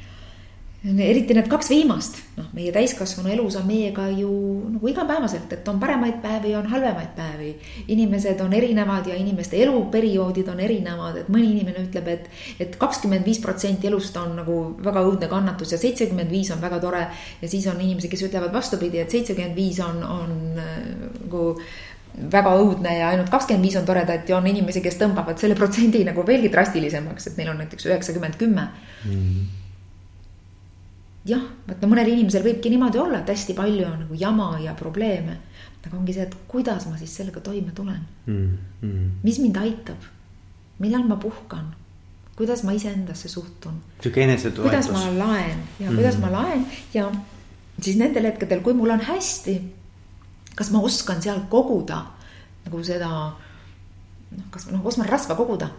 eriti 0.79 1.35
need 1.35 1.49
kaks 1.51 1.69
viimast, 1.73 2.21
noh, 2.37 2.45
meie 2.55 2.71
täiskasvanu 2.71 3.33
elus 3.33 3.57
on 3.59 3.65
meiega 3.67 4.05
ju 4.15 4.29
nagu 4.77 4.87
igapäevaselt, 4.87 5.51
et 5.51 5.67
on 5.67 5.79
paremaid 5.79 6.21
päevi, 6.23 6.53
on 6.55 6.69
halvemaid 6.71 7.11
päevi. 7.17 7.49
inimesed 7.87 8.39
on 8.41 8.53
erinevad 8.53 9.07
ja 9.07 9.15
inimeste 9.15 9.59
eluperioodid 9.63 10.47
on 10.47 10.59
erinevad, 10.59 11.17
et 11.19 11.27
mõni 11.29 11.51
inimene 11.51 11.83
ütleb, 11.83 12.07
et, 12.07 12.29
et 12.59 12.79
kakskümmend 12.79 13.27
viis 13.27 13.41
protsenti 13.43 13.91
elust 13.91 14.15
on 14.17 14.37
nagu 14.39 14.57
väga 14.83 15.03
õudne 15.03 15.27
kannatus 15.27 15.75
ja 15.75 15.81
seitsekümmend 15.81 16.31
viis 16.31 16.51
on 16.55 16.61
väga 16.61 16.79
tore. 16.79 17.05
ja 17.41 17.49
siis 17.49 17.67
on 17.67 17.81
inimesi, 17.81 18.07
kes 18.07 18.23
ütlevad 18.29 18.53
vastupidi, 18.53 19.03
et 19.03 19.11
seitsekümmend 19.11 19.55
viis 19.55 19.79
on, 19.83 20.03
on 20.03 20.35
nagu 20.55 21.45
väga 22.31 22.55
õudne 22.55 22.97
ja 23.01 23.11
ainult 23.11 23.29
kakskümmend 23.29 23.67
viis 23.67 23.75
on 23.75 23.85
toredat 23.85 24.29
ja 24.29 24.37
on 24.37 24.47
inimesi, 24.47 24.79
kes 24.81 24.95
tõmbavad 24.95 25.37
selle 25.37 25.59
protsendi 25.59 26.05
nagu 26.07 26.23
veelgi 26.25 26.51
drastilisemaks, 26.55 27.27
et 27.27 27.37
neil 27.37 27.51
on 27.51 27.65
näiteks 27.65 27.91
üheksakümmend 27.91 28.39
kümme. 28.39 28.69
Mhm. 29.03 29.57
Jah, 31.29 31.43
no 31.67 31.89
mõnel 31.91 32.11
inimesel 32.13 32.43
võibki 32.45 32.71
niimoodi 32.73 33.01
olla, 33.01 33.21
et 33.21 33.31
hästi 33.33 33.55
palju 33.57 33.85
on 33.87 34.03
nagu 34.05 34.19
jama 34.19 34.51
ja 34.63 34.75
probleeme. 34.77 35.37
aga 35.85 35.95
ongi 35.95 36.13
see, 36.13 36.23
et 36.27 36.35
kuidas 36.47 36.85
ma 36.89 36.97
siis 36.99 37.13
sellega 37.15 37.39
toime 37.39 37.71
tulen 37.71 38.01
mm. 38.25 38.57
-hmm. 38.83 39.09
mis 39.23 39.39
mind 39.39 39.57
aitab, 39.57 40.01
millal 40.79 41.03
ma 41.07 41.15
puhkan, 41.15 41.73
kuidas 42.35 42.63
ma 42.63 42.71
iseendasse 42.71 43.27
suhtun. 43.27 43.81
sihuke 44.01 44.23
enesetoetus. 44.23 44.63
kuidas 44.63 44.91
ma 44.91 45.17
laen 45.17 45.59
ja 45.79 45.85
mm 45.85 45.87
-hmm. 45.87 45.95
kuidas 45.95 46.17
ma 46.17 46.31
laen 46.31 46.65
ja 46.93 47.11
siis 47.81 47.97
nendel 47.97 48.23
hetkedel, 48.23 48.61
kui 48.61 48.73
mul 48.73 48.89
on 48.89 49.01
hästi 49.01 49.79
kas 50.59 50.71
ma 50.71 50.81
oskan 50.83 51.21
seal 51.23 51.39
koguda 51.49 52.01
nagu 52.65 52.81
seda 52.83 53.09
noh, 53.09 54.47
kas 54.51 54.67
noh, 54.73 54.83
oskan 54.85 55.07
rasva 55.09 55.37
koguda, 55.39 55.69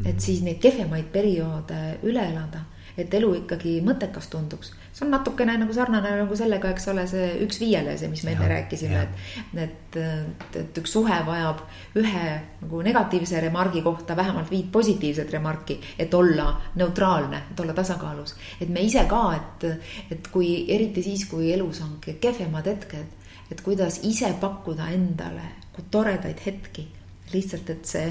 et 0.00 0.14
mhm. 0.14 0.22
siis 0.22 0.42
neid 0.46 0.60
kehvemaid 0.62 1.10
perioode 1.12 1.80
üle 2.08 2.24
elada, 2.32 2.64
et 2.98 3.12
elu 3.14 3.34
ikkagi 3.42 3.78
mõttekas 3.84 4.30
tunduks. 4.32 4.72
See 4.92 5.04
on 5.06 5.12
natukene 5.14 5.56
nagu 5.60 5.74
sarnane 5.74 6.12
nagu 6.22 6.36
sellega, 6.36 6.72
eks 6.74 6.88
ole, 6.92 7.06
see 7.10 7.28
üks 7.44 7.60
viiele, 7.62 7.96
see, 7.98 8.10
mis 8.12 8.24
me 8.26 8.34
enne 8.34 8.48
rääkisime, 8.50 9.02
et, 9.04 9.60
et, 9.64 10.00
et, 10.00 10.58
et 10.62 10.80
üks 10.82 10.96
suhe 10.96 11.20
vajab 11.26 11.62
ühe 12.00 12.26
nagu 12.62 12.82
negatiivse 12.86 13.40
remargi 13.44 13.84
kohta 13.86 14.16
vähemalt 14.18 14.50
viit 14.50 14.72
positiivset 14.72 15.30
remarki, 15.36 15.78
et 15.98 16.14
olla 16.14 16.50
neutraalne, 16.80 17.44
et 17.52 17.60
olla 17.60 17.76
tasakaalus. 17.76 18.34
et 18.60 18.68
me 18.68 18.82
ise 18.84 19.06
ka, 19.08 19.22
et, 19.38 19.70
et 20.10 20.28
kui 20.34 20.66
eriti 20.68 21.02
siis, 21.06 21.24
kui 21.30 21.52
elus 21.54 21.80
on 21.86 21.96
kehvemad 22.02 22.66
hetked 22.66 23.18
et 23.50 23.62
kuidas 23.66 24.00
ise 24.06 24.30
pakkuda 24.40 24.90
endale 24.94 25.48
toredaid 25.90 26.42
hetki. 26.46 26.88
lihtsalt, 27.32 27.70
et 27.70 27.84
see 27.86 28.06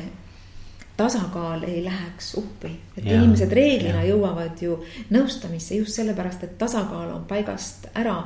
tasakaal 1.00 1.64
ei 1.64 1.84
läheks 1.86 2.34
uppi, 2.42 2.72
et 2.98 3.06
ja, 3.06 3.16
inimesed 3.16 3.54
reeglina 3.56 4.04
ja. 4.04 4.12
jõuavad 4.12 4.60
ju 4.62 4.76
nõustamisse 5.16 5.80
just 5.80 5.96
sellepärast, 5.96 6.44
et 6.44 6.58
tasakaal 6.60 7.14
on 7.16 7.26
paigast 7.30 7.88
ära. 7.96 8.18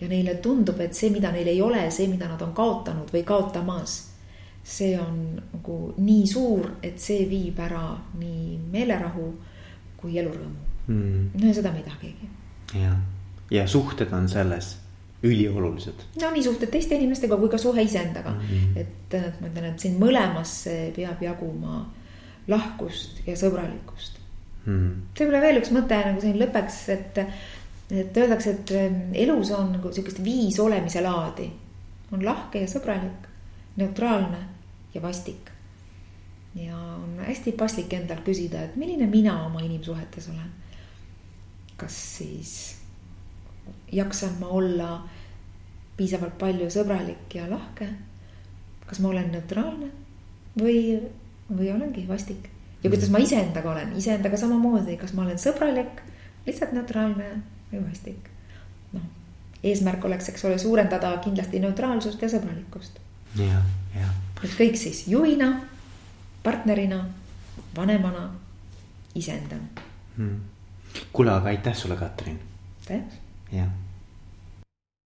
ja 0.00 0.08
neile 0.08 0.34
tundub, 0.44 0.78
et 0.80 0.94
see, 0.94 1.10
mida 1.10 1.32
neil 1.34 1.48
ei 1.48 1.62
ole, 1.62 1.88
see, 1.90 2.06
mida 2.06 2.28
nad 2.28 2.42
on 2.44 2.52
kaotanud 2.54 3.10
või 3.12 3.24
kaotamas. 3.24 3.98
see 4.64 4.98
on 5.00 5.40
nagu 5.52 5.94
nii 5.96 6.26
suur, 6.26 6.72
et 6.82 7.00
see 7.00 7.24
viib 7.28 7.58
ära 7.64 7.96
nii 8.20 8.58
meelerahu 8.72 9.28
kui 9.96 10.18
elurõõmu 10.18 10.68
mm.. 10.86 11.30
no 11.34 11.46
ja 11.46 11.54
seda 11.54 11.72
me 11.72 11.80
ei 11.80 11.86
taha 11.86 11.96
keegi. 12.02 12.28
ja, 12.82 12.92
ja 13.50 13.66
suhted 13.66 14.12
on 14.12 14.28
selles 14.28 14.76
üliolulised. 15.22 16.04
no 16.20 16.30
nii 16.30 16.42
suhted 16.42 16.70
teiste 16.72 16.94
inimestega 16.94 17.36
kui 17.36 17.48
ka 17.48 17.58
suhe 17.58 17.82
iseendaga 17.82 18.30
mm. 18.30 18.50
-hmm. 18.50 18.80
et, 18.80 19.14
et 19.14 19.40
ma 19.40 19.48
ütlen, 19.48 19.72
et 19.72 19.86
siin 19.86 19.96
mõlemasse 20.00 20.76
peab 20.96 21.22
jaguma 21.22 21.86
lahkust 22.48 23.22
ja 23.26 23.36
sõbralikkust 23.36 24.18
mm. 24.64 24.72
-hmm. 24.72 24.94
võib-olla 25.18 25.40
veel 25.40 25.60
üks 25.62 25.72
mõte 25.74 25.98
nagu 26.04 26.20
siin 26.20 26.38
lõppeks, 26.40 26.80
et, 26.94 27.20
et 27.90 28.16
öeldakse, 28.22 28.50
et 28.56 28.72
elus 29.24 29.52
on 29.56 29.72
nagu 29.76 29.92
sihukest 29.92 30.22
viis 30.24 30.60
olemise 30.60 31.02
laadi. 31.04 31.50
on 32.12 32.24
lahke 32.24 32.60
ja 32.60 32.68
sõbralik, 32.68 33.28
neutraalne 33.76 34.38
ja 34.94 35.02
vastik. 35.02 35.50
ja 36.54 36.76
on 36.76 37.20
hästi 37.26 37.52
paslik 37.52 37.92
endalt 37.92 38.24
küsida, 38.24 38.64
et 38.64 38.76
milline 38.76 39.06
mina 39.06 39.44
oma 39.46 39.60
inimsuhetes 39.60 40.28
olen. 40.28 40.50
kas 41.76 42.16
siis 42.16 42.76
jaksan 43.92 44.36
ma 44.40 44.48
olla 44.48 45.08
piisavalt 45.96 46.38
palju 46.38 46.70
sõbralik 46.70 47.34
ja 47.34 47.50
lahke? 47.50 47.88
kas 48.86 49.00
ma 49.00 49.08
olen 49.08 49.32
neutraalne 49.32 49.90
või, 50.58 51.00
või 51.50 51.70
olengi 51.72 52.06
vastik? 52.08 52.48
ja 52.82 52.90
kuidas 52.90 53.10
ma 53.10 53.18
iseendaga 53.18 53.70
olen, 53.72 53.92
iseendaga 53.98 54.36
samamoodi, 54.36 54.96
kas 54.96 55.14
ma 55.16 55.24
olen 55.24 55.38
sõbralik, 55.40 56.02
lihtsalt 56.46 56.74
neutraalne 56.76 57.30
või 57.72 57.82
vastik? 57.84 58.30
noh, 58.92 59.06
eesmärk 59.62 60.04
oleks, 60.04 60.28
eks 60.32 60.44
ole, 60.48 60.58
suurendada 60.58 61.14
kindlasti 61.24 61.62
neutraalsust 61.64 62.22
ja 62.22 62.30
sõbralikkust. 62.32 63.00
jah, 63.38 63.64
jah. 63.96 64.12
ükskõik 64.42 64.76
siis 64.78 65.06
juhina, 65.08 65.54
partnerina, 66.42 67.04
vanemana, 67.76 68.28
iseendana 69.14 69.86
hmm.. 70.16 70.36
kuule, 71.12 71.34
aga 71.34 71.54
aitäh 71.54 71.76
sulle, 71.76 71.96
Katrin. 71.96 72.38
aitäh 72.80 73.24
Yeah. 73.52 73.68